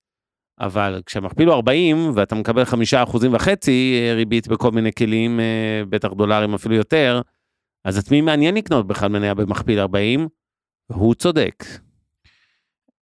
אבל 0.61 1.03
כשהמכפיל 1.07 1.49
הוא 1.49 1.55
40 1.55 2.13
ואתה 2.15 2.35
מקבל 2.35 2.65
5 2.65 2.95
אחוזים 2.95 3.35
וחצי 3.35 4.01
אה, 4.09 4.15
ריבית 4.15 4.49
בכל 4.49 4.71
מיני 4.71 4.93
כלים, 4.93 5.41
אה, 5.41 5.83
בטח 5.89 6.09
דולרים 6.13 6.55
אפילו 6.55 6.75
יותר, 6.75 7.21
אז 7.85 7.99
את 7.99 8.11
מי 8.11 8.21
מעניין 8.21 8.55
לקנות 8.55 8.87
בכלל 8.87 9.09
מניה 9.09 9.35
במכפיל 9.35 9.79
40? 9.79 10.29
הוא 10.95 11.15
צודק. 11.15 11.65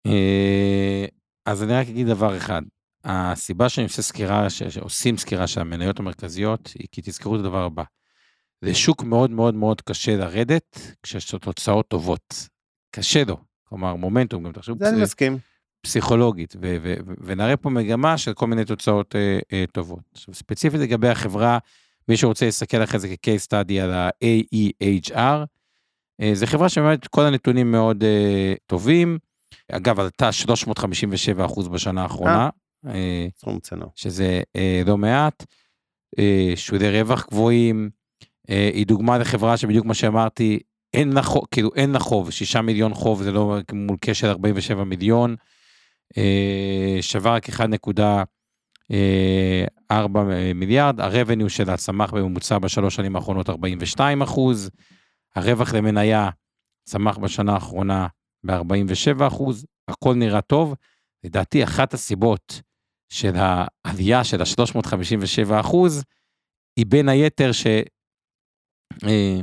אה, 0.05 1.05
אז 1.45 1.63
אני 1.63 1.73
רק 1.73 1.87
אגיד 1.87 2.07
דבר 2.07 2.37
אחד. 2.37 2.61
הסיבה 3.03 3.69
שאני 3.69 3.83
עושה 3.87 4.01
סקירה, 4.01 4.49
ש- 4.49 4.63
שעושים 4.63 5.17
סקירה 5.17 5.47
של 5.47 5.61
המניות 5.61 5.99
המרכזיות, 5.99 6.71
היא 6.79 6.87
כי 6.91 7.01
תזכרו 7.03 7.35
את 7.35 7.39
הדבר 7.39 7.63
הבא. 7.63 7.83
זה 8.61 8.73
שוק 8.75 9.03
מאוד 9.03 9.31
מאוד 9.31 9.53
מאוד 9.55 9.81
קשה 9.81 10.17
לרדת 10.17 10.79
כשיש 11.03 11.33
לו 11.33 11.39
תוצאות 11.39 11.87
טובות. 11.87 12.47
קשה 12.91 13.23
לו. 13.27 13.37
כלומר, 13.63 13.95
מומנטום, 13.95 14.43
גם 14.43 14.51
תחשבו 14.51 14.75
זה 14.79 14.89
אני 14.89 14.97
פס- 14.97 15.01
מסכים. 15.03 15.37
פסיכולוגית, 15.81 16.55
ו- 16.55 16.77
ו- 16.81 16.95
ו- 17.07 17.13
ונראה 17.21 17.57
פה 17.57 17.69
מגמה 17.69 18.17
של 18.17 18.33
כל 18.33 18.47
מיני 18.47 18.65
תוצאות 18.65 19.15
אה, 19.15 19.39
אה, 19.53 19.65
טובות. 19.73 19.99
עכשיו, 20.13 20.33
ספציפית 20.33 20.79
לגבי 20.81 21.07
החברה, 21.09 21.57
מי 22.07 22.17
שרוצה 22.17 22.45
להסתכל 22.45 22.83
אחרי 22.83 22.99
זה 22.99 23.07
כ-case 23.07 23.45
study 23.47 23.73
על 23.81 23.91
ה-AEHR, 23.93 25.45
זו 26.33 26.45
חברה 26.45 26.69
שבאמת 26.69 27.07
כל 27.07 27.25
הנתונים 27.25 27.71
מאוד 27.71 28.03
אה, 28.03 28.53
טובים. 28.67 29.17
אגב, 29.71 29.99
עלתה 29.99 30.29
357% 31.45 31.69
בשנה 31.69 32.03
האחרונה, 32.03 32.49
אה. 32.87 33.27
שזה 33.95 34.41
אה, 34.55 34.81
לא 34.85 34.97
מעט. 34.97 35.45
אה, 36.19 36.51
שודי 36.55 37.01
רווח 37.01 37.27
גבוהים, 37.31 37.89
אה, 38.49 38.69
היא 38.73 38.87
דוגמה 38.87 39.17
לחברה 39.17 39.57
שבדיוק 39.57 39.85
מה 39.85 39.93
שאמרתי, 39.93 40.59
אין 40.93 41.13
לה 41.13 41.23
חוב, 41.23 41.43
כאילו 41.51 41.69
אין 41.75 41.91
לה 41.91 41.99
חוב, 41.99 42.31
6 42.31 42.55
מיליון 42.55 42.93
חוב 42.93 43.23
זה 43.23 43.31
לא 43.31 43.57
מול 43.73 43.97
כשל 44.01 44.27
47 44.27 44.83
מיליון, 44.83 45.35
אה, 46.17 46.97
שווה 47.01 47.33
רק 47.33 47.49
1.4 47.49 47.63
מיליארד, 50.55 51.01
ה 51.01 51.07
revenue 51.07 51.49
שלה 51.49 51.77
צמח 51.77 52.13
בממוצע 52.13 52.57
בשלוש 52.57 52.95
שנים 52.95 53.15
האחרונות 53.15 53.49
42 53.49 54.21
אחוז, 54.21 54.69
הרווח 55.39 55.73
למניה 55.73 56.29
צמח 56.89 57.17
בשנה 57.17 57.53
האחרונה 57.53 58.07
ב-47 58.45 59.27
אחוז, 59.27 59.65
הכל 59.87 60.13
נראה 60.15 60.41
טוב. 60.41 60.75
לדעתי 61.23 61.63
אחת 61.63 61.93
הסיבות 61.93 62.61
של 63.13 63.33
העלייה 63.35 64.23
של 64.23 64.41
ה-357 64.41 65.59
אחוז, 65.59 66.03
היא 66.79 66.85
בין 66.85 67.09
היתר 67.09 67.51
ש... 67.51 67.67
אה, 69.07 69.39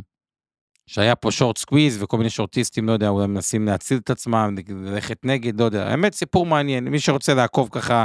שהיה 0.87 1.17
פה 1.17 1.31
short 1.31 1.59
squeeze 1.59 2.03
וכל 2.03 2.17
מיני 2.19 2.31
שורטיסטים, 2.31 2.87
לא 2.87 2.93
יודע, 2.93 3.09
אולי 3.09 3.27
מנסים 3.27 3.67
להציל 3.67 3.99
את 3.99 4.11
עצמם, 4.11 4.55
ללכת 4.69 5.25
נגד, 5.25 5.61
לא 5.61 5.65
יודע. 5.65 5.87
האמת, 5.89 6.15
סיפור 6.15 6.47
מעניין, 6.47 6.85
מי 6.89 7.01
שרוצה 7.01 7.35
לעקוב 7.35 7.69
ככה 7.73 8.05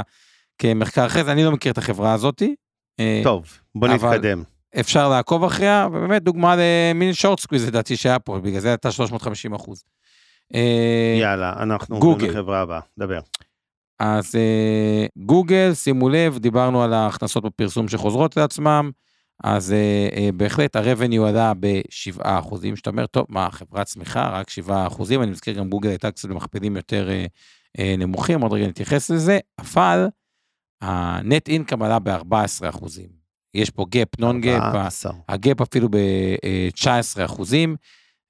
כמחקר 0.58 1.06
אחרי 1.06 1.24
זה, 1.24 1.32
אני 1.32 1.44
לא 1.44 1.52
מכיר 1.52 1.72
את 1.72 1.78
החברה 1.78 2.12
הזאתי. 2.12 2.54
אה, 3.00 3.20
טוב, 3.24 3.44
בוא 3.74 3.88
אבל- 3.88 4.10
נתקדם. 4.14 4.42
אפשר 4.80 5.08
לעקוב 5.08 5.44
אחריה, 5.44 5.86
ובאמת 5.90 6.22
דוגמה 6.22 6.54
למין 6.58 7.12
short 7.12 7.40
squeeze 7.40 7.66
לדעתי 7.66 7.96
שהיה 7.96 8.18
פה, 8.18 8.38
בגלל 8.38 8.60
זה 8.60 8.68
הייתה 8.68 8.90
350 8.90 9.54
אחוז. 9.54 9.84
אה, 10.54 11.16
יאללה, 11.20 11.52
אנחנו 11.56 11.98
גוגל. 11.98 12.28
לחברה 12.28 12.60
הבאה, 12.60 12.80
דבר. 12.98 13.20
אז 13.98 14.34
אה, 14.34 15.06
גוגל, 15.16 15.70
שימו 15.74 16.08
לב, 16.08 16.38
דיברנו 16.38 16.82
על 16.82 16.92
ההכנסות 16.92 17.44
בפרסום 17.44 17.88
שחוזרות 17.88 18.36
לעצמם, 18.36 18.90
אז 19.44 19.72
אה, 19.72 20.08
אה, 20.16 20.28
בהחלט 20.34 20.76
ה-revenue 20.76 21.28
עלה 21.28 21.52
ב-7 21.60 22.20
אחוזים, 22.22 22.76
שאתה 22.76 22.90
אומר, 22.90 23.06
טוב, 23.06 23.26
מה, 23.28 23.50
חברת 23.50 23.86
צמיחה, 23.86 24.28
רק 24.28 24.50
7 24.50 24.86
אחוזים, 24.86 25.22
אני 25.22 25.30
מזכיר 25.30 25.54
גם 25.54 25.68
גוגל 25.68 25.88
הייתה 25.88 26.10
קצת 26.10 26.28
במכפלים 26.28 26.76
יותר 26.76 27.10
אה, 27.10 27.26
אה, 27.78 27.94
נמוכים, 27.98 28.40
עוד 28.40 28.52
רגע 28.52 28.66
נתייחס 28.66 29.10
לזה, 29.10 29.38
אבל 29.58 30.06
ה-net 30.82 31.48
income 31.50 31.84
עלה 31.84 31.98
ב-14 31.98 32.68
אחוזים. 32.68 33.21
יש 33.54 33.70
פה 33.70 33.84
non 34.20 34.44
gap, 34.44 34.62
14. 34.62 35.12
הגאפ 35.28 35.60
אפילו 35.60 35.88
ב-19 35.88 37.24
אחוזים, 37.24 37.76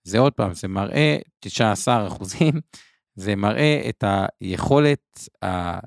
זה 0.04 0.18
עוד 0.18 0.32
פעם, 0.32 0.54
זה 0.54 0.68
מראה 0.68 1.16
19 1.40 2.06
אחוזים, 2.06 2.52
זה 3.14 3.36
מראה 3.36 3.82
את 3.88 4.04
היכולת, 4.40 5.28
ה... 5.44 5.78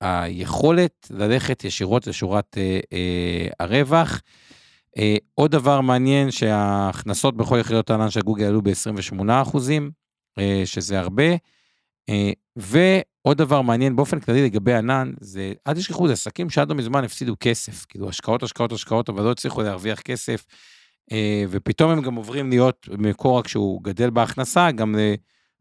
היכולת 0.00 1.06
ללכת 1.10 1.64
ישירות 1.64 2.06
לשורת 2.06 2.58
אה, 2.58 2.80
אה, 2.92 3.48
הרווח. 3.60 4.22
אה, 4.98 5.16
עוד 5.34 5.50
דבר 5.50 5.80
מעניין 5.80 6.30
שההכנסות 6.30 7.36
בכל 7.36 7.58
יחידות 7.60 7.90
הענן 7.90 8.10
של 8.10 8.20
גוגל 8.20 8.44
עלו 8.44 8.62
ב-28 8.62 9.24
אחוזים, 9.42 9.90
אה, 10.38 10.62
שזה 10.64 11.00
הרבה. 11.00 11.24
אה, 12.10 12.32
ועוד 12.56 13.38
דבר 13.38 13.62
מעניין 13.62 13.96
באופן 13.96 14.20
כללי 14.20 14.44
לגבי 14.44 14.74
ענן, 14.74 15.12
זה, 15.20 15.52
אל 15.66 15.74
תשכחו, 15.74 16.06
זה 16.06 16.12
עסקים 16.12 16.50
שעד 16.50 16.68
לא 16.68 16.74
מזמן 16.74 17.04
הפסידו 17.04 17.36
כסף, 17.40 17.84
כאילו 17.88 18.08
השקעות, 18.08 18.42
השקעות, 18.42 18.72
השקעות, 18.72 19.08
אבל 19.08 19.22
לא 19.22 19.30
הצליחו 19.30 19.62
להרוויח 19.62 20.00
כסף, 20.00 20.44
אה, 21.12 21.44
ופתאום 21.50 21.90
הם 21.90 22.02
גם 22.02 22.14
עוברים 22.14 22.50
להיות 22.50 22.88
מקור 22.98 23.38
רק 23.38 23.48
שהוא 23.48 23.82
גדל 23.82 24.10
בהכנסה, 24.10 24.70
גם 24.70 24.94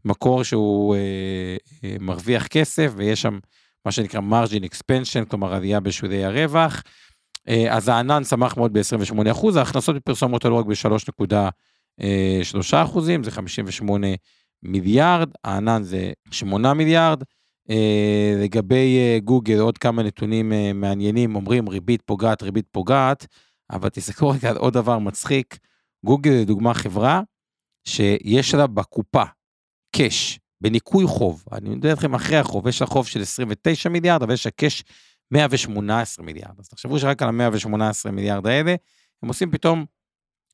למקור 0.06 0.44
שהוא 0.44 0.96
אה, 0.96 1.58
אה, 1.84 1.96
מרוויח 2.00 2.48
כסף, 2.48 2.92
ויש 2.96 3.22
שם 3.22 3.40
מה 3.86 3.92
שנקרא 3.92 4.20
margin 4.20 4.64
expansion, 4.64 5.26
כלומר 5.30 5.54
עלייה 5.54 5.80
בשולי 5.80 6.26
הרווח. 6.26 6.84
אז 7.70 7.88
הענן 7.88 8.24
צמח 8.24 8.58
מאוד 8.58 8.74
ב-28 8.74 9.32
אחוז, 9.32 9.56
ההכנסות 9.56 9.96
בפרסומות 9.96 10.46
עלו 10.46 10.58
רק 10.58 10.66
ב-3.3 10.66 12.04
אחוזים, 12.84 13.24
זה 13.24 13.32
58 13.32 14.08
מיליארד, 14.64 15.30
הענן 15.44 15.84
זה 15.84 16.12
8 16.32 16.74
מיליארד. 16.74 17.24
אה, 17.70 18.36
לגבי 18.44 18.98
אה, 18.98 19.20
גוגל, 19.24 19.60
עוד 19.60 19.78
כמה 19.78 20.04
נתונים 20.04 20.54
אה, 20.54 20.74
מעניינים, 20.74 21.36
אומרים 21.36 21.70
ריבית 21.70 22.02
פוגעת, 22.02 22.44
ריבית 22.44 22.66
פוגעת, 22.72 23.28
אבל 23.72 23.90
תסתכלו 23.90 24.30
רגע 24.30 24.50
על 24.50 24.58
עוד 24.58 24.74
דבר 24.74 25.00
מצחיק, 25.00 25.58
גוגל 26.06 26.32
לדוגמה 26.32 26.74
חברה 26.74 27.22
שיש 27.88 28.54
לה 28.54 28.68
בקופה 28.68 29.24
קאש, 29.96 30.40
בניכוי 30.62 31.08
חוב, 31.08 31.44
אני 31.52 31.70
מדבר 31.70 31.92
איתכם 31.92 32.14
אחרי 32.14 32.38
החוב, 32.38 32.68
יש 32.68 32.82
לה 32.82 32.88
חוב 32.88 33.08
של 33.08 33.22
29 33.22 33.90
מיליארד, 33.90 34.24
אבל 34.24 34.34
יש 34.34 34.46
לה 34.46 34.52
קאש 34.52 34.84
118 35.32 36.26
מיליארד. 36.26 36.60
אז 36.60 36.68
תחשבו 36.70 37.00
שרק 37.00 37.22
על 37.22 37.42
ה-118 37.42 38.12
מיליארד 38.12 38.48
האלה, 38.48 38.76
הם 39.24 39.28
עושים 39.28 39.52
פתאום 39.52 39.86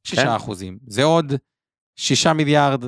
6 0.04 0.20
כן. 0.20 0.28
אחוזים. 0.28 0.78
זה 0.88 1.04
עוד 1.04 1.34
6 1.96 2.28
מיליארד 2.28 2.84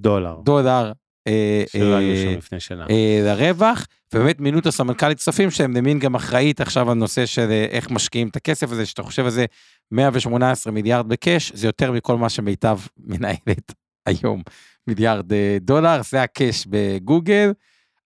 דולר. 0.00 0.36
דולר 0.44 0.92
אה, 1.28 1.64
שלא 1.72 1.96
היו 1.96 2.14
אה, 2.14 2.22
שם 2.22 2.38
לפני 2.38 2.60
שנה. 2.60 2.86
אה, 2.90 3.20
לרווח, 3.24 3.86
ובאמת 4.14 4.40
מינו 4.40 4.58
את 4.58 4.66
הסמנכ"לית 4.66 5.18
כספים 5.18 5.50
שלהם 5.50 5.76
למין 5.76 5.98
גם 5.98 6.14
אחראית 6.14 6.60
עכשיו 6.60 6.90
על 6.90 6.96
נושא 6.96 7.26
של 7.26 7.50
איך 7.70 7.90
משקיעים 7.90 8.28
את 8.28 8.36
הכסף 8.36 8.72
הזה, 8.72 8.86
שאתה 8.86 9.02
חושב 9.02 9.24
על 9.24 9.30
זה 9.30 9.44
118 9.90 10.72
מיליארד 10.72 11.08
בקאש, 11.08 11.52
זה 11.54 11.66
יותר 11.66 11.92
מכל 11.92 12.16
מה 12.16 12.28
שמיטב 12.28 12.78
מנהלת 13.10 13.72
היום, 14.06 14.42
מיליארד 14.86 15.32
דולר, 15.60 16.00
זה 16.10 16.22
הקאש 16.22 16.66
בגוגל. 16.70 17.52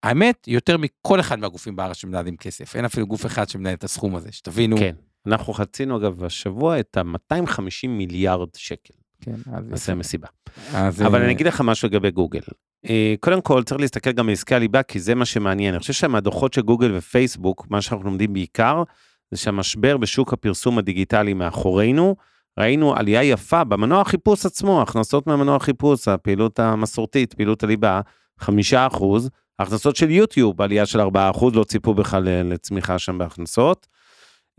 האמת, 0.03 0.49
יותר 0.49 0.76
מכל 0.76 1.20
אחד 1.20 1.38
מהגופים 1.38 1.76
בארץ 1.76 1.97
שמנהלים 1.97 2.36
כסף, 2.36 2.76
אין 2.76 2.84
אפילו 2.84 3.07
גוף 3.07 3.26
אחד 3.26 3.49
שמנהל 3.49 3.74
את 3.74 3.84
הסכום 3.84 4.16
הזה, 4.16 4.32
שתבינו. 4.32 4.76
כן. 4.76 4.95
אנחנו 5.26 5.53
חצינו 5.53 5.97
אגב 5.97 6.24
השבוע 6.24 6.80
את 6.80 6.97
ה-250 6.97 7.88
מיליארד 7.88 8.49
שקל. 8.57 8.95
כן, 9.23 9.35
אז, 9.53 9.70
נעשה 9.70 9.95
מסיבה. 9.95 10.29
אז, 10.75 11.03
אבל 11.03 11.18
אה, 11.18 11.25
אני 11.25 11.33
אגיד 11.33 11.47
לך 11.47 11.61
משהו 11.61 11.89
לגבי 11.89 12.11
גוגל. 12.11 12.41
אה, 12.89 13.14
קודם 13.20 13.41
כל 13.41 13.62
צריך 13.62 13.81
להסתכל 13.81 14.12
גם 14.12 14.27
על 14.27 14.33
עסקי 14.33 14.55
הליבה 14.55 14.83
כי 14.83 15.01
זה 15.01 15.14
מה 15.14 15.25
שמעניין. 15.25 15.75
אני 15.75 15.81
חושב 15.81 15.93
שמהדוחות 15.93 16.53
של 16.53 16.62
גוגל 16.62 16.97
ופייסבוק, 16.97 17.66
מה 17.70 17.81
שאנחנו 17.81 18.05
לומדים 18.05 18.33
בעיקר, 18.33 18.83
זה 19.31 19.37
שהמשבר 19.37 19.97
בשוק 19.97 20.33
הפרסום 20.33 20.79
הדיגיטלי 20.79 21.35
מאחורינו. 21.35 22.16
ראינו 22.59 22.97
עלייה 22.97 23.23
יפה 23.23 23.64
במנוע 23.64 24.01
החיפוש 24.01 24.47
עצמו, 24.47 24.83
הכנסות 24.83 25.27
מהמנוע 25.27 25.57
החיפוש, 25.57 26.09
הפעילות 26.09 26.59
המסורתית, 26.59 27.35
פעילות 27.35 27.62
הליבה, 27.62 28.01
חמישה 28.41 28.87
אחוז, 28.87 29.31
הכנסות 29.59 29.97
של 29.97 30.11
יוטיוב, 30.11 30.62
עלייה 30.62 30.87
של 30.87 31.01
ארבעה 31.01 31.31
אחוז, 31.31 31.55
לא 31.55 31.64
ציפו 31.64 31.95
בכלל 31.95 32.23
לצמיחה 32.25 32.99
שם 32.99 33.18
בהכנסות. 33.18 33.87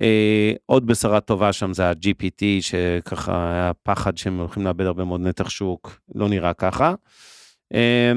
אה, 0.01 0.53
עוד 0.65 0.87
בשורה 0.87 1.19
טובה 1.19 1.53
שם 1.53 1.73
זה 1.73 1.89
ה-GPT, 1.89 2.43
שככה 2.61 3.51
היה 3.53 3.71
פחד 3.83 4.17
שהם 4.17 4.39
הולכים 4.39 4.65
לאבד 4.65 4.85
הרבה 4.85 5.03
מאוד 5.03 5.21
נתח 5.21 5.49
שוק, 5.49 5.99
לא 6.15 6.29
נראה 6.29 6.53
ככה. 6.53 6.93
אה, 7.73 8.11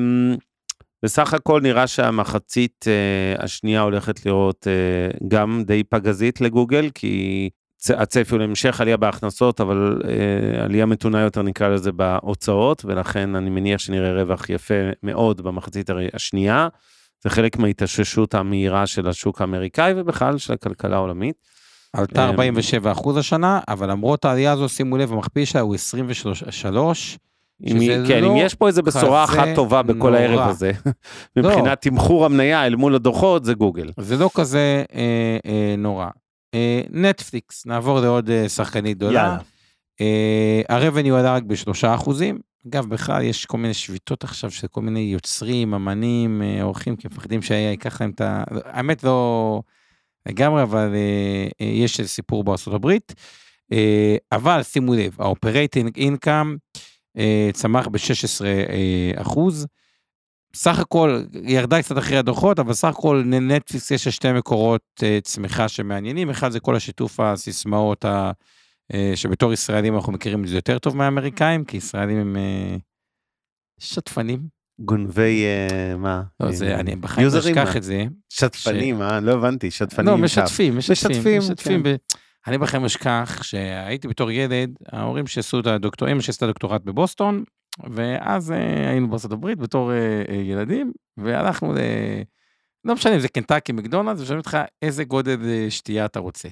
בסך 1.03 1.35
הכל 1.35 1.61
נראה 1.61 1.87
שהמחצית 1.87 2.85
אה, 2.89 3.45
השנייה 3.45 3.81
הולכת 3.81 4.27
לראות 4.27 4.67
אה, 4.67 5.19
גם 5.29 5.63
די 5.67 5.85
פגזית 5.85 6.41
לגוגל, 6.41 6.91
כי 6.95 7.51
הצפי 7.91 8.35
הוא 8.35 8.41
להמשך 8.41 8.81
עלייה 8.81 8.97
בהכנסות, 8.97 9.61
אבל 9.61 10.03
אה, 10.09 10.65
עלייה 10.65 10.87
מתונה 10.87 11.21
יותר 11.21 11.43
נקרא 11.43 11.69
לזה 11.69 11.93
בהוצאות, 11.93 12.85
ולכן 12.85 13.35
אני 13.35 13.51
מניח 13.51 13.81
שנראה 13.81 14.23
רווח 14.23 14.51
יפה 14.51 14.75
מאוד 15.03 15.41
במחצית 15.41 15.91
השנייה. 16.15 16.69
זה 17.25 17.31
חלק 17.31 17.57
מההתאוששות 17.57 18.35
המהירה 18.35 18.87
של 18.87 19.09
השוק 19.09 19.41
האמריקאי 19.41 19.93
ובכלל 19.97 20.39
של 20.39 20.53
הכלכלה 20.53 20.97
העולמית. 20.97 21.37
עלתה 21.97 22.21
אה, 22.25 22.29
47 22.29 22.93
אחוז 22.93 23.17
השנה, 23.17 23.61
אבל 23.69 23.91
למרות 23.91 24.25
העלייה 24.25 24.53
הזו, 24.53 24.69
שימו 24.69 24.97
לב, 24.97 25.13
המכפיל 25.13 25.45
שלה 25.45 25.61
הוא 25.61 25.75
23, 25.75 27.19
אם, 27.67 27.81
היא- 27.81 27.91
כן, 28.09 28.23
לא 28.25 28.31
אם 28.33 28.37
יש 28.37 28.55
פה 28.55 28.67
איזה 28.69 28.83
בשורה 28.83 29.25
אחת 29.25 29.49
טובה 29.55 29.83
בכל 29.83 29.95
נורא. 29.99 30.11
לא. 30.11 30.17
הערב 30.17 30.49
הזה, 30.51 30.73
מבחינת 31.37 31.81
תמחור 31.83 32.25
המניה 32.25 32.67
אל 32.67 32.77
מול 32.77 32.95
הדוחות, 32.95 33.45
זה 33.45 33.55
גוגל. 33.55 33.91
זה 34.01 34.17
לא 34.17 34.31
כזה 34.35 34.85
אה, 34.95 35.37
אה, 35.47 35.75
נורא. 35.79 36.07
אה, 36.55 36.81
נטפליקס, 36.91 37.67
נעבור 37.67 38.01
לעוד 38.01 38.31
אה, 38.31 38.49
שחקנית 38.49 38.97
גדולה. 38.97 39.39
אה, 40.01 40.61
הרבניו 40.69 41.17
עלה 41.17 41.35
רק 41.35 41.43
בשלושה 41.43 41.95
אחוזים. 41.95 42.39
אגב, 42.69 42.87
בכלל 42.87 43.23
יש 43.23 43.45
כל 43.47 43.59
מיני 43.59 43.75
שביתות 43.75 44.25
עכשיו 44.25 44.51
של 44.51 44.67
כל 44.67 44.81
מיני 44.81 45.01
יוצרים, 45.01 45.75
אמנים, 45.75 46.43
אה, 46.43 46.63
עורכים, 46.63 46.97
כי 46.97 47.09
מפחדים 47.09 47.43
שהיה 47.43 47.71
ייקח 47.71 48.01
להם 48.01 48.11
את 48.11 48.21
ה... 48.21 48.45
האמת 48.65 49.05
לא 49.05 49.61
לגמרי, 50.27 50.63
אבל 50.63 50.95
אה, 50.95 51.49
אה, 51.61 51.67
יש 51.67 52.01
איזה 52.01 52.11
סיפור 52.11 52.45
בארצות 52.45 52.75
הברית. 52.75 53.15
אה, 53.73 54.17
אבל 54.33 54.63
שימו 54.63 54.95
לב, 54.95 55.17
ה-Operating 55.21 55.99
Income 55.99 56.79
צמח 57.53 57.87
ב-16 57.87 58.45
אה, 58.45 59.11
אחוז. 59.23 59.67
סך 60.55 60.79
הכל, 60.79 61.23
ירדה 61.43 61.83
קצת 61.83 61.99
אחרי 61.99 62.17
הדוחות, 62.17 62.59
אבל 62.59 62.73
סך 62.73 62.89
הכל 62.89 63.25
לנטפליקס 63.27 63.91
יש 63.91 64.09
שתי 64.09 64.33
מקורות 64.33 64.83
צמיחה 65.23 65.69
שמעניינים. 65.69 66.31
אחד 66.31 66.51
זה 66.51 66.61
כל 66.61 66.77
השיתוף 66.77 67.21
הסיסמאות 67.21 68.05
ה... 68.05 68.31
שבתור 69.15 69.53
ישראלים 69.53 69.95
אנחנו 69.95 70.13
מכירים 70.13 70.45
את 70.45 70.49
זה 70.49 70.57
יותר 70.57 70.79
טוב 70.79 70.97
מהאמריקאים, 70.97 71.65
כי 71.65 71.77
ישראלים 71.77 72.19
הם 72.19 72.37
שטפנים. 73.81 74.56
גונבי, 74.79 75.45
אה, 75.45 75.97
מה? 75.97 76.23
לא, 76.41 76.47
אה, 76.47 76.53
זה, 76.53 76.75
אני 76.75 76.97
בחיים 76.97 77.29
לא 77.33 77.39
אשכח? 77.39 77.77
את 77.77 77.83
זה. 77.83 78.05
שטפנים, 78.29 79.03
אה? 79.03 79.21
לא 79.21 79.33
הבנתי, 79.33 79.71
שטפנים. 79.71 80.09
לא. 80.09 80.19
משתפים, 80.19 80.77
משתפים, 80.77 81.39
משתפים. 81.39 81.83
ב... 81.83 81.95
אני 82.47 82.59
בחיים 82.59 82.83
לא 82.83 82.87
אשכח 82.87 83.43
שהייתי 83.43 84.09
בתור 84.09 84.31
ילד, 84.31 84.71
ההורים 84.93 85.27
שעשו 85.27 85.61
את 85.61 85.67
הדוקטור, 85.67 86.13
אמא 86.13 86.21
שעשתה 86.21 86.47
דוקטורט 86.47 86.83
בבוסטון, 86.85 87.45
ואז 87.91 88.53
אה, 88.53 88.91
היינו 88.91 89.09
בארצות 89.09 89.33
הברית 89.33 89.59
בתור 89.59 89.93
אה, 89.93 90.23
אה, 90.29 90.35
ילדים, 90.35 90.93
והלכנו 91.17 91.73
ל... 91.73 91.79
לא 92.85 92.95
משנה 92.95 93.15
אם 93.15 93.21
זה 93.21 93.29
קנטקי 93.29 93.73
מקדונלדס, 93.73 94.21
ושואלים 94.21 94.39
אותך 94.39 94.59
איזה 94.83 95.05
גודל 95.05 95.39
אה, 95.45 95.67
שתייה 95.71 96.05
אתה 96.05 96.21
רוצה. 96.21 96.49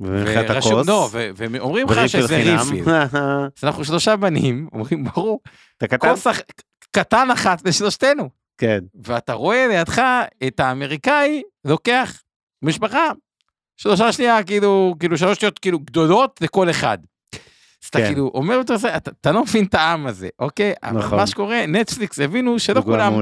ומבחינת 0.00 0.50
הכוס. 0.50 0.86
לא, 0.86 1.08
ו- 1.12 1.30
ואומרים 1.36 1.86
לך 1.86 2.08
שזה. 2.08 2.36
ריפיל. 2.36 2.84
אז 3.56 3.64
אנחנו 3.64 3.84
שלושה 3.84 4.16
בנים, 4.16 4.68
אומרים, 4.72 5.04
ברור, 5.04 5.40
אתה 5.76 5.86
קטן? 5.86 6.08
כוס 6.10 6.26
קטן 6.90 7.30
אחת 7.30 7.66
לשלושתנו. 7.66 8.30
כן. 8.58 8.78
ואתה 9.04 9.32
רואה 9.32 9.66
לידך 9.68 10.02
את 10.46 10.60
האמריקאי 10.60 11.42
לוקח 11.64 12.22
משפחה, 12.62 13.10
שלושה 13.76 14.12
שנייה, 14.12 14.42
כאילו, 14.42 14.94
כאילו 15.00 15.18
שלוש 15.18 15.38
שניות 15.38 15.58
כאילו 15.58 15.78
גדולות 15.78 16.40
לכל 16.42 16.70
אחד. 16.70 16.98
אז 17.82 17.88
אתה 17.90 17.98
כן. 17.98 18.06
כאילו 18.06 18.30
אומר 18.34 18.56
אותו, 18.56 18.76
זה, 18.76 18.96
אתה, 18.96 19.32
לא 19.32 19.42
מבין 19.42 19.64
את 19.64 19.74
העם 19.74 20.06
הזה, 20.06 20.28
אוקיי? 20.38 20.74
אבל 20.82 20.98
נכון. 20.98 21.18
מה 21.18 21.26
שקורה, 21.26 21.66
נטפליקס 21.66 22.18
הבינו 22.18 22.58
שלא 22.58 22.80
כולם. 22.80 23.12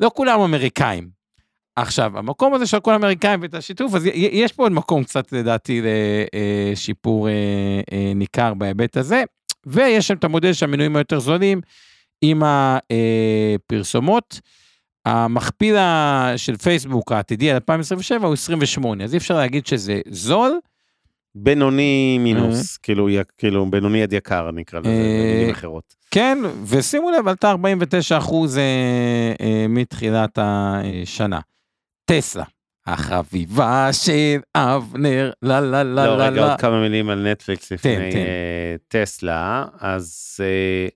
לא 0.00 0.10
כולם 0.14 0.40
אמריקאים. 0.40 1.21
עכשיו, 1.76 2.18
המקום 2.18 2.54
הזה 2.54 2.66
של 2.66 2.80
כל 2.80 2.92
האמריקאים 2.92 3.42
ואת 3.42 3.54
השיתוף, 3.54 3.94
אז 3.94 4.06
יש 4.14 4.52
פה 4.52 4.62
עוד 4.62 4.72
מקום 4.72 5.04
קצת 5.04 5.32
לדעתי 5.32 5.82
לשיפור 6.72 7.28
אה, 7.28 7.32
אה, 7.92 8.12
ניכר 8.14 8.54
בהיבט 8.54 8.96
הזה, 8.96 9.24
ויש 9.66 10.08
שם 10.08 10.14
את 10.14 10.24
המודל 10.24 10.52
שהמנויים 10.52 10.96
היותר 10.96 11.20
זולים 11.20 11.60
עם 12.22 12.42
הפרסומות. 12.44 14.40
המכפיל 15.04 15.76
של 16.36 16.56
פייסבוק 16.56 17.12
העתידי 17.12 17.50
על 17.50 17.54
2027 17.54 18.26
הוא 18.26 18.34
28, 18.34 19.04
אז 19.04 19.14
אי 19.14 19.18
אפשר 19.18 19.36
להגיד 19.36 19.66
שזה 19.66 20.00
זול. 20.08 20.58
בינוני 21.34 22.18
מינוס, 22.20 22.76
כאילו, 22.76 23.08
כאילו, 23.38 23.70
בינוני 23.70 24.02
עד 24.02 24.12
יקר, 24.12 24.50
נקרא 24.50 24.80
לזה, 24.80 24.88
אה, 24.88 25.20
במילים 25.20 25.50
אחרות. 25.50 25.94
כן, 26.10 26.38
ושימו 26.66 27.10
לב, 27.10 27.28
עלתה 27.28 27.50
49 27.50 28.18
אחוז 28.18 28.58
אה, 28.58 28.62
אה, 29.40 29.66
מתחילת 29.68 30.38
השנה. 30.42 31.40
טסלה, 32.16 32.44
החביבה 32.86 33.88
של 33.92 34.40
אבנר, 34.54 35.30
לה 35.42 35.60
לה 35.60 35.82
לה 35.82 36.06
לא, 36.06 36.18
לה 36.18 36.26
רגע, 36.26 36.40
לה. 36.40 36.50
עוד 36.50 36.60
כמה 36.60 36.80
מילים 36.80 37.10
על 37.10 37.32
נטפליקס 37.32 37.72
לפני 37.72 37.96
תן, 37.96 38.10
תן. 38.10 38.16
אה, 38.16 38.76
טסלה, 38.88 39.64
אז 39.78 40.36
אה, 40.40 40.88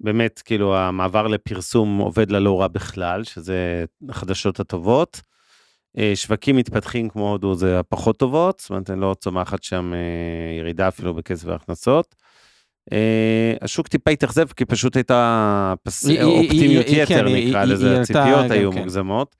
באמת, 0.00 0.42
כאילו, 0.44 0.76
המעבר 0.76 1.26
לפרסום 1.26 1.98
עובד 1.98 2.30
לה 2.30 2.40
לא 2.40 2.60
רע 2.60 2.68
בכלל, 2.68 3.24
שזה 3.24 3.84
החדשות 4.08 4.60
הטובות. 4.60 5.20
אה, 5.98 6.12
שווקים 6.14 6.56
מתפתחים 6.56 7.08
כמו 7.08 7.30
הודו 7.30 7.54
זה 7.54 7.78
הפחות 7.78 8.18
טובות, 8.18 8.60
זאת 8.60 8.70
אומרת, 8.70 8.90
לא 8.90 9.14
צומחת 9.20 9.62
שם 9.62 9.92
ירידה 10.58 10.88
אפילו 10.88 11.14
בכסף 11.14 11.48
ההכנסות. 11.48 12.14
אה, 12.92 13.54
השוק 13.60 13.88
טיפה 13.88 14.10
התאכזב, 14.10 14.46
כי 14.56 14.64
פשוט 14.64 14.96
הייתה 14.96 15.74
אופטימיות 16.22 16.86
יתר, 16.88 17.06
כן, 17.06 17.24
נקרא 17.34 17.64
לזה, 17.64 18.00
הציפיות 18.00 18.50
היו 18.50 18.72
כן. 18.72 18.78
מוגזמות. 18.78 19.36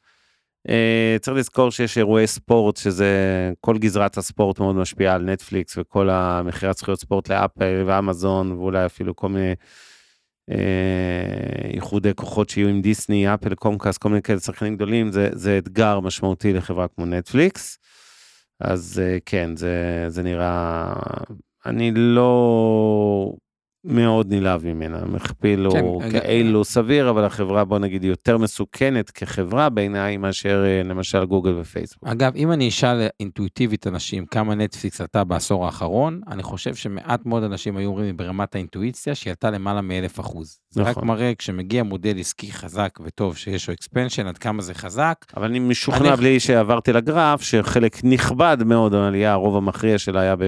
אה, 0.68 1.16
צריך 1.20 1.36
לזכור 1.36 1.70
שיש 1.70 1.98
אירועי 1.98 2.26
ספורט, 2.26 2.76
שזה 2.76 3.10
כל 3.60 3.78
גזרת 3.78 4.16
הספורט 4.18 4.60
מאוד 4.60 4.76
משפיעה 4.76 5.14
על 5.14 5.22
נטפליקס 5.22 5.78
וכל 5.78 6.10
המכירת 6.10 6.76
זכויות 6.76 7.00
ספורט 7.00 7.28
לאפל 7.28 7.84
ואמזון, 7.86 8.52
ואולי 8.52 8.86
אפילו 8.86 9.16
כל 9.16 9.28
מיני 9.28 9.54
אה, 10.50 11.70
איחודי 11.74 12.14
כוחות 12.14 12.50
שיהיו 12.50 12.68
עם 12.68 12.82
דיסני, 12.82 13.34
אפל, 13.34 13.54
קומקאסט, 13.54 14.02
כל 14.02 14.08
מיני 14.08 14.22
כאלה 14.22 14.40
שחקנים 14.40 14.76
גדולים, 14.76 15.12
זה, 15.12 15.28
זה 15.32 15.58
אתגר 15.58 16.00
משמעותי 16.00 16.52
לחברה 16.52 16.88
כמו 16.88 17.06
נטפליקס. 17.06 17.78
אז 18.60 19.02
אה, 19.04 19.18
כן, 19.26 19.56
זה, 19.56 20.04
זה 20.08 20.22
נראה, 20.22 20.92
אני 21.66 21.92
לא 21.94 23.32
מאוד 23.84 24.32
נלהב 24.32 24.66
ממנה, 24.66 25.04
מכפיל 25.04 25.70
כן, 25.72 25.78
הוא 25.80 26.02
כאילו 26.10 26.64
סביר, 26.64 27.10
אבל 27.10 27.24
החברה, 27.24 27.64
בוא 27.64 27.78
נגיד, 27.78 28.04
יותר 28.04 28.38
מסוכנת 28.38 29.10
כחברה 29.10 29.68
בעיניי 29.68 30.16
מאשר 30.16 30.64
אה, 30.66 30.82
למשל 30.82 31.24
גוגל 31.24 31.54
ופייסבוק. 31.60 32.04
אגב, 32.08 32.36
אם 32.36 32.52
אני 32.52 32.68
אשאל 32.68 33.06
אינטואיטיבית 33.20 33.86
אנשים 33.86 34.26
כמה 34.26 34.54
נטפליקס 34.54 35.00
עלתה 35.00 35.24
בעשור 35.24 35.66
האחרון, 35.66 36.20
אני 36.30 36.42
חושב 36.42 36.74
שמעט 36.74 37.26
מאוד 37.26 37.42
אנשים 37.42 37.76
היו 37.76 37.88
אומרים 37.88 38.16
ברמת 38.16 38.54
האינטואיציה 38.54 39.14
שהיא 39.14 39.30
עלתה 39.30 39.50
למעלה 39.50 39.80
מאלף 39.80 40.20
אחוז. 40.20 40.58
זה 40.70 40.82
רק 40.82 40.88
נכון. 40.88 41.08
מראה 41.08 41.32
כשמגיע 41.38 41.82
מודל 41.82 42.18
עסקי 42.18 42.52
חזק 42.52 42.98
וטוב 43.04 43.36
שיש 43.36 43.68
לו 43.68 43.74
אקספנשן, 43.74 44.26
עד 44.26 44.38
כמה 44.38 44.62
זה 44.62 44.74
חזק. 44.74 45.14
אבל 45.36 45.46
אני 45.46 45.58
משוכנע 45.58 46.08
אני- 46.08 46.16
בלי 46.16 46.40
שעברתי 46.40 46.92
לגרף, 46.92 47.42
שחלק 47.42 48.04
נכבד 48.04 48.56
מאוד 48.66 48.92
מהעלייה, 48.92 49.32
הרוב 49.32 49.56
המכריע 49.56 49.98
שלה 49.98 50.20
היה 50.20 50.36
ב... 50.36 50.42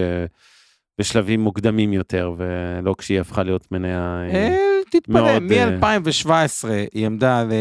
בשלבים 0.98 1.40
מוקדמים 1.40 1.92
יותר, 1.92 2.32
ולא 2.36 2.94
כשהיא 2.98 3.20
הפכה 3.20 3.42
להיות 3.42 3.72
מניה... 3.72 4.24
אה, 4.30 4.34
אה, 4.34 4.56
תתפלא, 4.90 5.20
מאוד, 5.20 5.52
אה, 5.52 5.98
מ-2017 5.98 6.68
היא 6.92 7.06
עמדה 7.06 7.40
על... 7.40 7.52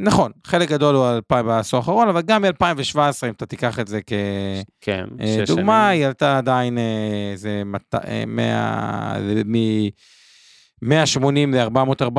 נכון, 0.00 0.32
חלק 0.44 0.68
גדול 0.68 0.94
הוא 0.94 1.06
על 1.06 1.14
2000 1.14 1.46
בעשור 1.46 1.80
האחרון, 1.80 2.08
אבל 2.08 2.22
גם 2.22 2.42
מ-2017, 2.42 2.96
אם 3.26 3.32
אתה 3.36 3.46
תיקח 3.46 3.80
את 3.80 3.88
זה 3.88 4.00
כן, 4.80 5.04
כדוגמה, 5.46 5.46
שנים. 5.46 5.68
היא 5.68 6.06
עלתה 6.06 6.38
עדיין 6.38 6.78
איזה 7.32 7.62
180 10.82 11.54
ל-440, 11.54 12.18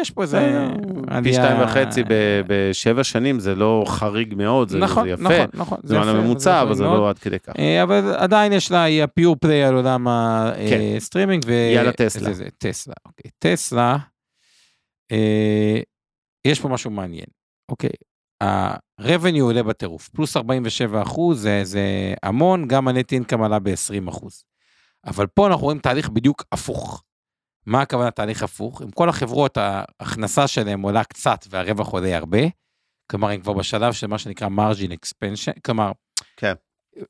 יש 0.00 0.10
פה 0.10 0.22
איזה 0.22 0.40
עלייה... 0.40 1.22
פי 1.22 1.32
שתיים 1.32 1.60
וחצי 1.60 2.02
בשבע 2.46 3.04
שנים, 3.04 3.40
זה 3.40 3.54
לא 3.54 3.84
חריג 3.86 4.34
מאוד, 4.34 4.68
זה 4.68 4.78
נכון, 4.78 5.04
זה 5.04 5.10
יפה. 5.10 5.22
נכון, 5.22 5.46
נכון. 5.54 5.78
זה 5.82 5.96
עלייה 6.00 6.08
יפה, 6.08 6.18
הממוצע, 6.18 6.62
אבל 6.62 6.74
זה. 6.74 6.84
לא 6.84 7.10
עד 7.10 7.18
כדי 7.18 7.38
כך. 7.38 7.52
אה, 7.58 7.82
אבל 7.82 8.14
עדיין 8.16 8.52
יש 8.52 8.70
לה, 8.70 8.82
היא 8.82 9.02
ה 9.02 9.09
pure 9.09 9.36
play 9.36 9.64
על 9.64 9.74
עולם. 9.74 10.06
הסטרימינג. 10.96 11.44
יאללה, 11.74 11.92
טסלה. 11.92 12.30
טסלה, 12.58 12.94
אוקיי. 13.06 13.30
טסלה, 13.38 13.96
אה, 15.12 15.80
יש 16.44 16.60
פה 16.60 16.68
משהו 16.68 16.90
מעניין, 16.90 17.26
אוקיי. 17.68 17.90
ה-revenue 18.42 19.42
עולה 19.42 19.62
בטירוף, 19.62 20.08
פלוס 20.08 20.36
47 20.36 21.02
אחוז, 21.02 21.40
זה, 21.42 21.60
זה 21.64 22.14
המון, 22.22 22.68
גם 22.68 22.88
ה 22.88 22.94
net 22.94 23.12
income 23.12 23.42
עלה 23.42 23.58
ב-20 23.58 24.08
אחוז. 24.08 24.44
אבל 25.06 25.26
פה 25.26 25.46
אנחנו 25.46 25.64
רואים 25.64 25.78
תהליך 25.78 26.08
בדיוק 26.08 26.44
הפוך. 26.52 27.02
מה 27.66 27.82
הכוונה 27.82 28.10
תהליך 28.10 28.42
הפוך? 28.42 28.82
עם 28.82 28.90
כל 28.90 29.08
החברות, 29.08 29.56
ההכנסה 29.56 30.46
שלהם 30.46 30.82
עולה 30.82 31.04
קצת 31.04 31.46
והרווח 31.50 31.88
עולה 31.88 32.16
הרבה. 32.16 32.42
כלומר, 33.10 33.30
הם 33.30 33.40
כבר 33.40 33.52
בשלב 33.52 33.92
של 33.92 34.06
מה 34.06 34.18
שנקרא 34.18 34.48
margin 34.48 34.90
expansion, 34.90 35.60
כלומר, 35.64 35.92
כן. 36.36 36.52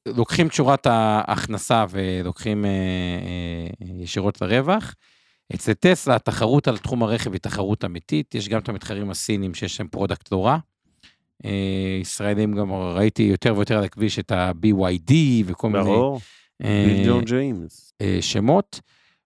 לוקחים 0.07 0.47
את 0.47 0.53
שורת 0.53 0.87
ההכנסה 0.87 1.85
ולוקחים 1.91 2.65
אה, 2.65 2.71
אה, 2.71 4.03
ישירות 4.03 4.41
לרווח. 4.41 4.95
אצל 5.55 5.73
טסלה 5.73 6.17
התחרות 6.17 6.69
על 6.69 6.79
תחום 6.79 7.03
הרכב 7.03 7.33
היא 7.33 7.41
תחרות 7.41 7.85
אמיתית, 7.85 8.35
יש 8.35 8.49
גם 8.49 8.61
את 8.61 8.69
המתחרים 8.69 9.11
הסינים 9.11 9.55
שיש 9.55 9.81
להם 9.81 9.89
product 9.89 10.33
לא 10.33 10.47
רע. 10.47 10.59
אה, 11.45 11.99
ישראלים 12.01 12.55
גם 12.55 12.73
ראיתי 12.73 13.23
יותר 13.23 13.55
ויותר 13.57 13.79
על 13.79 13.85
הכביש 13.85 14.19
את 14.19 14.33
ה-BYD 14.33 15.13
וכל 15.45 15.69
מיני 15.69 15.85
ברור, 15.85 16.21
אה, 16.65 16.85
מיליון 16.87 17.25
ג'יימס. 17.25 17.93
אה, 18.01 18.19
שמות, 18.21 18.81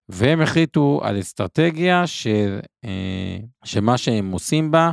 והם 0.09 0.41
החליטו 0.41 0.99
על 1.03 1.19
אסטרטגיה 1.19 2.07
של, 2.07 2.59
אה, 2.85 3.37
שמה 3.63 3.97
שהם 3.97 4.31
עושים 4.31 4.71
בה, 4.71 4.91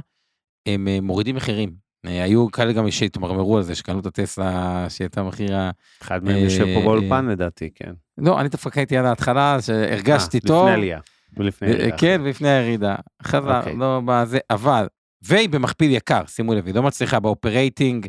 הם 0.66 0.88
אה, 0.88 0.98
מורידים 1.02 1.36
מחירים. 1.36 1.72
אה, 2.06 2.22
היו 2.22 2.50
כאלה 2.50 2.72
גם 2.72 2.90
שהתמרמרו 2.90 3.56
על 3.56 3.62
זה, 3.62 3.74
שקנו 3.74 4.00
את 4.00 4.06
הטסלה 4.06 4.86
שהייתה 4.88 5.22
מחיר 5.22 5.56
ה... 5.56 5.70
אחד 6.02 6.24
מהם 6.24 6.36
יושב 6.36 6.64
פה 6.74 6.80
באולפן 6.80 7.26
לדעתי, 7.26 7.70
כן. 7.74 7.92
לא, 8.18 8.40
אני 8.40 8.48
דווקא 8.48 8.80
הייתי 8.80 8.96
על 8.96 9.06
ההתחלה, 9.06 9.58
שהרגשתי 9.60 10.40
טוב. 10.40 10.64
לפני 10.64 10.74
עלייה. 10.74 11.00
ולפני 11.36 11.68
ירידה. 11.68 11.96
כן, 11.96 12.20
ולפני 12.24 12.48
הירידה. 12.48 12.94
חזר, 13.22 13.58
אוקיי. 13.58 13.76
לא 13.76 14.00
בזה, 14.04 14.38
אבל, 14.50 14.86
והיא 15.22 15.48
במכפיל 15.48 15.90
יקר, 15.90 16.22
שימו 16.26 16.54
לב, 16.54 16.66
היא 16.66 16.74
לא 16.74 16.82
מצליחה 16.82 17.20
באופרייטינג, 17.20 18.06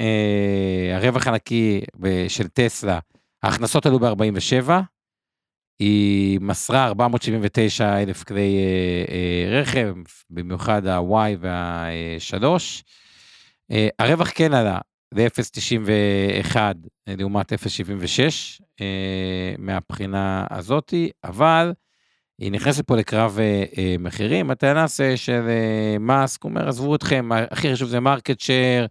אה, 0.00 0.96
הרווח 0.96 1.26
הנקי 1.26 1.80
של 2.28 2.48
טסלה, 2.48 2.98
ההכנסות 3.42 3.86
עלו 3.86 3.98
ב-47, 3.98 4.70
היא 5.78 6.40
מסרה 6.40 6.86
479 6.86 8.02
אלף 8.02 8.24
כלי 8.24 8.58
אה, 8.58 9.14
אה, 9.14 9.60
רכב, 9.60 9.94
במיוחד 10.30 10.86
ה-Y 10.86 11.36
וה-3. 11.40 12.44
אה, 13.70 13.88
הרווח 13.98 14.30
כן 14.34 14.54
עלה 14.54 14.78
ל-0.91 15.14 16.56
לעומת 17.06 17.52
0.76 17.52 17.56
אה, 18.80 19.54
מהבחינה 19.58 20.46
הזאתי, 20.50 21.10
אבל 21.24 21.72
היא 22.38 22.52
נכנסת 22.52 22.86
פה 22.86 22.96
לקרב 22.96 23.38
אה, 23.38 23.64
אה, 23.78 23.96
מחירים. 23.98 24.50
הטענה 24.50 24.86
של 25.16 25.48
אה, 25.48 25.98
מאסק, 26.00 26.44
אומר, 26.44 26.68
עזבו 26.68 26.94
אתכם, 26.94 27.28
הכי 27.50 27.72
חשוב 27.72 27.88
זה 27.88 28.00
market 28.00 28.40
share, 28.40 28.86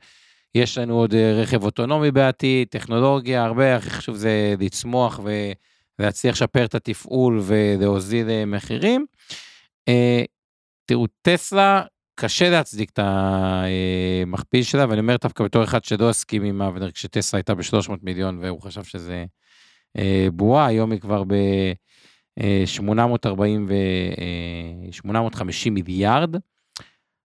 יש 0.56 0.78
לנו 0.78 0.98
עוד 0.98 1.14
אה, 1.14 1.34
רכב 1.42 1.64
אוטונומי 1.64 2.12
בעתיד, 2.12 2.68
טכנולוגיה, 2.68 3.44
הרבה, 3.44 3.76
הכי 3.76 3.90
חשוב 3.90 4.16
זה 4.16 4.56
לצמוח 4.60 5.20
ולהצליח 6.00 6.36
לשפר 6.36 6.66
את 6.66 6.76
התפעול 6.76 7.41
ולהוזיל 7.43 8.30
אה, 8.30 8.46
מחירים. 8.46 9.06
אה, 9.88 10.24
תראו, 10.86 11.06
טסלה, 11.22 11.84
קשה 12.20 12.50
להצדיק 12.50 12.89
את 12.89 13.00
המכפיל 13.02 14.64
שלה, 14.64 14.86
ואני 14.89 15.00
אומר 15.00 15.16
דווקא 15.22 15.43
בתור 15.43 15.64
אחד 15.64 15.84
שלא 15.84 16.10
הסכים 16.10 16.43
עם 16.43 16.62
אבנר, 16.62 16.91
כשטסלה 16.91 17.38
הייתה 17.38 17.56
ב-300 17.56 17.91
מיליון 18.02 18.39
והוא 18.41 18.62
חשב 18.62 18.84
שזה 18.84 19.26
אה, 19.98 20.28
בועה, 20.34 20.66
היום 20.66 20.91
היא 20.91 21.00
כבר 21.00 21.24
ב... 21.24 21.34
אה, 22.39 22.64
840 22.66 23.66
ו... 23.70 23.74
אה, 24.18 24.91
850 24.91 25.74
מיליארד, 25.74 26.36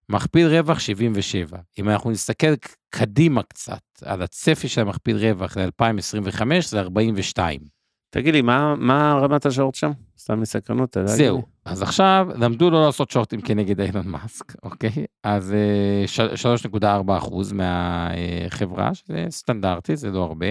מכפיל 0.08 0.46
רווח 0.46 0.78
77. 0.78 1.58
אם 1.78 1.88
אנחנו 1.88 2.10
נסתכל 2.10 2.54
קדימה 2.90 3.42
קצת 3.42 3.82
על 4.02 4.22
הצפי 4.22 4.68
של 4.68 4.80
המכפיל 4.80 5.16
רווח 5.16 5.56
ל-2025, 5.56 6.42
זה 6.60 6.80
42. 6.80 7.79
תגיד 8.10 8.34
לי, 8.34 8.42
מה- 8.42 8.74
מה 8.76 9.18
רמת 9.22 9.46
השעות 9.46 9.74
שם? 9.74 9.90
סתם 10.18 10.40
מסקרנות, 10.40 10.90
אתה 10.90 11.00
יודע? 11.00 11.12
זהו, 11.12 11.42
אז 11.64 11.82
עכשיו 11.82 12.28
למדו 12.38 12.70
לא 12.70 12.86
לעשות 12.86 13.10
שורטים 13.10 13.40
כנגד 13.40 13.80
אילון 13.80 14.08
מאסק, 14.08 14.52
אוקיי? 14.62 14.90
אז 15.24 15.52
אה, 15.54 16.06
ש- 16.06 16.20
3.4 16.20 16.84
אחוז 17.18 17.52
מהחברה, 17.52 18.94
שזה 18.94 19.26
סטנדרטי, 19.30 19.96
זה 19.96 20.10
לא 20.10 20.24
הרבה. 20.24 20.46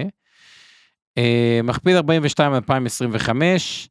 אה, 1.17 1.59
מכפיל 1.63 1.95
42 1.95 2.53
2025, 2.53 3.89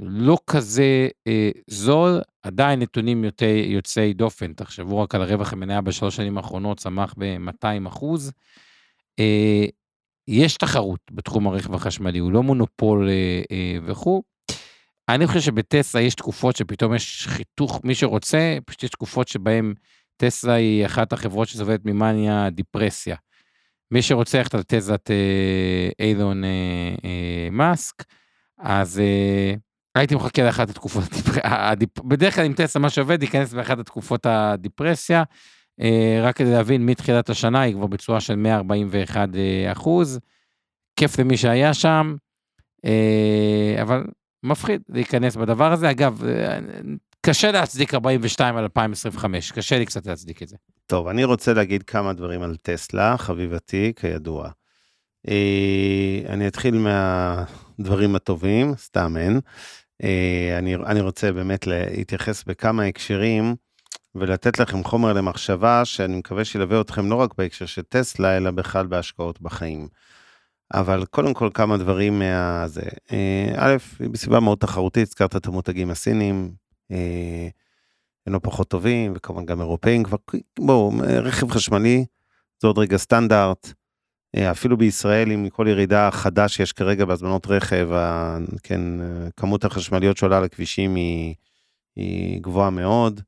לא 0.00 0.38
כזה 0.46 1.08
אה, 1.26 1.50
זול, 1.70 2.20
עדיין 2.42 2.80
נתונים 2.80 3.24
יותר 3.24 3.46
יוצאי 3.64 4.12
דופן, 4.12 4.52
תחשבו 4.52 5.00
רק 5.00 5.14
על 5.14 5.22
הרווח 5.22 5.52
המניה 5.52 5.80
בשלוש 5.80 6.16
שנים 6.16 6.36
האחרונות, 6.38 6.78
צמח 6.78 7.14
ב-200 7.18 7.88
אחוז. 7.88 8.32
אה, 9.18 9.64
יש 10.28 10.56
תחרות 10.56 11.00
בתחום 11.10 11.46
הרכב 11.46 11.74
החשמלי, 11.74 12.18
הוא 12.18 12.32
לא 12.32 12.42
מונופול 12.42 13.08
אה, 13.08 13.42
אה, 13.50 13.78
וכו'. 13.86 14.22
אני 15.08 15.26
חושב 15.26 15.40
שבטסלה 15.40 16.00
יש 16.00 16.14
תקופות 16.14 16.56
שפתאום 16.56 16.94
יש 16.94 17.26
חיתוך, 17.28 17.80
מי 17.84 17.94
שרוצה, 17.94 18.58
פשוט 18.66 18.82
יש 18.82 18.90
תקופות 18.90 19.28
שבהן 19.28 19.74
טסלה 20.16 20.52
היא 20.52 20.86
אחת 20.86 21.12
החברות 21.12 21.48
שסובלת 21.48 21.80
ממאניה 21.84 22.50
דיפרסיה. 22.50 23.16
מי 23.90 24.02
שרוצה 24.02 24.38
ללכת 24.38 24.54
על 24.54 24.62
תזת 24.66 25.10
אה, 25.10 26.06
אילון 26.06 26.44
אה, 26.44 26.50
אה, 27.04 27.48
מאסק, 27.50 28.04
אז 28.58 28.98
אה, 29.00 29.54
הייתי 29.94 30.14
מחכה 30.14 30.42
לאחת 30.42 30.70
התקופות, 30.70 31.04
הדיפ... 31.44 31.98
בדרך 31.98 32.34
כלל 32.34 32.44
עם 32.44 32.52
טסלה 32.52 32.82
מה 32.82 32.90
שעובד 32.90 33.22
ייכנס 33.22 33.52
באחת 33.52 33.78
התקופות 33.78 34.26
הדיפרסיה, 34.26 35.22
רק 36.22 36.36
כדי 36.36 36.50
להבין 36.50 36.86
מתחילת 36.86 37.30
השנה 37.30 37.60
היא 37.60 37.74
כבר 37.74 37.86
בצורה 37.86 38.20
של 38.20 38.36
141 38.36 39.28
אה, 39.34 39.72
אחוז, 39.72 40.20
כיף 40.96 41.18
למי 41.18 41.36
שהיה 41.36 41.74
שם, 41.74 42.14
אה, 42.84 43.82
אבל 43.82 44.04
מפחיד 44.42 44.82
להיכנס 44.88 45.36
בדבר 45.36 45.72
הזה. 45.72 45.90
אגב, 45.90 46.24
אה, 46.24 46.58
קשה 47.26 47.52
להצדיק 47.52 47.94
42 47.94 48.56
על 48.56 48.62
2025, 48.62 49.52
קשה 49.52 49.78
לי 49.78 49.86
קצת 49.86 50.06
להצדיק 50.06 50.42
את 50.42 50.48
זה. 50.48 50.56
טוב, 50.86 51.06
אני 51.06 51.24
רוצה 51.24 51.52
להגיד 51.52 51.82
כמה 51.82 52.12
דברים 52.12 52.42
על 52.42 52.56
טסלה, 52.62 53.16
חביבתי, 53.18 53.92
כידוע. 53.96 54.50
אה, 55.28 56.22
אני 56.28 56.46
אתחיל 56.46 56.74
מהדברים 56.74 58.16
הטובים, 58.16 58.74
סתם 58.76 59.16
אין. 59.16 59.40
אה, 60.02 60.58
אני, 60.58 60.74
אני 60.74 61.00
רוצה 61.00 61.32
באמת 61.32 61.66
להתייחס 61.66 62.44
בכמה 62.44 62.84
הקשרים 62.84 63.54
ולתת 64.14 64.58
לכם 64.58 64.84
חומר 64.84 65.12
למחשבה 65.12 65.84
שאני 65.84 66.16
מקווה 66.16 66.44
שילווה 66.44 66.80
אתכם 66.80 67.10
לא 67.10 67.14
רק 67.14 67.34
בהקשר 67.38 67.66
של 67.66 67.82
טסלה, 67.82 68.36
אלא 68.36 68.50
בכלל 68.50 68.86
בהשקעות 68.86 69.40
בחיים. 69.40 69.88
אבל 70.74 71.04
קודם 71.04 71.34
כל 71.34 71.50
כמה 71.54 71.76
דברים 71.76 72.18
מהזה. 72.18 72.82
אה, 73.12 73.52
א', 73.56 73.76
בסביבה 74.12 74.40
מאוד 74.40 74.58
תחרותית, 74.58 75.08
הזכרת 75.08 75.36
את 75.36 75.46
המותגים 75.46 75.90
הסינים, 75.90 76.54
הם 78.26 78.32
לא 78.32 78.40
פחות 78.42 78.68
טובים, 78.68 79.12
וכמובן 79.16 79.46
גם 79.46 79.60
אירופאים 79.60 80.02
כבר, 80.02 80.16
בואו, 80.58 80.92
רכב 81.22 81.50
חשמלי, 81.50 82.04
זה 82.60 82.66
עוד 82.68 82.78
רגע 82.78 82.96
סטנדרט. 82.96 83.72
אפילו 84.50 84.76
בישראל, 84.76 85.30
עם 85.30 85.48
כל 85.48 85.66
ירידה 85.68 86.10
חדה 86.10 86.48
שיש 86.48 86.72
כרגע 86.72 87.04
בהזמנות 87.04 87.46
רכב, 87.46 87.88
כן, 88.62 88.80
כמות 89.36 89.64
החשמליות 89.64 90.16
שעולה 90.16 90.40
לכבישים 90.40 90.94
היא, 90.94 91.34
היא 91.96 92.40
גבוהה 92.42 92.70
מאוד, 92.70 93.20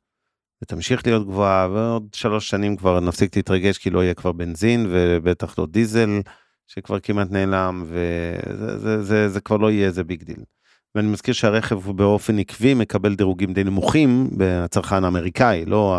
ותמשיך 0.63 1.07
להיות 1.07 1.27
גבוהה, 1.27 1.69
ועוד 1.69 2.07
שלוש 2.15 2.51
שנים 2.51 2.77
כבר 2.77 3.01
נפסיק 3.01 3.37
להתרגש 3.37 3.79
כי 3.79 3.91
לא 3.91 4.05
יהיה 4.05 4.15
כבר 4.15 4.33
בנזין, 4.33 4.87
ובטח 4.91 5.59
לא 5.59 5.67
דיזל, 5.67 6.21
שכבר 6.67 7.01
כמעט 7.01 7.31
נעלם, 7.31 7.85
וזה 7.87 8.79
זה, 8.79 9.03
זה, 9.03 9.29
זה 9.29 9.41
כבר 9.41 9.57
לא 9.57 9.71
יהיה 9.71 9.87
איזה 9.87 10.05
big 10.05 10.23
deal. 10.23 10.45
ואני 10.95 11.09
מזכיר 11.09 11.35
שהרכב 11.35 11.91
באופן 11.91 12.39
עקבי 12.39 12.75
מקבל 12.75 13.15
דירוגים 13.15 13.53
די 13.53 13.65
נמוכים 13.65 14.31
בצרכן 14.37 15.05
האמריקאי, 15.05 15.65
לא 15.65 15.99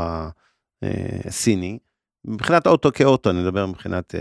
הסיני. 1.26 1.80
מבחינת 2.26 2.68
אוטו 2.68 2.90
כאוטו, 2.94 3.30
אני 3.30 3.42
מדבר 3.42 3.66
מבחינת 3.66 4.16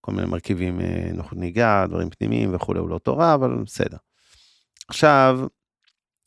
כל 0.00 0.12
מיני 0.12 0.26
מרכיבים, 0.26 0.80
נוחות 1.14 1.38
נהיגה, 1.38 1.86
דברים 1.88 2.10
פנימיים 2.10 2.54
וכולי, 2.54 2.78
הוא 2.78 2.88
לא 2.88 2.98
תורה, 2.98 3.34
אבל 3.34 3.62
בסדר. 3.66 3.96
עכשיו, 4.88 5.40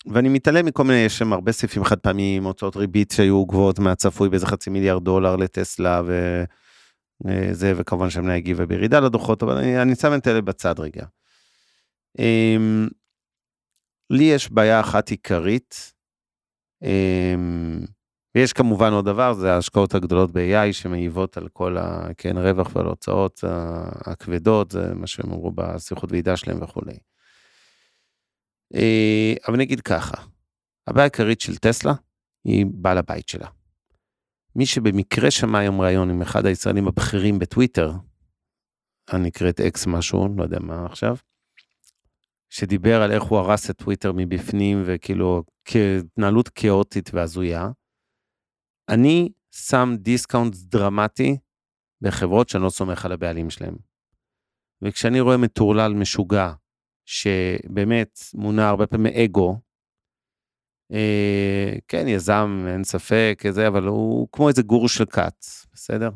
ואני 0.06 0.30
מתעלם 0.30 0.66
מכל 0.66 0.84
מיני, 0.84 1.00
יש 1.00 1.18
שם 1.18 1.34
הרבה 1.34 1.52
סעיפים 1.52 1.84
חד 1.84 2.00
פעמיים, 2.00 2.44
הוצאות 2.44 2.76
ריבית 2.76 3.12
שהיו 3.12 3.46
גבוהות 3.46 3.80
מהצפוי 3.80 4.30
באיזה 4.30 4.48
חצי 4.48 4.70
מיליארד 4.70 5.04
דולר 5.04 5.36
לטסלה 5.36 6.02
וזה, 7.26 7.74
וכמובן 7.76 8.10
שהמניה 8.10 8.36
הגיבה 8.36 8.66
בירידה 8.66 9.00
לדוחות, 9.00 9.44
אבל 9.44 9.58
אני, 9.58 9.82
אני 9.82 9.96
שם 9.96 10.14
את 10.14 10.28
אלה 10.28 10.42
בצד 10.42 10.80
רגע. 10.80 11.06
לי 14.10 14.24
יש 14.24 14.52
בעיה 14.52 14.80
אחת 14.80 15.10
עיקרית, 15.10 15.94
ויש 18.36 18.54
כמובן 18.54 18.94
עוד 18.94 19.06
דבר, 19.06 19.34
זה 19.34 19.54
ההשקעות 19.54 19.96
הגדולות 19.96 20.32
ב-AI 20.32 20.74
שמעיבות 20.74 21.38
על 21.38 21.48
כל 21.48 21.78
כן, 22.18 22.38
הרווח 22.38 22.76
ועל 22.76 22.86
ההוצאות 22.86 23.44
הכבדות, 24.06 24.72
זה 24.72 24.94
מה 24.96 25.08
שהם 25.08 25.32
אמרו 25.32 25.52
בשיחות 25.52 26.12
ועידה 26.12 26.38
שלהם 26.38 26.62
וכולי. 26.62 26.98
אבל 29.48 29.54
אני 29.56 29.64
אגיד 29.64 29.82
ככה, 29.82 30.24
הבעיה 30.88 31.04
העיקרית 31.04 31.42
של 31.42 31.58
טסלה 31.58 31.94
היא 32.44 32.66
בעל 32.74 32.98
הבית 32.98 33.30
שלה. 33.30 33.48
מי 34.56 34.66
שבמקרה 34.66 35.32
שמע 35.32 35.60
היום 35.60 35.82
ראיון 35.82 36.10
עם 36.10 36.22
אחד 36.22 36.46
הישראלים 36.46 36.88
הבכירים 36.88 37.40
בטוויטר, 37.40 37.92
הנקראת 39.08 39.60
אקס 39.60 39.88
משהו, 39.88 40.28
לא 40.38 40.44
יודע 40.44 40.60
מה 40.60 40.86
עכשיו, 40.86 41.16
שדיבר 42.50 43.02
על 43.02 43.12
איך 43.12 43.24
הוא 43.24 43.40
הרס 43.40 43.70
את 43.70 43.78
טוויטר 43.78 44.12
מבפנים 44.16 44.84
וכאילו 44.86 45.44
כהתנהלות 45.66 46.50
כאוטית 46.50 47.14
והזויה. 47.14 47.70
אני 48.90 49.30
שם 49.52 49.90
discount 49.98 50.56
דרמטי 50.56 51.38
בחברות 52.02 52.50
שאני 52.50 52.64
לא 52.64 52.70
סומך 52.70 53.06
על 53.06 53.12
הבעלים 53.12 53.50
שלהם. 53.50 53.76
וכשאני 54.82 55.20
רואה 55.20 55.38
מטורלל 55.38 55.94
משוגע, 55.94 56.54
שבאמת 57.10 58.20
מונע 58.34 58.70
הרבה 58.70 58.88
פעמים 58.88 59.14
אגו, 59.16 59.58
אה, 60.94 61.74
כן, 61.88 62.08
יזם, 62.08 62.66
אין 62.68 62.84
ספק, 62.84 63.44
זה, 63.50 63.68
אבל 63.68 63.84
הוא 63.84 64.28
כמו 64.32 64.50
איזה 64.50 64.62
גורו 64.62 64.90
של 64.90 65.06
כת, 65.06 65.66
בסדר? 65.74 66.10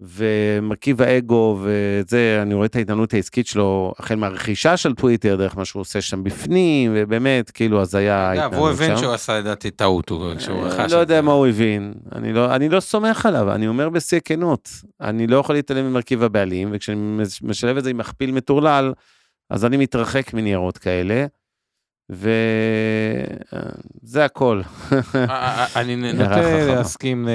ומרכיב 0.00 1.02
האגו 1.02 1.58
וזה, 1.62 2.38
אני 2.42 2.54
רואה 2.54 2.66
את 2.66 2.76
ההתנהלות 2.76 3.14
העסקית 3.14 3.46
שלו, 3.46 3.94
החל 3.98 4.14
מהרכישה 4.14 4.76
של 4.76 4.94
טוויטר, 4.94 5.36
דרך 5.36 5.56
מה 5.56 5.64
שהוא 5.64 5.80
עושה 5.80 6.00
שם 6.00 6.24
בפנים, 6.24 6.92
ובאמת, 6.94 7.50
כאילו, 7.50 7.82
אז 7.82 7.94
היה 7.94 8.32
אגב, 8.34 8.54
הוא 8.54 8.70
הבין 8.70 8.96
שהוא 8.96 9.12
עשה 9.12 9.38
לדעתי 9.38 9.70
טעות, 9.70 10.12
כשהוא 10.38 10.64
רכש 10.64 10.72
את 10.72 10.76
זה. 10.76 10.82
אני 10.84 10.92
לא 10.92 10.96
יודע 10.96 11.22
מה 11.22 11.32
הוא 11.32 11.46
הבין, 11.46 11.94
אני 12.14 12.32
לא, 12.32 12.54
אני 12.54 12.68
לא 12.68 12.80
סומך 12.80 13.26
עליו, 13.26 13.54
אני 13.54 13.68
אומר 13.68 13.88
בשיא 13.88 14.16
הכנות, 14.16 14.68
אני 15.00 15.26
לא 15.26 15.36
יכול 15.36 15.54
להתעלם 15.54 15.90
ממרכיב 15.90 16.22
הבעלים, 16.22 16.68
וכשאני 16.72 17.22
משלב 17.42 17.76
את 17.76 17.84
זה 17.84 17.90
עם 17.90 17.96
מכפיל 17.96 18.32
מטורלל, 18.32 18.92
אז 19.50 19.64
אני 19.64 19.76
מתרחק 19.76 20.34
מניירות 20.34 20.78
כאלה. 20.78 21.26
וזה 22.10 22.34
הכל. 24.24 24.62
אני 25.76 25.96
נוטה 25.96 26.66
להסכים, 26.66 27.28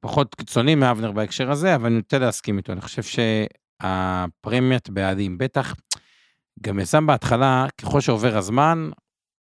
פחות 0.00 0.34
קיצוני 0.34 0.74
מאבנר 0.74 1.12
בהקשר 1.12 1.50
הזה, 1.50 1.74
אבל 1.74 1.86
אני 1.86 1.94
נוטה 1.94 2.18
להסכים 2.18 2.56
איתו. 2.56 2.72
אני 2.72 2.80
חושב 2.80 3.02
שהפרמיית 3.82 4.90
בעלים, 4.90 5.38
בטח, 5.38 5.74
גם 6.62 6.78
יזם 6.78 7.06
בהתחלה, 7.06 7.66
ככל 7.80 8.00
שעובר 8.00 8.36
הזמן, 8.36 8.90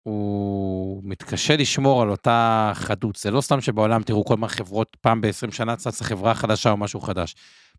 הוא 0.05 1.03
מתקשה 1.05 1.57
לשמור 1.57 2.03
על 2.03 2.11
אותה 2.11 2.71
חדות. 2.75 3.17
זה 3.17 3.31
לא 3.31 3.41
סתם 3.41 3.61
שבעולם 3.61 4.03
תראו 4.03 4.25
כל 4.25 4.37
מיני 4.37 4.49
חברות, 4.49 4.97
פעם 5.01 5.21
ב-20 5.21 5.53
שנה 5.53 5.77
צצה 5.77 6.05
חברה 6.05 6.35
חדשה 6.35 6.71
או 6.71 6.77
משהו 6.77 7.01
חדש. 7.01 7.35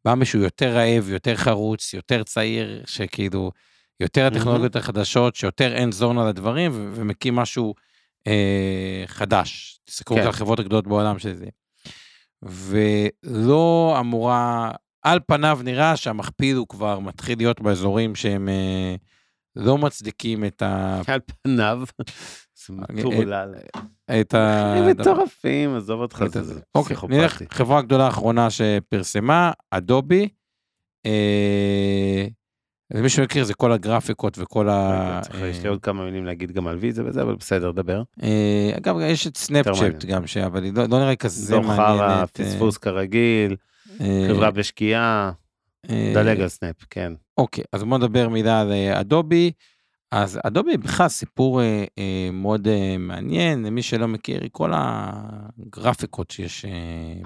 בא 0.06 0.14
מישהו 0.14 0.40
יותר 0.40 0.76
רעב, 0.76 1.10
יותר 1.10 1.36
חרוץ, 1.36 1.94
יותר 1.94 2.24
צעיר, 2.24 2.84
שכאילו... 2.86 3.52
יותר 4.00 4.26
הטכנולוגיות 4.26 4.76
החדשות, 4.76 5.36
שיותר 5.36 5.74
אין 5.74 5.92
זון 5.92 6.18
על 6.18 6.28
הדברים, 6.28 6.72
ומקים 6.94 7.36
משהו 7.36 7.74
אה, 8.28 9.04
חדש. 9.08 9.80
תסתכלו 9.86 10.18
כן. 10.18 10.22
על 10.22 10.28
החברות 10.28 10.60
הגדולות 10.60 10.88
בעולם 10.88 11.20
של 11.20 11.34
זה. 11.34 11.46
ולא 12.44 13.96
אמורה, 14.00 14.72
על 15.02 15.20
פניו 15.28 15.60
נראה 15.64 15.98
שהמכפיל 15.98 16.56
הוא 16.56 16.68
כבר 16.68 17.00
מתחיל 17.00 17.38
להיות 17.38 17.62
באזורים 17.62 18.16
שהם 18.16 18.50
אה, 18.50 18.96
לא 19.56 19.78
מצדיקים 19.78 20.46
את 20.46 20.62
ה... 20.62 21.02
על 21.08 21.20
פניו. 21.44 21.82
זה 22.68 22.74
מטורלל. 22.90 23.56
את 24.22 24.34
ה... 24.34 24.74
הם 24.74 24.88
מטורפים, 24.90 25.76
עזוב 25.76 26.02
אותך, 26.02 26.24
זה 26.28 26.60
פסיכופתי. 26.72 27.18
נלך, 27.18 27.42
חברה 27.50 27.82
גדולה 27.82 28.08
אחרונה 28.08 28.50
שפרסמה, 28.50 29.52
אדובי. 29.72 30.30
אה, 31.06 32.28
ומי 32.94 33.10
שמכיר 33.10 33.44
זה 33.44 33.54
כל 33.54 33.72
הגרפיקות 33.72 34.40
וכל 34.40 34.70
ה... 34.70 35.22
יש 35.46 35.64
לי 35.64 35.70
עוד 35.70 35.82
כמה 35.82 36.06
מילים 36.06 36.26
להגיד 36.26 36.52
גם 36.52 36.68
על 36.68 36.78
ויזה 36.78 37.06
וזה, 37.06 37.22
אבל 37.22 37.36
בסדר, 37.36 37.72
דבר. 37.72 38.04
אגב, 38.78 38.96
יש 39.00 39.28
את 39.28 39.38
סנאפצ'אט 39.38 40.06
גם, 40.06 40.24
אבל 40.46 40.64
היא 40.64 40.74
לא 40.76 41.00
נראה 41.00 41.16
כזה 41.16 41.60
מעניינת. 41.60 41.98
זוכר 41.98 42.26
פספוס 42.26 42.78
כרגיל, 42.78 43.56
חברה 43.98 44.52
בשקיעה, 44.52 45.32
דלג 46.14 46.42
על 46.42 46.48
סנאפ, 46.48 46.76
כן. 46.90 47.14
אוקיי, 47.38 47.64
אז 47.74 47.84
בוא 47.84 47.98
נדבר 47.98 48.30
מילה 48.30 48.62
על 48.62 48.72
אדובי. 48.94 49.52
אז 50.12 50.40
אדובי 50.44 50.78
בכלל 50.78 51.08
סיפור 51.08 51.62
מאוד 52.34 52.68
מעניין, 53.00 53.66
למי 53.66 53.82
שלא 53.82 54.08
מכיר, 54.08 54.42
היא 54.42 54.50
כל 54.54 54.72
הגרפיקות 54.74 56.32
שיש 56.32 56.66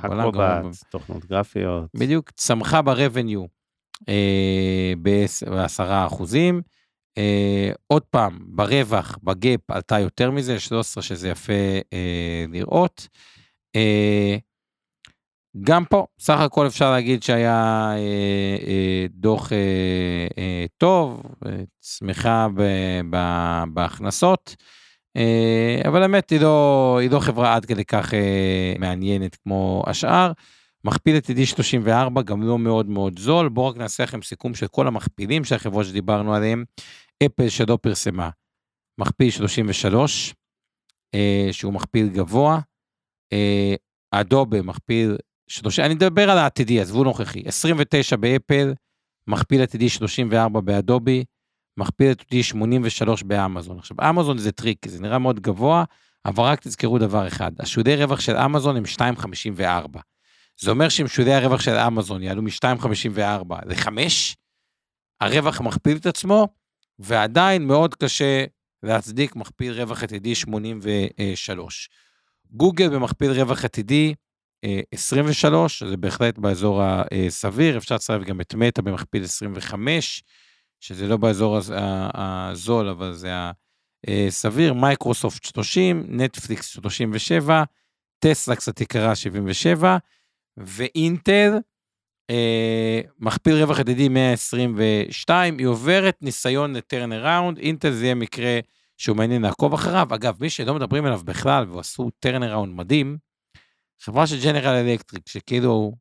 בעולם. 0.02 0.20
אקרובט, 0.20 0.84
תוכנות 0.90 1.26
גרפיות. 1.26 1.86
בדיוק, 1.98 2.32
צמחה 2.32 2.82
ב-revenue. 2.82 3.48
בעשרה 5.46 6.06
אחוזים. 6.06 6.62
אה, 7.18 7.72
עוד 7.88 8.04
פעם, 8.04 8.40
ברווח, 8.42 9.18
ב-GAAP 9.24 9.72
עלתה 9.72 10.00
יותר 10.00 10.32
מזה, 10.32 10.60
13 10.60 11.04
שזה 11.04 11.30
יפה 11.30 11.54
אה, 11.94 12.46
לראות. 12.52 13.08
אה, 13.76 14.38
גם 15.62 15.86
פה, 15.86 16.06
סך 16.20 16.40
הכל 16.40 16.68
אפשר 16.68 16.92
להגיד 16.92 17.24
שהיה 17.24 17.90
אה, 17.92 18.58
אה, 18.68 19.06
דוח 19.10 19.54
אה, 19.54 19.58
אה, 20.38 20.66
טוב, 20.78 21.22
אה, 21.46 21.64
צמיחה 21.80 22.48
ב, 22.56 22.62
ב, 23.10 23.18
בהכנסות, 23.74 24.56
אה, 25.18 25.82
אבל 25.88 26.02
האמת 26.02 26.30
היא 26.30 26.42
לא, 26.42 26.98
היא 27.02 27.12
לא 27.12 27.20
חברה 27.20 27.56
עד 27.56 27.66
כדי 27.66 27.86
כך 27.86 28.14
אה, 28.14 28.74
מעניינת 28.80 29.36
כמו 29.36 29.84
השאר. 29.88 30.32
מכפיל 30.84 31.16
עתידי 31.16 31.46
34, 31.46 32.22
גם 32.22 32.44
לא 32.44 32.60
מאוד 32.60 32.90
מאוד 32.90 33.20
זול. 33.20 33.50
בואו 33.50 33.68
רק 33.68 33.78
נעשה 33.78 34.04
לכם 34.04 34.22
סיכום 34.22 34.56
של 34.56 34.68
כל 34.68 34.88
המכפילים 34.88 35.44
של 35.44 35.56
החברות 35.56 35.86
שדיברנו 35.86 36.36
עליהם. 36.36 36.64
אפל 37.26 37.50
שלא 37.50 37.78
פרסמה, 37.82 38.30
מכפיל 38.98 39.30
33, 39.32 40.36
אה, 41.16 41.48
שהוא 41.52 41.74
מכפיל 41.74 42.10
גבוה. 42.10 42.60
אה, 43.34 43.76
אדובי 44.12 44.62
מכפיל 44.62 45.18
30, 45.50 45.86
אני 45.86 45.94
מדבר 45.94 46.30
על 46.30 46.38
העתידי, 46.38 46.82
עזבו 46.82 47.04
נוכחי. 47.04 47.44
29 47.46 48.16
באפל, 48.16 48.74
מכפיל 49.28 49.62
עתידי 49.62 49.90
34 49.90 50.60
באדובי, 50.60 51.24
מכפיל 51.78 52.12
עתידי 52.12 52.44
83 52.44 53.24
באמזון. 53.24 53.80
עכשיו, 53.80 53.98
אמזון 54.10 54.38
זה 54.38 54.52
טריק, 54.52 54.88
זה 54.88 55.02
נראה 55.02 55.20
מאוד 55.20 55.40
גבוה, 55.40 55.84
אבל 56.26 56.44
רק 56.44 56.60
תזכרו 56.62 56.98
דבר 56.98 57.28
אחד, 57.28 57.52
השולי 57.60 57.96
רווח 57.96 58.20
של 58.20 58.38
אמזון 58.38 58.78
הם 58.78 58.84
2.54. 58.98 60.00
זה 60.60 60.72
אומר 60.72 60.90
שאם 60.90 61.08
שולי 61.08 61.34
הרווח 61.34 61.62
של 61.62 61.76
אמזון 61.76 62.24
יעלו 62.24 62.42
מ-2.54 62.42 63.56
ל-5, 63.66 63.90
הרווח 65.22 65.62
מכפיל 65.62 65.98
את 65.98 66.06
עצמו, 66.06 66.48
ועדיין 67.00 67.68
מאוד 67.68 67.96
קשה 67.96 68.46
להצדיק 68.84 69.36
מכפיל 69.36 69.74
רווח 69.74 70.04
עתידי 70.04 70.36
83. 70.36 71.90
גוגל 72.52 72.90
במכפיל 72.90 73.32
רווח 73.32 73.66
עתידי 73.66 74.14
23, 74.92 75.84
זה 75.84 75.98
בהחלט 75.98 76.38
באזור 76.38 76.82
הסביר, 76.84 77.78
אפשר 77.78 77.96
לצרף 77.96 78.24
גם 78.24 78.42
את 78.42 78.56
מטא 78.56 78.82
במכפיל 78.82 79.24
25, 79.24 80.24
שזה 80.80 81.08
לא 81.08 81.18
באזור 81.18 81.58
הזול, 82.14 82.90
אבל 82.90 83.14
זה 83.14 83.32
הסביר, 84.08 84.74
מייקרוסופט 84.74 85.44
30, 85.44 86.06
נטפליקס 86.08 86.68
37, 86.68 87.64
טסלה 88.20 88.56
קצת 88.56 88.82
יקרה 88.82 89.16
77, 89.16 89.98
ואינטל, 90.58 91.58
אה, 92.30 93.02
מכפיל 93.20 93.56
רווח 93.56 93.80
עתידי 93.80 94.10
122, 94.10 95.58
היא 95.58 95.68
עוברת 95.68 96.18
ניסיון 96.22 96.76
ל 96.76 96.83
turn 96.83 97.14
around, 97.14 97.58
אינטל 97.58 97.92
זה 97.92 98.06
יהיה 98.06 98.16
מקרה 98.16 98.60
שהוא 98.98 99.18
מעניין 99.18 99.42
לעקוב 99.42 99.74
אחריו. 99.74 100.08
אגב, 100.16 100.38
מי 100.40 100.50
שלא 100.50 100.76
מדברים 100.76 101.06
עליו 101.06 101.22
בכלל, 101.26 101.70
ועשו 101.70 102.10
turn 102.20 102.44
around 102.44 102.76
מדהים, 102.76 103.18
חברה 104.02 104.28
של 104.28 104.40
ג'נרל 104.44 104.76
אלקטריק, 104.76 105.24
שכאילו 105.30 105.94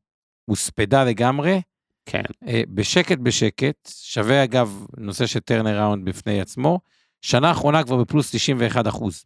הוספדה 0.45 1.03
לגמרי, 1.03 1.61
כן. 2.05 2.23
אה, 2.47 2.61
בשקט 2.69 3.17
בשקט, 3.17 3.89
שווה 4.03 4.43
אגב 4.43 4.85
נושא 4.97 5.25
של 5.25 5.39
turn 5.39 5.67
around 5.67 6.05
בפני 6.05 6.41
עצמו, 6.41 6.79
שנה 7.21 7.47
האחרונה 7.49 7.83
כבר 7.83 7.97
בפלוס 7.97 8.31
91 8.35 8.87
אחוז. 8.87 9.25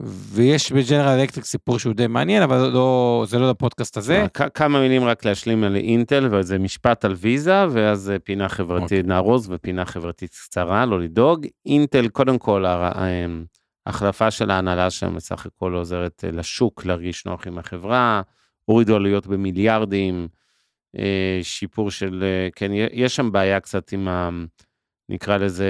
ויש 0.00 0.72
בג'נרל 0.72 1.08
אלקטריק 1.20 1.44
סיפור 1.44 1.78
שהוא 1.78 1.94
די 1.94 2.06
מעניין, 2.06 2.42
אבל 2.42 2.68
לא, 2.68 3.24
זה 3.28 3.38
לא 3.38 3.50
לפודקאסט 3.50 3.96
הזה. 3.96 4.26
כ- 4.34 4.42
כמה 4.54 4.80
מילים 4.80 5.04
רק 5.04 5.24
להשלים 5.24 5.64
על 5.64 5.76
אינטל, 5.76 6.28
וזה 6.34 6.58
משפט 6.58 7.04
על 7.04 7.12
ויזה, 7.18 7.64
ואז 7.70 8.10
אה, 8.10 8.18
פינה 8.18 8.48
חברתית 8.48 8.82
אוקיי. 8.82 9.02
נארוז 9.02 9.50
ופי 9.50 9.72
חברתית 9.84 10.30
קצרה, 10.30 10.86
לא 10.86 11.00
לדאוג. 11.00 11.46
אינטל, 11.66 12.08
קודם 12.08 12.38
כל, 12.38 12.66
אה, 12.66 13.26
החלפה 13.86 14.30
של 14.30 14.50
ההנהלה 14.50 14.90
שם 14.90 15.14
בסך 15.14 15.46
הכל 15.46 15.74
עוזרת 15.74 16.24
אה, 16.24 16.30
לשוק 16.30 16.84
להרגיש 16.86 17.26
נוח 17.26 17.46
עם 17.46 17.58
החברה, 17.58 18.22
הורידו 18.64 18.96
עלויות 18.96 19.26
במיליארדים, 19.26 20.28
אה, 20.98 21.38
שיפור 21.42 21.90
של, 21.90 22.24
אה, 22.26 22.48
כן, 22.56 22.70
יש 22.92 23.16
שם 23.16 23.32
בעיה 23.32 23.60
קצת 23.60 23.92
עם 23.92 24.08
ה... 24.08 24.30
נקרא 25.08 25.36
לזה 25.36 25.68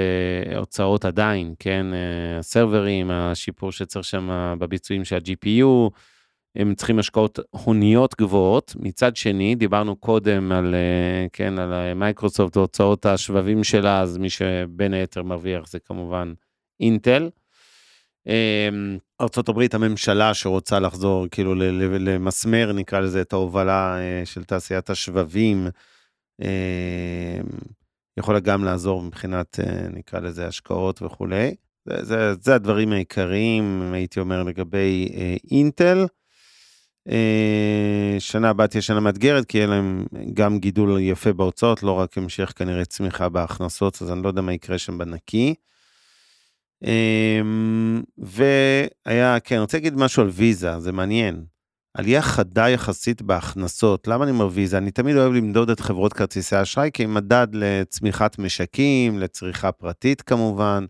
הוצאות 0.56 1.04
עדיין, 1.04 1.54
כן, 1.58 1.86
הסרברים, 2.38 3.10
השיפור 3.10 3.72
שצריך 3.72 4.04
שם 4.04 4.54
בביצועים 4.58 5.04
של 5.04 5.16
ה-GPU, 5.16 5.90
הם 6.56 6.74
צריכים 6.74 6.98
השקעות 6.98 7.38
הוניות 7.50 8.14
גבוהות. 8.20 8.76
מצד 8.78 9.16
שני, 9.16 9.54
דיברנו 9.54 9.96
קודם 9.96 10.52
על, 10.52 10.74
כן, 11.32 11.58
על 11.58 11.94
מייקרוסופט 11.94 12.56
והוצאות 12.56 13.06
השבבים 13.06 13.64
שלה, 13.64 14.00
אז 14.00 14.18
מי 14.18 14.30
שבין 14.30 14.94
היתר 14.94 15.22
מרוויח 15.22 15.68
זה 15.68 15.78
כמובן 15.78 16.32
אינטל. 16.80 17.30
אמ, 18.26 18.98
ארה"ב, 19.20 19.66
הממשלה 19.72 20.34
שרוצה 20.34 20.80
לחזור, 20.80 21.26
כאילו 21.30 21.54
למסמר, 22.00 22.72
נקרא 22.72 23.00
לזה, 23.00 23.20
את 23.20 23.32
ההובלה 23.32 23.98
אה, 23.98 24.22
של 24.24 24.44
תעשיית 24.44 24.90
השבבים, 24.90 25.68
אמ, 26.42 26.46
יכולה 28.16 28.40
גם 28.40 28.64
לעזור 28.64 29.02
מבחינת, 29.02 29.60
אה, 29.60 29.88
נקרא 29.88 30.20
לזה, 30.20 30.46
השקעות 30.46 31.02
וכולי. 31.02 31.54
זה, 31.84 32.04
זה, 32.04 32.34
זה 32.40 32.54
הדברים 32.54 32.92
העיקריים, 32.92 33.92
הייתי 33.92 34.20
אומר, 34.20 34.42
לגבי 34.42 35.08
אה, 35.14 35.36
אינטל. 35.50 36.06
שנה 38.18 38.50
הבאה 38.50 38.66
תהיה 38.66 38.82
שנה 38.82 39.00
מאתגרת, 39.00 39.44
כי 39.44 39.58
יהיה 39.58 39.66
להם 39.66 40.06
גם 40.34 40.58
גידול 40.58 41.00
יפה 41.00 41.32
בהוצאות, 41.32 41.82
לא 41.82 41.92
רק 41.92 42.18
המשך 42.18 42.52
כנראה 42.56 42.84
צמיחה 42.84 43.28
בהכנסות, 43.28 44.02
אז 44.02 44.12
אני 44.12 44.22
לא 44.22 44.28
יודע 44.28 44.42
מה 44.42 44.52
יקרה 44.52 44.78
שם 44.78 44.98
בנקי. 44.98 45.54
אמ, 46.84 48.02
והיה, 48.18 49.40
כן, 49.40 49.54
אני 49.54 49.60
רוצה 49.60 49.76
להגיד 49.76 49.96
משהו 49.96 50.22
על 50.22 50.28
ויזה, 50.28 50.80
זה 50.80 50.92
מעניין. 50.92 51.44
עלייה 51.94 52.22
חדה 52.22 52.68
יחסית 52.68 53.22
בהכנסות. 53.22 54.08
למה 54.08 54.24
אני 54.24 54.32
אומר 54.32 54.48
ויזה? 54.52 54.78
אני 54.78 54.90
תמיד 54.90 55.16
אוהב 55.16 55.32
למדוד 55.32 55.70
את 55.70 55.80
חברות 55.80 56.12
כרטיסי 56.12 56.56
האשראי 56.56 56.90
כמדד 56.94 57.46
לצמיחת 57.52 58.38
משקים, 58.38 59.18
לצריכה 59.18 59.72
פרטית 59.72 60.22
כמובן, 60.22 60.84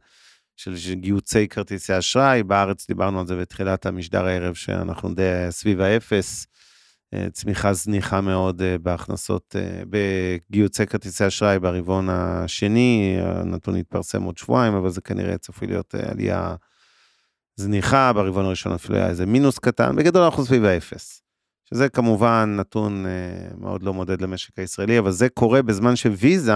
של 0.57 0.95
גיוצי 0.95 1.49
כרטיסי 1.49 1.99
אשראי. 1.99 2.43
בארץ 2.43 2.87
דיברנו 2.89 3.21
על 3.21 3.27
זה 3.27 3.37
בתחילת 3.37 3.87
המשדר 3.87 4.27
הערב, 4.27 4.55
שאנחנו 4.55 5.15
די 5.15 5.47
סביב 5.51 5.81
האפס. 5.81 6.47
אה, 7.15 7.31
צמיחה 7.33 7.73
זניחה 7.73 8.21
מאוד 8.21 8.63
אה, 8.63 8.79
בהכנסות, 8.79 9.57
אה, 9.59 9.83
בגיוצי 9.91 10.87
כרטיסי 10.87 11.27
אשראי 11.27 11.59
ברבעון 11.59 12.09
השני, 12.11 13.17
הנתון 13.23 13.77
יתפרסם 13.77 14.23
עוד 14.23 14.39
שבועיים, 14.39 14.75
אבל 14.75 14.91
זה 14.91 15.01
כנראה 15.01 15.39
צפוי 15.39 15.69
להיות 15.69 15.95
עלייה 15.95 16.55
זניחה, 17.57 18.13
ברבעון 18.13 18.45
הראשון 18.45 18.73
אפילו 18.73 18.97
היה 18.97 19.09
איזה 19.09 19.27
מינוס 19.27 19.59
קטן, 19.59 19.97
בגדול 19.97 20.23
אנחנו 20.23 20.45
סביב 20.45 20.65
האפס. 20.65 21.23
שזה 21.71 21.89
כמובן 21.89 22.55
נתון 22.57 23.07
מאוד 23.59 23.83
לא 23.83 23.95
מודד 23.95 24.21
למשק 24.21 24.59
הישראלי, 24.59 24.99
אבל 24.99 25.11
זה 25.11 25.29
קורה 25.29 25.63
בזמן 25.63 25.97
שוויזה, 25.97 26.53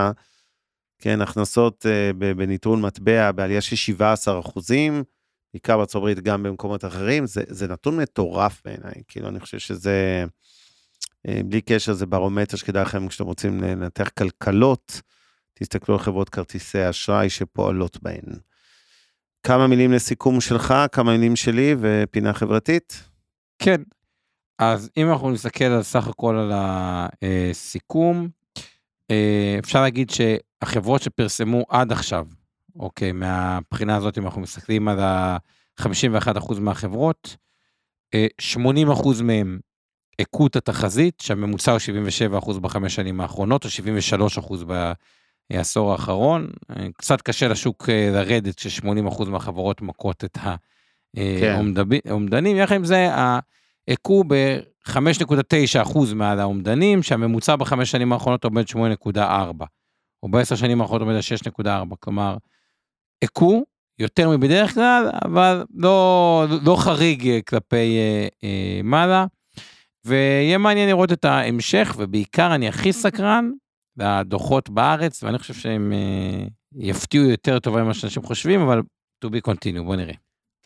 כן, 0.99 1.21
הכנסות 1.23 1.87
בניטרול 2.19 2.79
מטבע 2.79 3.33
בעלייה 3.33 3.61
של 3.61 3.77
17 3.77 4.41
אחוזים, 4.41 5.05
בעיקר 5.55 5.77
בארצות 5.77 5.97
הברית, 5.97 6.21
גם 6.21 6.43
במקומות 6.43 6.85
אחרים, 6.85 7.27
זה, 7.27 7.43
זה 7.49 7.69
נתון 7.69 7.97
מטורף 7.97 8.63
בעיניי, 8.65 9.03
כאילו, 9.09 9.29
אני 9.29 9.41
חושב 9.41 9.59
שזה, 9.59 10.25
בלי 11.45 11.61
קשר, 11.61 11.93
זה 11.93 12.07
ברומטר 12.07 12.57
שכדאי 12.57 12.83
לכם, 12.83 13.09
כשאתם 13.09 13.25
רוצים 13.25 13.61
לנתח 13.61 14.09
כלכלות, 14.09 15.01
תסתכלו 15.55 15.95
על 15.95 16.01
חברות 16.01 16.29
כרטיסי 16.29 16.91
אשראי 16.91 17.31
שפועלות 17.31 18.03
בהן. 18.03 18.25
כמה 19.43 19.67
מילים 19.67 19.93
לסיכום 19.93 20.41
שלך, 20.41 20.75
כמה 20.93 21.13
מילים 21.13 21.37
שלי 21.37 21.75
ופינה 21.81 22.33
חברתית? 22.33 23.05
כן, 23.59 23.83
אז 24.59 24.91
אם 24.97 25.11
אנחנו 25.11 25.31
נסתכל 25.31 25.65
על 25.65 25.83
סך 25.83 26.09
הכל 26.09 26.37
על 26.37 26.53
הסיכום, 26.55 28.29
אפשר 29.59 29.83
להגיד 29.83 30.11
שהחברות 30.11 31.03
שפרסמו 31.03 31.65
עד 31.69 31.93
עכשיו, 31.93 32.27
אוקיי, 32.77 33.13
מהבחינה 33.13 33.97
הזאת, 33.97 34.19
אם 34.19 34.25
אנחנו 34.25 34.41
מסתכלים 34.41 34.89
על 34.89 35.01
ה-51% 35.01 36.61
מהחברות, 36.61 37.37
80% 38.41 39.23
מהם 39.23 39.59
את 40.21 40.57
התחזית, 40.57 41.21
שהממוצע 41.21 41.73
הוא 41.73 41.81
77% 42.43 42.59
בחמש 42.61 42.95
שנים 42.95 43.21
האחרונות, 43.21 43.65
או 43.65 43.71
73% 44.41 44.65
בעשור 45.53 45.93
האחרון. 45.93 46.51
קצת 46.97 47.23
קשה 47.23 47.49
לשוק 47.49 47.89
לרדת 47.89 48.55
כש-80% 48.57 49.25
מהחברות 49.25 49.83
מכות 49.83 50.25
את 50.25 50.39
האומדנים. 52.07 52.57
כן. 52.57 52.63
יחד 52.63 52.75
עם 52.75 52.85
זה, 52.85 53.09
הכו 53.89 54.25
ב-5.9% 54.29 55.99
מעל 56.15 56.41
האומדנים, 56.41 57.03
שהממוצע 57.03 57.57
בחמש 57.57 57.91
שנים 57.91 58.13
האחרונות 58.13 58.45
עומד 58.45 58.65
8.4, 59.15 59.21
או 60.23 60.29
בעשר 60.29 60.57
שנים 60.57 60.81
האחרונות 60.81 61.03
עומד 61.03 61.15
על 61.15 61.21
6.4, 61.63 61.97
כלומר, 62.01 62.37
הכו 63.23 63.65
יותר 63.99 64.31
מבדרך 64.31 64.75
כלל, 64.75 65.11
אבל 65.25 65.65
לא, 65.75 66.47
לא 66.65 66.77
חריג 66.77 67.41
כלפי 67.49 67.99
אה, 67.99 68.29
אה, 68.45 68.81
מעלה. 68.85 69.27
ויהיה 70.07 70.59
מעניין 70.59 70.89
לראות 70.89 71.13
את 71.13 71.25
ההמשך, 71.25 71.95
ובעיקר 71.99 72.55
אני 72.55 72.69
הכי 72.69 72.93
סקרן 72.93 73.51
לדוחות 73.97 74.71
בארץ, 74.71 75.23
ואני 75.23 75.39
חושב 75.39 75.55
שהם 75.55 75.93
אה, 75.93 76.47
יפתיעו 76.77 77.25
יותר 77.25 77.59
טובה 77.59 77.83
ממה 77.83 77.95
שאנשים 77.95 78.23
חושבים, 78.23 78.61
אבל 78.61 78.83
to 79.25 79.29
be 79.29 79.51
continue, 79.51 79.83
בוא 79.85 79.97
נראה. 79.97 80.15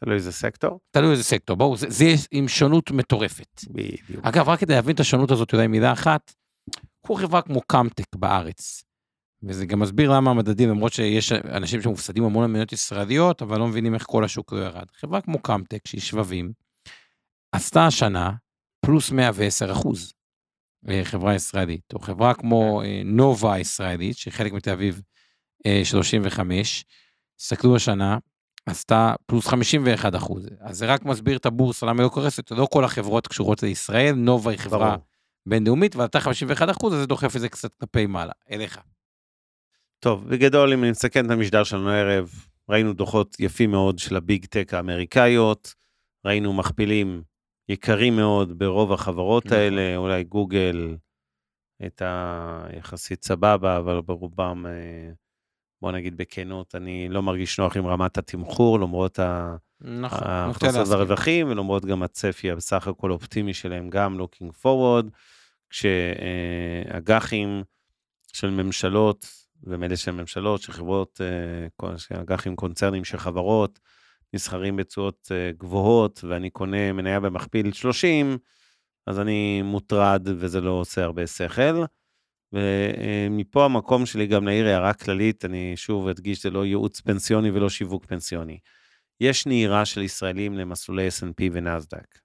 תלוי 0.04 0.14
איזה 0.14 0.32
סקטור. 0.32 0.80
תלוי 0.90 1.10
איזה 1.10 1.24
סקטור, 1.24 1.56
ברור, 1.56 1.76
זה, 1.76 1.86
זה 1.90 2.06
עם 2.30 2.48
שונות 2.48 2.90
מטורפת. 2.90 3.64
בדיוק. 3.70 4.24
אגב, 4.24 4.48
רק 4.48 4.60
כדי 4.60 4.74
להבין 4.74 4.94
את 4.94 5.00
השונות 5.00 5.30
הזאת, 5.30 5.52
אולי 5.52 5.66
מילה 5.66 5.92
אחת, 5.92 6.32
קחו 7.04 7.14
חברה 7.14 7.42
כמו 7.42 7.60
קאמטק 7.60 8.16
בארץ, 8.16 8.84
וזה 9.42 9.66
גם 9.66 9.80
מסביר 9.80 10.12
למה 10.12 10.30
המדדים, 10.30 10.68
למרות 10.68 10.92
שיש 10.92 11.32
אנשים 11.32 11.82
שמופסדים 11.82 12.24
המון 12.24 12.44
למדינות 12.44 12.72
ישראליות, 12.72 13.42
אבל 13.42 13.58
לא 13.58 13.66
מבינים 13.66 13.94
איך 13.94 14.02
כל 14.06 14.24
השוק 14.24 14.52
לא 14.52 14.58
ירד. 14.58 14.86
חברה 15.00 15.20
כמו 15.20 15.38
קאמטק, 15.38 15.86
שהיא 15.86 16.00
שבבים, 16.00 16.52
עשתה 17.52 17.86
השנה 17.86 18.32
פלוס 18.90 19.10
110 19.10 19.72
אחוז, 19.72 20.12
אה, 20.88 21.00
חברה 21.04 21.34
ישראלית, 21.34 21.92
או 21.94 21.98
חברה 21.98 22.34
כמו 22.34 22.82
אה, 22.82 23.02
נובה 23.04 23.54
הישראלית, 23.54 24.16
שהיא 24.16 24.32
חלק 24.32 24.52
מתל 24.52 24.70
אביב 24.70 25.02
35, 25.84 26.84
הסתכלו 27.40 27.76
השנה, 27.76 28.18
עשתה 28.66 29.14
פלוס 29.26 29.46
51 29.46 30.14
אחוז. 30.14 30.46
אז 30.60 30.78
זה 30.78 30.86
רק 30.86 31.04
מסביר 31.04 31.36
את 31.36 31.46
הבורסה, 31.46 31.86
למה 31.86 31.98
היא 31.98 32.04
לא 32.04 32.08
קורסת, 32.08 32.50
לא 32.50 32.66
כל 32.72 32.84
החברות 32.84 33.26
קשורות 33.26 33.62
לישראל, 33.62 34.14
נובה 34.14 34.50
היא 34.50 34.58
חברה 34.58 34.90
ברור. 34.90 35.04
בינלאומית, 35.46 35.96
ועלתה 35.96 36.20
51 36.20 36.70
אחוז, 36.70 36.94
אז 36.94 37.00
זה 37.00 37.06
דוחף 37.06 37.36
את 37.36 37.40
זה 37.40 37.48
קצת 37.48 37.74
כלפי 37.74 38.06
מעלה, 38.06 38.32
אליך. 38.50 38.80
טוב, 39.98 40.28
בגדול, 40.28 40.72
אם 40.72 40.82
אני 40.82 40.90
מסכם 40.90 41.26
את 41.26 41.30
המשדר 41.30 41.64
שלנו 41.64 41.90
הערב, 41.90 42.30
ראינו 42.68 42.92
דוחות 42.92 43.36
יפים 43.40 43.70
מאוד 43.70 43.98
של 43.98 44.16
הביג 44.16 44.46
טק 44.46 44.74
האמריקאיות, 44.74 45.74
ראינו 46.24 46.52
מכפילים 46.52 47.22
יקרים 47.70 48.16
מאוד 48.16 48.58
ברוב 48.58 48.92
החברות 48.92 49.46
נכון. 49.46 49.58
האלה, 49.58 49.96
אולי 49.96 50.24
גוגל 50.24 50.96
הייתה 51.80 52.66
יחסית 52.76 53.24
סבבה, 53.24 53.76
אבל 53.76 54.00
ברובם, 54.00 54.66
אה, 54.66 55.12
בוא 55.82 55.92
נגיד 55.92 56.16
בכנות, 56.16 56.74
אני 56.74 57.08
לא 57.08 57.22
מרגיש 57.22 57.60
נוח 57.60 57.76
עם 57.76 57.86
רמת 57.86 58.18
התמחור, 58.18 58.80
למרות. 58.80 59.18
נכון, 59.80 60.18
ההכנסות. 60.22 60.88
והרווחים, 60.88 61.48
ולמרות 61.50 61.84
גם 61.84 62.02
הצפי 62.02 62.50
הבסך 62.50 62.88
הכל 62.88 63.10
אופטימי 63.10 63.54
שלהם, 63.54 63.90
גם 63.90 64.20
looking 64.20 64.64
forward, 64.64 65.06
כשאג"חים 65.70 67.62
של 68.32 68.50
ממשלות, 68.50 69.26
ומאלה 69.64 69.96
של 69.96 70.10
ממשלות, 70.10 70.62
של 70.62 70.72
חברות, 70.72 71.20
אה, 71.20 72.20
אג"חים 72.20 72.56
קונצרנים 72.56 73.04
של 73.04 73.18
חברות, 73.18 73.80
נסחרים 74.34 74.76
בתשואות 74.76 75.28
אה, 75.32 75.50
גבוהות, 75.58 76.24
ואני 76.28 76.50
קונה 76.50 76.92
מניה 76.92 77.20
במכפיל 77.20 77.72
30, 77.72 78.38
אז 79.06 79.20
אני 79.20 79.62
מוטרד, 79.62 80.28
וזה 80.38 80.60
לא 80.60 80.70
עושה 80.70 81.04
הרבה 81.04 81.26
שכל. 81.26 81.84
ומפה 82.52 83.64
המקום 83.64 84.06
שלי 84.06 84.26
גם 84.26 84.44
להעיר 84.44 84.66
הערה 84.66 84.94
כללית, 84.94 85.44
אני 85.44 85.76
שוב 85.76 86.08
אדגיש, 86.08 86.42
זה 86.42 86.50
לא 86.50 86.66
ייעוץ 86.66 87.00
פנסיוני 87.00 87.50
ולא 87.50 87.68
שיווק 87.68 88.06
פנסיוני. 88.06 88.58
יש 89.20 89.46
נהירה 89.46 89.84
של 89.84 90.02
ישראלים 90.02 90.54
למסלולי 90.54 91.08
S&P 91.08 91.42
ונסדק 91.52 92.18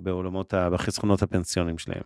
בעולמות, 0.00 0.54
בחסכונות 0.54 1.22
הפנסיונים 1.22 1.78
שלהם. 1.78 2.02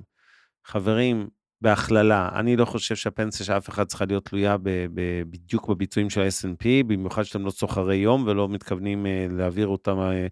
חברים, 0.64 1.28
בהכללה, 1.60 2.28
אני 2.34 2.56
לא 2.56 2.64
חושב 2.64 2.96
שהפנסיה 2.96 3.46
של 3.46 3.52
אף 3.52 3.68
אחד 3.68 3.84
צריכה 3.84 4.04
להיות 4.04 4.24
תלויה 4.24 4.56
ב- 4.56 4.86
ב- 4.94 5.22
בדיוק 5.30 5.68
בביצועים 5.68 6.10
של 6.10 6.20
ה-S&P, 6.20 6.66
במיוחד 6.86 7.22
שאתם 7.22 7.44
לא 7.44 7.50
סוחרי 7.50 7.96
יום 7.96 8.24
ולא 8.26 8.48
מתכוונים 8.48 9.06
אה, 9.06 9.26
להעביר 9.30 9.66
אותם 9.66 9.98
אה, 9.98 10.26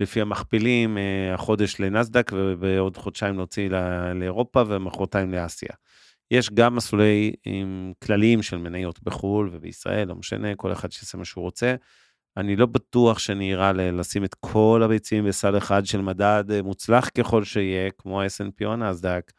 לפי 0.00 0.20
המכפילים, 0.20 0.98
אה, 0.98 1.34
החודש 1.34 1.80
לנסדק 1.80 2.30
ובעוד 2.34 2.96
חודשיים 2.96 3.36
להוציא 3.36 3.68
ל- 3.70 4.12
לאירופה 4.12 4.62
ומחרתיים 4.68 5.32
לאסיה. 5.32 5.72
יש 6.30 6.50
גם 6.50 6.76
מסלולי 6.76 7.32
עם 7.44 7.92
כלליים 8.04 8.42
של 8.42 8.56
מניות 8.56 9.02
בחו"ל 9.02 9.48
ובישראל, 9.52 10.08
לא 10.08 10.14
משנה, 10.14 10.54
כל 10.54 10.72
אחד 10.72 10.92
שיעשה 10.92 11.18
מה 11.18 11.24
שהוא 11.24 11.42
רוצה. 11.42 11.74
אני 12.36 12.56
לא 12.56 12.66
בטוח 12.66 13.18
ל- 13.72 14.00
לשים 14.00 14.24
את 14.24 14.34
כל 14.40 14.82
הביצים 14.84 15.24
בסל 15.24 15.58
אחד 15.58 15.86
של 15.86 16.00
מדד 16.00 16.44
מוצלח 16.64 17.08
ככל 17.18 17.44
שיהיה, 17.44 17.90
כמו 17.98 18.22
ה-S&P 18.22 18.64
או 18.64 18.72
הנסדק. 18.72 19.32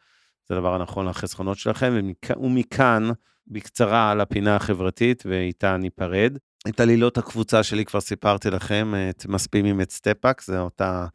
זה 0.48 0.54
הדבר 0.54 0.74
הנכון 0.74 1.08
לחסכונות 1.08 1.58
שלכם, 1.58 1.92
ומכ- 2.00 2.38
ומכאן, 2.38 3.08
בקצרה 3.46 4.10
על 4.10 4.20
הפינה 4.20 4.56
החברתית, 4.56 5.22
ואיתה 5.26 5.76
ניפרד. 5.76 6.38
את 6.68 6.80
עלילות 6.80 7.18
הקבוצה 7.18 7.62
שלי 7.62 7.84
כבר 7.84 8.00
סיפרתי 8.00 8.50
לכם, 8.50 8.92
את 9.10 9.26
מספימים 9.26 9.80
את 9.80 9.90
סטפק, 9.90 10.42
זו 10.42 10.58
אותה 10.60 11.06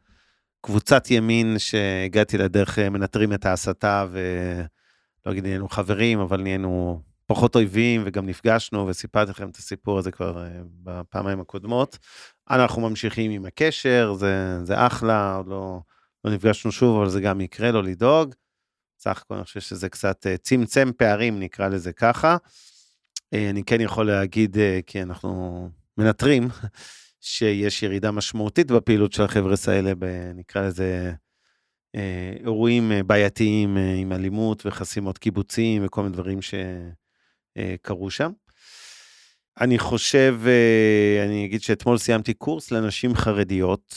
קבוצת 0.61 1.11
ימין 1.11 1.55
שהגעתי 1.59 2.37
לדרך 2.37 2.79
אה, 2.79 2.89
מנטרים 2.89 3.33
את 3.33 3.45
ההסתה, 3.45 4.05
ולא 4.11 5.31
אגיד 5.31 5.43
נהיינו 5.43 5.69
חברים, 5.69 6.19
אבל 6.19 6.41
נהיינו 6.41 7.01
פחות 7.27 7.55
אויבים, 7.55 8.01
וגם 8.05 8.25
נפגשנו, 8.25 8.87
וסיפרתי 8.87 9.31
לכם 9.31 9.49
את 9.49 9.55
הסיפור 9.55 9.97
הזה 9.97 10.11
כבר 10.11 10.43
אה, 10.43 10.49
בפעמיים 10.83 11.39
הקודמות. 11.39 11.97
אנחנו 12.49 12.89
ממשיכים 12.89 13.31
עם 13.31 13.45
הקשר, 13.45 14.13
זה, 14.13 14.59
זה 14.63 14.87
אחלה, 14.87 15.35
עוד 15.35 15.47
לא, 15.47 15.79
לא 16.25 16.31
נפגשנו 16.31 16.71
שוב, 16.71 16.97
אבל 16.97 17.09
זה 17.09 17.21
גם 17.21 17.41
יקרה, 17.41 17.71
לא 17.71 17.83
לדאוג. 17.83 18.35
סך 18.99 19.21
הכל 19.21 19.35
אני 19.35 19.43
חושב 19.43 19.59
שזה 19.59 19.89
קצת 19.89 20.27
אה, 20.27 20.37
צמצם 20.37 20.91
פערים, 20.97 21.39
נקרא 21.39 21.67
לזה 21.67 21.93
ככה. 21.93 22.37
אה, 23.33 23.49
אני 23.49 23.63
כן 23.63 23.81
יכול 23.81 24.07
להגיד, 24.07 24.57
אה, 24.57 24.79
כי 24.87 25.01
אנחנו 25.01 25.69
מנטרים, 25.97 26.47
שיש 27.21 27.83
ירידה 27.83 28.11
משמעותית 28.11 28.71
בפעילות 28.71 29.13
של 29.13 29.23
החבר'ס 29.23 29.69
האלה, 29.69 29.93
נקרא 30.35 30.61
לזה 30.61 31.13
אירועים 32.43 32.91
בעייתיים 33.07 33.77
עם 33.77 34.11
אלימות 34.11 34.65
וחסימות 34.65 35.17
קיבוצים 35.17 35.85
וכל 35.85 36.03
מיני 36.03 36.13
דברים 36.13 36.39
שקרו 36.41 38.11
שם. 38.11 38.31
אני 39.61 39.79
חושב, 39.79 40.39
אני 41.25 41.45
אגיד 41.45 41.61
שאתמול 41.61 41.97
סיימתי 41.97 42.33
קורס 42.33 42.71
לנשים 42.71 43.15
חרדיות, 43.15 43.95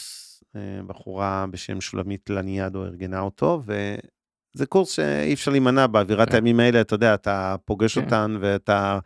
בחורה 0.86 1.46
בשם 1.50 1.80
שולמית 1.80 2.30
לניאדו 2.30 2.84
ארגנה 2.84 3.20
אותו, 3.20 3.62
וזה 4.56 4.66
קורס 4.66 4.90
שאי 4.90 5.34
אפשר 5.34 5.50
להימנע 5.50 5.86
באווירת 5.86 6.28
כן. 6.28 6.34
הימים 6.34 6.60
האלה, 6.60 6.80
אתה 6.80 6.94
יודע, 6.94 7.14
אתה 7.14 7.56
פוגש 7.64 7.98
כן. 7.98 8.04
אותן 8.04 8.36
ואתה 8.40 8.98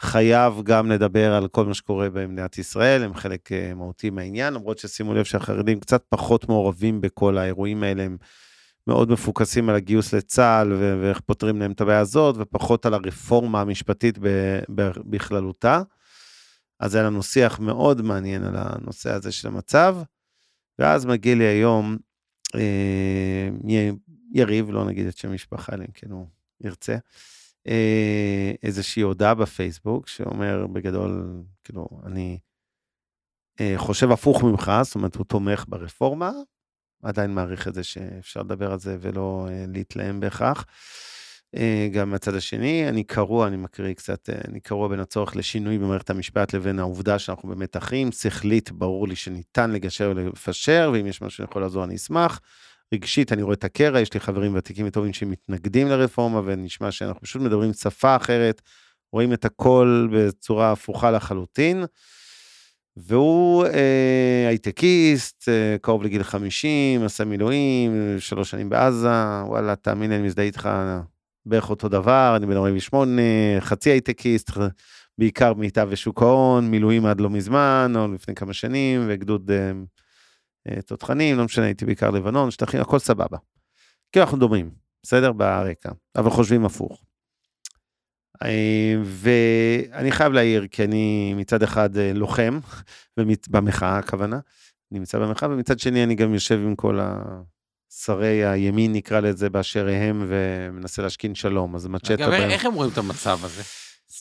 חייב 0.00 0.62
גם 0.62 0.90
לדבר 0.90 1.34
על 1.34 1.48
כל 1.48 1.66
מה 1.66 1.74
שקורה 1.74 2.10
במדינת 2.10 2.58
ישראל, 2.58 3.02
הם 3.02 3.14
חלק 3.14 3.52
אה, 3.52 3.74
מהותי 3.74 4.10
מהעניין, 4.10 4.54
למרות 4.54 4.78
ששימו 4.78 5.14
לב 5.14 5.24
שהחרדים 5.24 5.80
קצת 5.80 6.04
פחות 6.08 6.48
מעורבים 6.48 7.00
בכל 7.00 7.38
האירועים 7.38 7.82
האלה, 7.82 8.02
הם 8.02 8.16
מאוד 8.86 9.10
מפוקסים 9.10 9.68
על 9.68 9.74
הגיוס 9.74 10.14
לצה"ל 10.14 10.72
ו- 10.72 10.98
ואיך 11.02 11.20
פותרים 11.20 11.60
להם 11.60 11.72
את 11.72 11.80
הבעיה 11.80 11.98
הזאת, 11.98 12.36
ופחות 12.38 12.86
על 12.86 12.94
הרפורמה 12.94 13.60
המשפטית 13.60 14.18
ב- 14.18 14.58
ב- 14.74 14.90
בכללותה. 15.10 15.82
אז 16.80 16.94
היה 16.94 17.04
לנו 17.04 17.22
שיח 17.22 17.60
מאוד 17.60 18.02
מעניין 18.02 18.44
על 18.44 18.54
הנושא 18.56 19.10
הזה 19.10 19.32
של 19.32 19.48
המצב, 19.48 19.96
ואז 20.78 21.06
מגיע 21.06 21.34
לי 21.34 21.44
היום 21.44 21.96
אה, 22.54 23.48
יריב, 24.32 24.70
לא 24.70 24.84
נגיד 24.84 25.06
את 25.06 25.16
שם 25.16 25.32
משפחה, 25.32 25.74
אם 25.74 25.92
כן 25.94 26.10
הוא 26.10 26.26
ירצה, 26.60 26.96
אה, 27.66 28.52
איזושהי 28.62 29.02
הודעה 29.02 29.34
בפייסבוק 29.34 30.08
שאומר 30.08 30.66
בגדול, 30.66 31.42
כאילו, 31.64 31.88
אני 32.06 32.38
אה, 33.60 33.74
חושב 33.76 34.10
הפוך 34.10 34.42
ממך, 34.42 34.72
זאת 34.82 34.94
אומרת, 34.94 35.16
הוא 35.16 35.24
תומך 35.24 35.64
ברפורמה, 35.68 36.30
עדיין 37.02 37.34
מעריך 37.34 37.68
את 37.68 37.74
זה 37.74 37.84
שאפשר 37.84 38.40
לדבר 38.40 38.72
על 38.72 38.78
זה 38.78 38.96
ולא 39.00 39.46
אה, 39.50 39.64
להתלהם 39.68 40.20
בהכרח. 40.20 40.66
גם 41.92 42.10
מהצד 42.10 42.34
השני, 42.34 42.88
אני 42.88 43.04
קרוע, 43.04 43.46
אני 43.46 43.56
מקריא 43.56 43.94
קצת, 43.94 44.30
אני 44.48 44.60
קרוע 44.60 44.88
בין 44.88 45.00
הצורך 45.00 45.36
לשינוי 45.36 45.78
במערכת 45.78 46.10
המשפט 46.10 46.54
לבין 46.54 46.78
העובדה 46.78 47.18
שאנחנו 47.18 47.48
באמת 47.48 47.76
אחים. 47.76 48.12
שכלית, 48.12 48.72
ברור 48.72 49.08
לי 49.08 49.16
שניתן 49.16 49.70
לגשר 49.70 50.12
ולפשר, 50.16 50.90
ואם 50.94 51.06
יש 51.06 51.22
משהו 51.22 51.44
שיכול 51.44 51.62
לעזור, 51.62 51.84
אני 51.84 51.96
אשמח. 51.96 52.40
רגשית, 52.92 53.32
אני 53.32 53.42
רואה 53.42 53.54
את 53.54 53.64
הקרע, 53.64 54.00
יש 54.00 54.14
לי 54.14 54.20
חברים 54.20 54.54
ותיקים 54.54 54.86
וטובים 54.86 55.12
שמתנגדים 55.12 55.88
לרפורמה, 55.88 56.40
ונשמע 56.44 56.90
שאנחנו 56.90 57.20
פשוט 57.20 57.42
מדברים 57.42 57.72
שפה 57.72 58.16
אחרת, 58.16 58.62
רואים 59.12 59.32
את 59.32 59.44
הכל 59.44 60.08
בצורה 60.12 60.72
הפוכה 60.72 61.10
לחלוטין. 61.10 61.84
והוא 62.96 63.66
אה, 63.66 64.48
הייטקיסט, 64.48 65.48
אה, 65.48 65.76
קרוב 65.82 66.02
לגיל 66.02 66.22
50, 66.22 67.02
עשה 67.02 67.24
מילואים, 67.24 68.16
שלוש 68.18 68.50
שנים 68.50 68.68
בעזה, 68.68 69.08
וואלה, 69.46 69.76
תאמין 69.76 70.10
לי, 70.10 70.16
אני 70.16 70.26
מזדהה 70.26 70.44
איתך 70.46 70.68
בערך 71.46 71.70
אותו 71.70 71.88
דבר, 71.88 72.34
אני 72.36 72.46
בן 72.46 72.56
48, 72.56 73.22
חצי 73.60 73.90
הייטקיסט, 73.90 74.50
בעיקר 75.18 75.54
מיטב 75.54 75.88
ושוק 75.90 76.22
ההון, 76.22 76.70
מילואים 76.70 77.06
עד 77.06 77.20
לא 77.20 77.30
מזמן, 77.30 77.92
או 77.96 78.08
לפני 78.14 78.34
כמה 78.34 78.52
שנים, 78.52 79.04
וגדוד 79.08 79.50
אה, 79.50 79.72
תותחנים, 80.86 81.38
לא 81.38 81.44
משנה, 81.44 81.64
הייתי 81.64 81.86
בעיקר 81.86 82.10
לבנון, 82.10 82.50
שטחים, 82.50 82.80
הכל 82.80 82.98
סבבה. 82.98 83.38
כאילו 84.12 84.24
אנחנו 84.24 84.38
דומים, 84.38 84.70
בסדר? 85.02 85.32
ברקע, 85.32 85.90
אבל 86.16 86.30
חושבים 86.30 86.64
הפוך. 86.64 87.02
אה, 88.42 88.94
ואני 89.04 90.12
חייב 90.12 90.32
להעיר, 90.32 90.66
כי 90.70 90.84
אני 90.84 91.34
מצד 91.34 91.62
אחד 91.62 91.96
אה, 91.96 92.12
לוחם, 92.14 92.58
במחאה 93.50 93.98
הכוונה, 93.98 94.38
נמצא 94.90 95.18
במחאה, 95.18 95.48
ומצד 95.48 95.78
שני 95.78 96.04
אני 96.04 96.14
גם 96.14 96.34
יושב 96.34 96.54
עם 96.54 96.76
כל 96.76 96.98
שרי 97.90 98.46
הימין, 98.46 98.92
נקרא 98.92 99.20
לזה, 99.20 99.50
באשר 99.50 99.88
הם, 99.88 100.26
ומנסה 100.28 101.02
להשכין 101.02 101.34
שלום, 101.34 101.74
אז 101.74 101.86
מצ'טה 101.86 102.14
אגב. 102.14 102.32
איך 102.32 102.64
הם 102.64 102.74
רואים 102.74 102.92
את 102.92 102.98
המצב 102.98 103.38
הזה? 103.44 103.62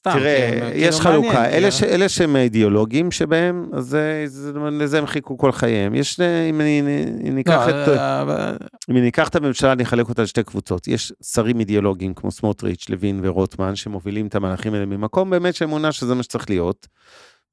סתם. 0.02 0.12
תראה, 0.20 0.72
יש 0.76 1.00
כאילו, 1.00 1.12
חלוקה, 1.22 1.46
אלה, 1.46 1.52
כאילו. 1.52 1.72
ש, 1.72 1.84
אלה 1.84 2.10
שהם 2.10 2.36
אידיאולוגים 2.36 3.12
שבהם, 3.12 3.70
אז 3.74 3.86
זה- 3.86 4.24
זה- 4.28 4.52
לזה 4.54 4.98
הם 4.98 5.06
חיכו 5.06 5.38
כל 5.38 5.52
חייהם. 5.52 5.96
יש, 5.96 6.20
אה, 6.20 6.50
אם 6.50 6.62
אני 6.62 6.82
אם 7.30 7.36
ניקח 7.36 7.68
לא, 7.68 7.70
את... 7.70 7.88
אה, 7.88 8.22
אבל- 8.22 8.58
אם 8.90 8.98
אני 8.98 9.10
אקח 9.10 9.28
את 9.28 9.36
הממשלה, 9.36 9.72
אני 9.74 9.84
אחלק 9.84 10.10
אותה 10.10 10.22
לשתי 10.24 10.44
קבוצות. 10.44 10.88
יש 10.88 11.14
שרים 11.24 11.60
אידיאולוגיים 11.60 12.14
כמו 12.14 12.32
סמוטריץ', 12.32 12.90
לוין 12.90 13.20
ורוטמן, 13.24 13.76
שמובילים 13.76 14.28
את 14.28 14.36
המהלכים 14.36 14.74
האלה 14.74 14.86
ממקום 14.86 15.30
באמת 15.30 15.56
של 15.56 15.66
אמונה 15.66 15.92
שזה 15.92 16.16
מה 16.16 16.24
שצריך 16.24 16.50
להיות. 16.50 16.88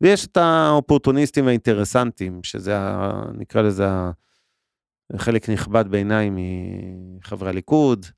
ויש 0.01 0.27
את 0.27 0.37
האופורטוניסטים 0.37 1.47
והאינטרסנטים, 1.47 2.41
שזה, 2.43 2.79
ה, 2.79 3.23
נקרא 3.39 3.63
לזה, 3.63 3.89
ה- 3.89 4.11
חלק 5.17 5.49
נכבד 5.49 5.85
בעיניי 5.89 6.31
מחברי 6.33 7.49
הליכוד, 7.49 8.07
אה, 8.07 8.11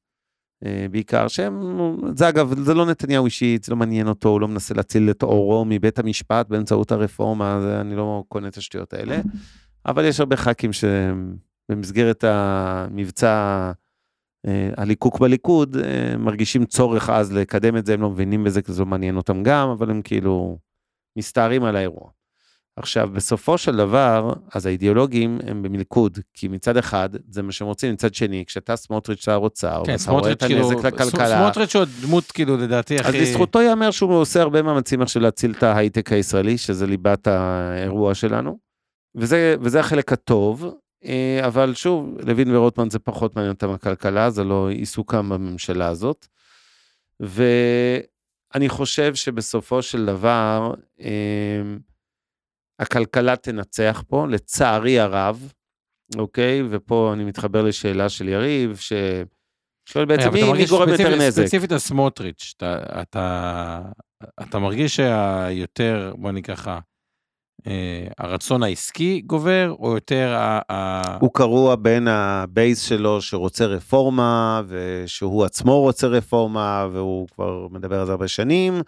בעיקר, 0.90 1.28
שהם, 1.28 1.74
זה 2.14 2.28
אגב, 2.28 2.60
זה 2.62 2.74
לא 2.74 2.86
נתניהו 2.86 3.24
אישית, 3.24 3.64
זה 3.64 3.72
לא 3.72 3.76
מעניין 3.76 4.08
אותו, 4.08 4.28
הוא 4.28 4.40
לא 4.40 4.48
מנסה 4.48 4.74
להציל 4.74 5.10
את 5.10 5.22
עורו 5.22 5.64
מבית 5.64 5.98
המשפט 5.98 6.48
באמצעות 6.48 6.92
הרפורמה, 6.92 7.58
זה, 7.62 7.80
אני 7.80 7.96
לא 7.96 8.24
קונה 8.28 8.48
את 8.48 8.56
השטויות 8.56 8.92
האלה. 8.92 9.20
אבל 9.86 10.04
יש 10.04 10.20
הרבה 10.20 10.36
ח"כים 10.36 10.70
שבמסגרת 10.72 12.24
המבצע 12.24 13.72
אה, 14.46 14.70
הליקוק 14.76 15.18
בליכוד, 15.18 15.76
אה, 15.76 16.16
מרגישים 16.16 16.64
צורך 16.64 17.10
אז 17.10 17.32
לקדם 17.32 17.76
את 17.76 17.86
זה, 17.86 17.94
הם 17.94 18.00
לא 18.00 18.10
מבינים 18.10 18.44
בזה, 18.44 18.62
כי 18.62 18.72
זה 18.72 18.80
לא 18.80 18.86
מעניין 18.86 19.16
אותם 19.16 19.42
גם, 19.42 19.68
אבל 19.68 19.90
הם 19.90 20.02
כאילו 20.02 20.58
מסתערים 21.18 21.64
על 21.64 21.76
האירוע. 21.76 22.10
עכשיו, 22.80 23.08
בסופו 23.12 23.58
של 23.58 23.76
דבר, 23.76 24.32
אז 24.54 24.66
האידיאולוגים 24.66 25.38
הם 25.46 25.62
במלכוד, 25.62 26.18
כי 26.34 26.48
מצד 26.48 26.76
אחד, 26.76 27.08
זה 27.28 27.42
מה 27.42 27.52
שהם 27.52 27.68
רוצים, 27.68 27.92
מצד 27.92 28.14
שני, 28.14 28.44
כשאתה 28.46 28.76
סמוטריץ' 28.76 29.24
שר 29.24 29.36
אוצר, 29.36 29.82
כן, 29.86 29.96
ואתה 30.00 30.10
רואה 30.10 30.32
את 30.32 30.42
כאילו, 30.44 30.70
הנזק 30.70 30.84
לכלכלה, 30.84 31.42
סמוטריץ' 31.42 31.76
הוא 31.76 31.84
דמות 32.02 32.24
כאילו 32.24 32.56
לדעתי 32.56 33.00
אז 33.00 33.06
הכי... 33.06 33.20
לזכותו 33.20 33.60
ייאמר 33.60 33.90
שהוא 33.90 34.14
עושה 34.14 34.42
הרבה 34.42 34.62
מאמצים 34.62 35.02
עכשיו 35.02 35.22
להציל 35.22 35.54
את 35.58 35.62
ההייטק 35.62 36.12
הישראלי, 36.12 36.58
שזה 36.58 36.86
ליבת 36.86 37.26
האירוע 37.26 38.14
שלנו. 38.14 38.58
וזה, 39.14 39.54
וזה 39.60 39.80
החלק 39.80 40.12
הטוב, 40.12 40.74
אה, 41.04 41.40
אבל 41.46 41.74
שוב, 41.74 42.16
לוין 42.26 42.56
ורוטמן 42.56 42.90
זה 42.90 42.98
פחות 42.98 43.36
מעניין 43.36 43.52
אותם 43.52 43.70
הכלכלה, 43.70 44.30
זה 44.30 44.44
לא 44.44 44.70
עיסוקם 44.70 45.28
בממשלה 45.28 45.88
הזאת. 45.88 46.26
ואני 47.20 48.68
חושב 48.68 49.14
שבסופו 49.14 49.82
של 49.82 50.06
דבר, 50.06 50.74
אה, 51.00 51.62
הכלכלה 52.80 53.36
תנצח 53.36 54.02
פה, 54.08 54.26
לצערי 54.28 55.00
הרב, 55.00 55.52
אוקיי? 56.16 56.62
ופה 56.70 57.10
אני 57.12 57.24
מתחבר 57.24 57.62
לשאלה 57.62 58.08
של 58.08 58.28
יריב, 58.28 58.76
ששואל 58.76 60.04
בעצם 60.04 60.28
אבל 60.28 60.38
אתה 60.38 60.52
מי, 60.52 60.66
גורם 60.66 60.88
יותר 60.88 61.16
נזק. 61.16 61.42
ספציפית 61.42 61.72
על 61.72 61.78
סמוטריץ', 61.78 62.54
אתה, 62.56 62.78
אתה, 63.02 63.80
אתה 64.42 64.58
מרגיש 64.58 64.96
שהיותר, 64.96 66.14
בוא 66.18 66.30
נגיד 66.30 66.46
ככה, 66.46 66.78
אה, 67.66 68.06
הרצון 68.18 68.62
העסקי 68.62 69.20
גובר, 69.26 69.74
או 69.78 69.94
יותר 69.94 70.34
ה... 70.34 70.60
ה... 70.72 71.02
הוא 71.20 71.30
קרוע 71.34 71.76
בין 71.76 72.08
הבייס 72.08 72.88
שלו 72.88 73.22
שרוצה 73.22 73.66
רפורמה, 73.66 74.62
ושהוא 74.66 75.44
עצמו 75.44 75.80
רוצה 75.80 76.06
רפורמה, 76.06 76.88
והוא 76.92 77.28
כבר 77.28 77.68
מדבר 77.70 78.00
על 78.00 78.06
זה 78.06 78.12
הרבה 78.12 78.28
שנים, 78.28 78.82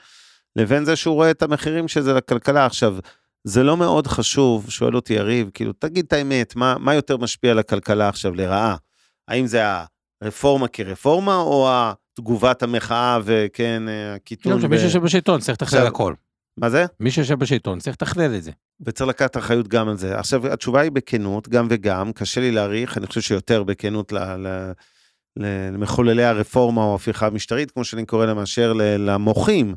לבין 0.57 0.85
זה 0.85 0.97
שהוא 0.97 1.15
רואה 1.15 1.31
את 1.31 1.43
המחירים 1.43 1.89
של 1.89 2.01
זה 2.01 2.13
לכלכלה. 2.13 2.67
עכשיו, 2.67 2.97
זה 3.45 3.63
לא 3.63 3.77
מאוד 3.77 4.07
חשוב, 4.07 4.71
שואל 4.71 4.97
אותי 4.97 5.15
יריב, 5.15 5.51
כאילו, 5.55 5.73
תגיד 5.73 6.05
את 6.07 6.13
האמת, 6.13 6.57
מה, 6.57 6.77
מה 6.79 6.95
יותר 6.95 7.17
משפיע 7.17 7.51
על 7.51 7.59
הכלכלה 7.59 8.09
עכשיו 8.09 8.35
לרעה? 8.35 8.77
האם 9.29 9.47
זה 9.47 9.63
הרפורמה 10.23 10.69
כרפורמה, 10.69 11.37
או 11.37 11.69
תגובת 12.15 12.63
המחאה 12.63 13.19
וכן, 13.25 13.83
הקיטון? 14.17 14.53
כאילו, 14.53 14.69
מי 14.69 14.77
ב- 14.77 14.81
שיושב 14.81 15.03
בשלטון 15.03 15.41
צריך 15.41 15.63
לתכלל 15.63 15.87
הכל. 15.87 16.15
מה 16.57 16.71
זה? 16.71 16.87
מי 17.01 17.11
שיושב 17.11 17.39
בשלטון 17.39 17.79
צריך 17.79 17.97
לתכלל 18.03 18.35
את 18.35 18.43
זה. 18.43 18.51
וצריך 18.87 19.09
לקחת 19.11 19.37
אחריות 19.37 19.69
גם 19.69 19.89
על 19.89 19.97
זה. 19.97 20.19
עכשיו, 20.19 20.47
התשובה 20.53 20.81
היא 20.81 20.91
בכנות, 20.93 21.49
גם 21.49 21.67
וגם, 21.71 22.13
קשה 22.13 22.41
לי 22.41 22.51
להעריך, 22.51 22.99
אני 22.99 23.07
חושב 23.07 23.21
שיותר 23.21 23.63
בכנות 23.63 24.13
ל- 24.13 24.19
ל- 24.19 24.73
למחוללי 25.37 26.25
הרפורמה 26.25 26.85
או 26.85 26.93
ההפיכה 26.93 27.27
המשטרית, 27.27 27.71
כמו 27.71 27.85
שאני 27.85 28.07
קורא 28.07 28.27
לה, 28.27 28.35
מאשר 28.35 28.73
למוחים. 28.99 29.75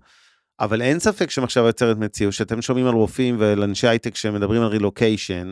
אבל 0.59 0.81
אין 0.81 0.99
ספק 0.99 1.29
שמחשבה 1.29 1.67
יוצרת 1.67 1.97
מציאות, 1.97 2.33
שאתם 2.33 2.61
שומעים 2.61 2.87
על 2.87 2.93
רופאים 2.93 3.35
ועל 3.39 3.63
אנשי 3.63 3.87
הייטק 3.87 4.15
שמדברים 4.15 4.61
על 4.61 4.67
רילוקיישן, 4.67 5.51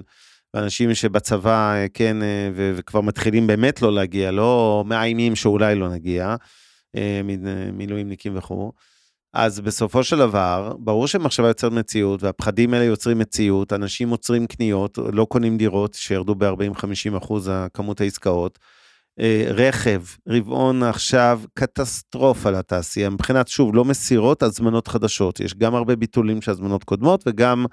ואנשים 0.54 0.96
שבצבא, 0.96 1.74
אה, 1.76 1.86
כן, 1.94 2.24
אה, 2.24 2.50
ו- 2.56 2.74
וכבר 2.76 3.02
מתחילים 3.02 3.48
באמת 3.48 3.82
לא 3.82 3.94
להגיע, 3.94 4.32
לא 4.32 4.84
מאיימים 4.88 5.36
שאולי 5.36 5.76
לא 5.76 5.90
נגיע, 5.90 6.36
אה, 6.96 7.22
מילואימניקים 7.74 8.38
וכו'. 8.38 8.72
אז 9.34 9.60
בסופו 9.60 10.04
של 10.04 10.18
דבר, 10.18 10.74
ברור 10.80 11.08
שמחשבה 11.08 11.48
יוצרת 11.48 11.72
מציאות, 11.72 12.24
והפחדים 12.24 12.74
האלה 12.74 12.86
יוצרים 12.86 13.20
מציאות, 13.20 13.74
אנשים 13.74 14.10
עוצרים 14.10 14.48
קניות, 14.48 14.98
לא 15.14 15.26
קונים 15.26 15.58
דירות, 15.58 15.94
שירדו 15.94 16.36
ב-40-50 16.36 17.18
אחוז 17.18 17.52
כמות 17.74 18.02
העסקאות. 18.02 18.60
אה, 19.20 19.46
רכב, 19.50 20.02
רבעון 20.28 20.84
עכשיו, 20.84 21.42
קטסטרופה 21.54 22.52
לתעשייה, 22.52 23.10
מבחינת, 23.10 23.48
שוב, 23.48 23.76
לא 23.76 23.86
מסירות, 23.86 24.44
הזמנות 24.44 24.88
חדשות. 24.88 25.40
יש 25.40 25.56
גם 25.56 25.76
הרבה 25.76 25.96
ביטולים 25.96 26.42
של 26.42 26.52
הזמנות 26.52 26.84
קודמות, 26.84 27.24
וגם 27.28 27.66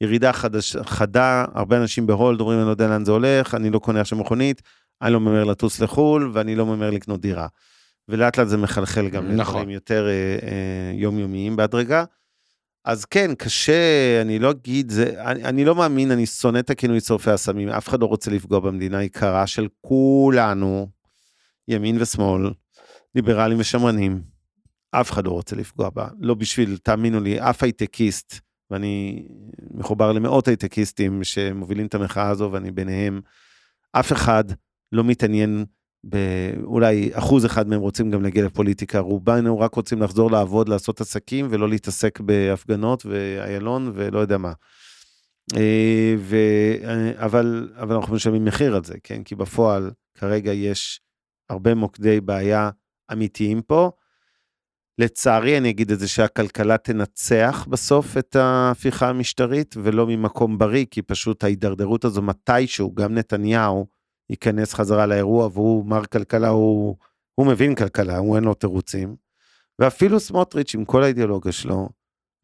ירידה 0.00 0.32
חדש, 0.32 0.76
חדה, 0.76 1.44
הרבה 1.54 1.76
אנשים 1.76 2.06
ב 2.06 2.13
hold 2.13 2.40
אומרים, 2.40 2.58
אני 2.58 2.66
לא 2.66 2.70
יודע 2.70 2.88
לאן 2.88 3.04
זה 3.04 3.12
הולך, 3.12 3.54
אני 3.54 3.70
לא 3.70 3.78
קונה 3.78 4.00
עכשיו 4.00 4.18
מכונית, 4.18 4.62
אני 5.02 5.12
לא 5.12 5.20
ממהר 5.20 5.44
לטוס 5.44 5.80
לחו"ל, 5.80 6.30
ואני 6.32 6.54
לא 6.54 6.66
ממהר 6.66 6.90
לקנות 6.90 7.20
דירה. 7.20 7.46
ולאט 8.08 8.38
לאט 8.38 8.48
זה 8.48 8.56
מחלחל 8.56 9.08
גם 9.08 9.24
נכון. 9.24 9.54
לדברים 9.54 9.70
יותר 9.70 10.06
אה, 10.08 10.48
אה, 10.48 10.92
יומיומיים 10.94 11.56
בהדרגה. 11.56 12.04
אז 12.86 13.04
כן, 13.04 13.34
קשה, 13.34 14.20
אני 14.22 14.38
לא 14.38 14.50
אגיד, 14.50 14.90
זה, 14.90 15.22
אני, 15.24 15.44
אני 15.44 15.64
לא 15.64 15.74
מאמין, 15.74 16.10
אני 16.10 16.26
שונא 16.26 16.58
את 16.58 16.70
הכינוי 16.70 17.00
שורפי 17.00 17.30
האסמים, 17.30 17.68
אף 17.68 17.88
אחד 17.88 18.00
לא 18.00 18.06
רוצה 18.06 18.30
לפגוע 18.30 18.60
במדינה 18.60 19.02
יקרה 19.02 19.46
של 19.46 19.68
כולנו, 19.80 20.88
ימין 21.68 22.02
ושמאל, 22.02 22.50
ליברלים 23.14 23.60
ושמרנים, 23.60 24.22
אף 24.90 25.10
אחד 25.10 25.26
לא 25.26 25.30
רוצה 25.30 25.56
לפגוע 25.56 25.90
בה, 25.90 26.08
לא 26.20 26.34
בשביל, 26.34 26.76
תאמינו 26.76 27.20
לי, 27.20 27.40
אף 27.40 27.62
הייטקיסט, 27.62 28.40
ואני 28.70 29.26
מחובר 29.70 30.12
למאות 30.12 30.48
הייטקיסטים 30.48 31.24
שמובילים 31.24 31.86
את 31.86 31.94
המחאה 31.94 32.28
הזו, 32.28 32.50
ואני 32.52 32.70
ביניהם, 32.70 33.20
אף 33.92 34.12
אחד 34.12 34.44
לא 34.92 35.04
מתעניין 35.04 35.64
אולי 36.62 37.10
אחוז 37.12 37.46
אחד 37.46 37.68
מהם 37.68 37.80
רוצים 37.80 38.10
גם 38.10 38.22
להגיע 38.22 38.44
לפוליטיקה, 38.44 38.98
רובנו 38.98 39.60
רק 39.60 39.74
רוצים 39.74 40.02
לחזור 40.02 40.30
לעבוד, 40.30 40.68
לעשות 40.68 41.00
עסקים 41.00 41.46
ולא 41.50 41.68
להתעסק 41.68 42.20
בהפגנות 42.20 43.06
ואיילון 43.06 43.92
ולא 43.94 44.18
יודע 44.18 44.38
מה. 44.38 44.52
אה, 45.56 46.14
ו... 46.18 46.36
אבל, 47.16 47.68
אבל 47.76 47.96
אנחנו 47.96 48.14
משלמים 48.14 48.44
מחיר 48.44 48.76
על 48.76 48.84
זה, 48.84 48.94
כן? 49.02 49.22
כי 49.22 49.34
בפועל 49.34 49.90
כרגע 50.14 50.52
יש 50.52 51.00
הרבה 51.50 51.74
מוקדי 51.74 52.20
בעיה 52.20 52.70
אמיתיים 53.12 53.62
פה. 53.62 53.90
לצערי, 54.98 55.58
אני 55.58 55.70
אגיד 55.70 55.90
את 55.90 55.98
זה 55.98 56.08
שהכלכלה 56.08 56.78
תנצח 56.78 57.66
בסוף 57.70 58.16
את 58.16 58.36
ההפיכה 58.36 59.08
המשטרית, 59.08 59.74
ולא 59.82 60.06
ממקום 60.06 60.58
בריא, 60.58 60.84
כי 60.90 61.02
פשוט 61.02 61.44
ההידרדרות 61.44 62.04
הזו 62.04 62.22
מתישהו, 62.22 62.94
גם 62.94 63.14
נתניהו, 63.14 63.86
ייכנס 64.30 64.74
חזרה 64.74 65.06
לאירוע, 65.06 65.48
והוא 65.52 65.86
מר 65.86 66.04
כלכלה, 66.04 66.48
הוא, 66.48 66.96
הוא 67.34 67.46
מבין 67.46 67.74
כלכלה, 67.74 68.18
הוא 68.18 68.36
אין 68.36 68.44
לו 68.44 68.54
תירוצים. 68.54 69.16
ואפילו 69.78 70.20
סמוטריץ', 70.20 70.74
עם 70.74 70.84
כל 70.84 71.02
האידיאולוגיה 71.02 71.52
שלו, 71.52 71.88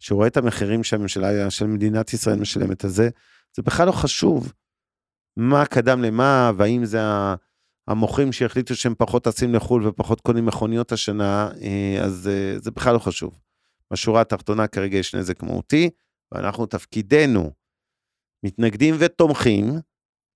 שהוא 0.00 0.16
רואה 0.16 0.26
את 0.28 0.36
המחירים 0.36 0.84
שהממשלה, 0.84 1.50
של 1.50 1.66
מדינת 1.66 2.12
ישראל 2.12 2.38
משלמת 2.38 2.84
על 2.84 2.90
זה, 2.90 3.08
זה 3.56 3.62
בכלל 3.62 3.86
לא 3.86 3.92
חשוב 3.92 4.52
מה 5.36 5.66
קדם 5.66 6.02
למה, 6.02 6.52
והאם 6.56 6.84
זה 6.84 7.00
המוכרים 7.88 8.32
שהחליטו 8.32 8.76
שהם 8.76 8.94
פחות 8.98 9.24
טסים 9.24 9.54
לחו"ל 9.54 9.86
ופחות 9.86 10.20
קונים 10.20 10.46
מכוניות 10.46 10.92
השנה, 10.92 11.50
אה, 11.62 12.04
אז 12.04 12.28
אה, 12.28 12.58
זה 12.58 12.70
בכלל 12.70 12.94
לא 12.94 12.98
חשוב. 12.98 13.38
בשורה 13.92 14.20
התחתונה 14.20 14.66
כרגע 14.66 14.98
יש 14.98 15.14
נזק 15.14 15.42
מהותי, 15.42 15.90
ואנחנו 16.32 16.66
תפקידנו, 16.66 17.50
מתנגדים 18.44 18.94
ותומכים, 18.98 19.64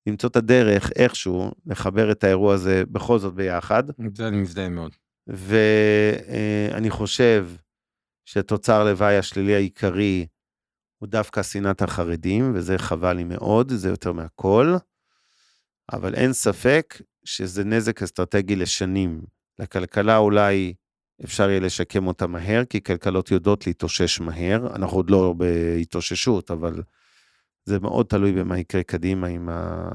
למצוא 0.06 0.28
את 0.28 0.36
הדרך 0.36 0.90
איכשהו 0.96 1.50
לחבר 1.66 2.12
את 2.12 2.24
האירוע 2.24 2.54
הזה 2.54 2.82
בכל 2.92 3.18
זאת 3.18 3.34
ביחד. 3.34 3.84
זה 4.14 4.28
אני 4.28 4.36
מזדהה 4.36 4.68
מאוד. 4.68 4.92
ואני 5.26 6.90
חושב 6.90 7.48
שתוצר 8.24 8.84
לוואי 8.84 9.16
השלילי 9.16 9.54
העיקרי 9.54 10.26
הוא 10.98 11.08
דווקא 11.08 11.42
שנאת 11.42 11.82
החרדים, 11.82 12.52
וזה 12.54 12.78
חבל 12.78 13.12
לי 13.12 13.24
מאוד, 13.24 13.72
זה 13.72 13.88
יותר 13.88 14.12
מהכל. 14.12 14.74
אבל 15.92 16.14
אין 16.14 16.32
ספק 16.32 17.00
שזה 17.24 17.64
נזק 17.64 18.02
אסטרטגי 18.02 18.56
לשנים. 18.56 19.22
לכלכלה 19.58 20.16
אולי 20.16 20.74
אפשר 21.24 21.50
יהיה 21.50 21.60
לשקם 21.60 22.06
אותה 22.06 22.26
מהר, 22.26 22.64
כי 22.64 22.82
כלכלות 22.82 23.30
יודעות 23.30 23.66
להתאושש 23.66 24.20
מהר. 24.20 24.76
אנחנו 24.76 24.96
עוד 24.96 25.10
לא 25.10 25.34
בהתאוששות, 25.36 26.50
אבל 26.50 26.82
זה 27.66 27.80
מאוד 27.80 28.06
תלוי 28.06 28.32
במה 28.32 28.58
יקרה 28.58 28.82
קדימה 28.82 29.26
עם 29.26 29.48
ה... 29.48 29.88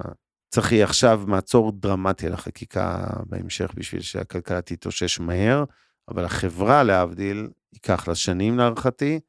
צריך 0.54 0.72
יהיה 0.72 0.84
עכשיו 0.84 1.22
מעצור 1.28 1.72
דרמטי 1.72 2.28
על 2.28 2.34
החקיקה 2.34 3.08
בהמשך 3.26 3.72
בשביל 3.76 4.02
שהכלכלה 4.02 4.62
תתאושש 4.62 5.20
מהר. 5.20 5.64
אבל 6.10 6.26
החברה, 6.26 6.84
להבדיל, 6.84 7.50
ייקח 7.74 8.08
לה 8.08 8.16
שנים 8.16 8.58
להערכתי. 8.58 9.20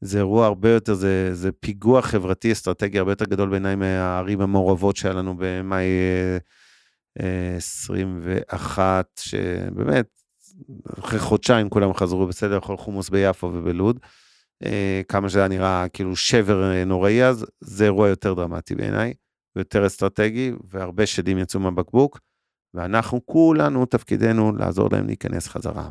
זה 0.00 0.18
אירוע 0.18 0.46
הרבה 0.46 0.70
יותר, 0.70 0.94
זה, 0.94 1.34
זה 1.34 1.52
פיגוע 1.52 2.02
חברתי 2.02 2.52
אסטרטגי 2.52 2.98
הרבה 2.98 3.12
יותר 3.12 3.24
גדול 3.24 3.50
בעיניי 3.50 3.76
מהערים 3.76 4.40
המעורבות 4.40 4.96
שהיה 4.96 5.14
לנו 5.14 5.34
במאי 5.38 5.86
21, 7.56 9.20
שבאמת, 9.20 10.06
אחרי 10.98 11.18
חודשיים 11.18 11.68
כולם 11.68 11.94
חזרו 11.94 12.26
בסדר, 12.26 12.54
לאכול 12.54 12.76
חומוס 12.76 13.08
ביפו 13.08 13.46
ובלוד. 13.46 14.00
כמה 15.08 15.28
שזה 15.28 15.48
נראה 15.48 15.88
כאילו 15.92 16.16
שבר 16.16 16.84
נוראי 16.86 17.24
אז, 17.24 17.46
זה 17.60 17.84
אירוע 17.84 18.08
יותר 18.08 18.34
דרמטי 18.34 18.74
בעיניי, 18.74 19.14
ויותר 19.56 19.86
אסטרטגי, 19.86 20.52
והרבה 20.68 21.06
שדים 21.06 21.38
יצאו 21.38 21.60
מהבקבוק, 21.60 22.20
ואנחנו 22.74 23.26
כולנו, 23.26 23.86
תפקידנו 23.86 24.52
לעזור 24.56 24.88
להם 24.92 25.06
להיכנס 25.06 25.48
חזרה. 25.48 25.88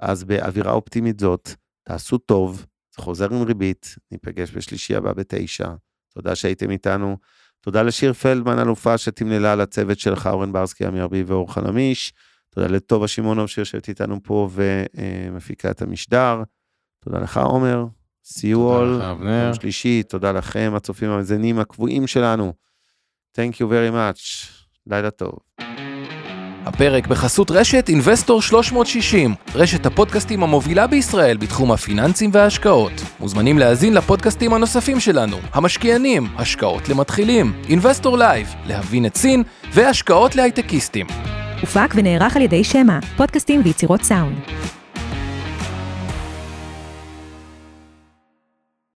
אז 0.00 0.24
באווירה 0.24 0.72
אופטימית 0.72 1.20
זאת, 1.20 1.50
תעשו 1.82 2.18
טוב, 2.18 2.66
חוזר 2.96 3.34
עם 3.34 3.42
ריבית, 3.42 3.96
ניפגש 4.10 4.56
בשלישי 4.56 4.96
הבא 4.96 5.12
בתשע. 5.12 5.68
תודה 6.14 6.34
שהייתם 6.34 6.70
איתנו. 6.70 7.16
תודה 7.60 7.82
לשיר 7.82 8.12
פלדמן, 8.12 8.58
אלופה 8.58 8.98
שתמללה 8.98 9.56
לצוות 9.56 9.98
שלך, 9.98 10.26
אורן 10.26 10.52
ברסקי, 10.52 10.88
אמיר 10.88 11.08
בי 11.08 11.22
ואור 11.22 11.52
חלמיש. 11.52 12.12
תודה 12.50 12.66
לטובה 12.66 13.08
שמעונוב 13.08 13.46
שיושבת 13.46 13.88
איתנו 13.88 14.22
פה 14.22 14.48
ומפיקה 14.52 15.70
את 15.70 15.82
המשדר. 15.82 16.42
תודה 17.04 17.18
לך, 17.18 17.36
עומר. 17.36 17.84
see 18.26 18.54
you 18.54 18.56
all. 18.56 19.04
יום 19.24 19.54
שלישי, 19.60 20.02
תודה 20.02 20.32
לכם, 20.32 20.72
הצופים 20.76 21.10
המאזינים 21.10 21.58
הקבועים 21.58 22.06
שלנו. 22.06 22.52
Thank 23.36 23.54
you 23.54 23.64
very 23.64 23.92
much. 23.92 24.48
לילה 24.86 25.10
טוב. 25.10 25.32
הפרק 26.66 27.06
בחסות 27.06 27.50
רשת 27.50 27.88
אינבסטור 27.88 28.42
360, 28.42 29.34
רשת 29.54 29.86
הפודקאסטים 29.86 30.42
המובילה 30.42 30.86
בישראל 30.86 31.36
בתחום 31.36 31.72
הפיננסים 31.72 32.30
וההשקעות. 32.32 32.92
מוזמנים 33.20 33.58
להאזין 33.58 33.94
לפודקאסטים 33.94 34.54
הנוספים 34.54 35.00
שלנו, 35.00 35.36
המשקיענים, 35.52 36.26
השקעות 36.36 36.88
למתחילים, 36.88 37.52
אינבסטור 37.68 38.18
לייב, 38.18 38.54
להבין 38.66 39.06
את 39.06 39.16
סין, 39.16 39.42
והשקעות 39.72 40.36
להייטקיסטים. 40.36 41.06
הופק 41.60 41.94
ונערך 41.94 42.36
על 42.36 42.42
ידי 42.42 42.64
שמע, 42.64 42.98
פודקאסטים 43.16 43.60
ויצירות 43.64 44.02
סאונד. 44.02 44.36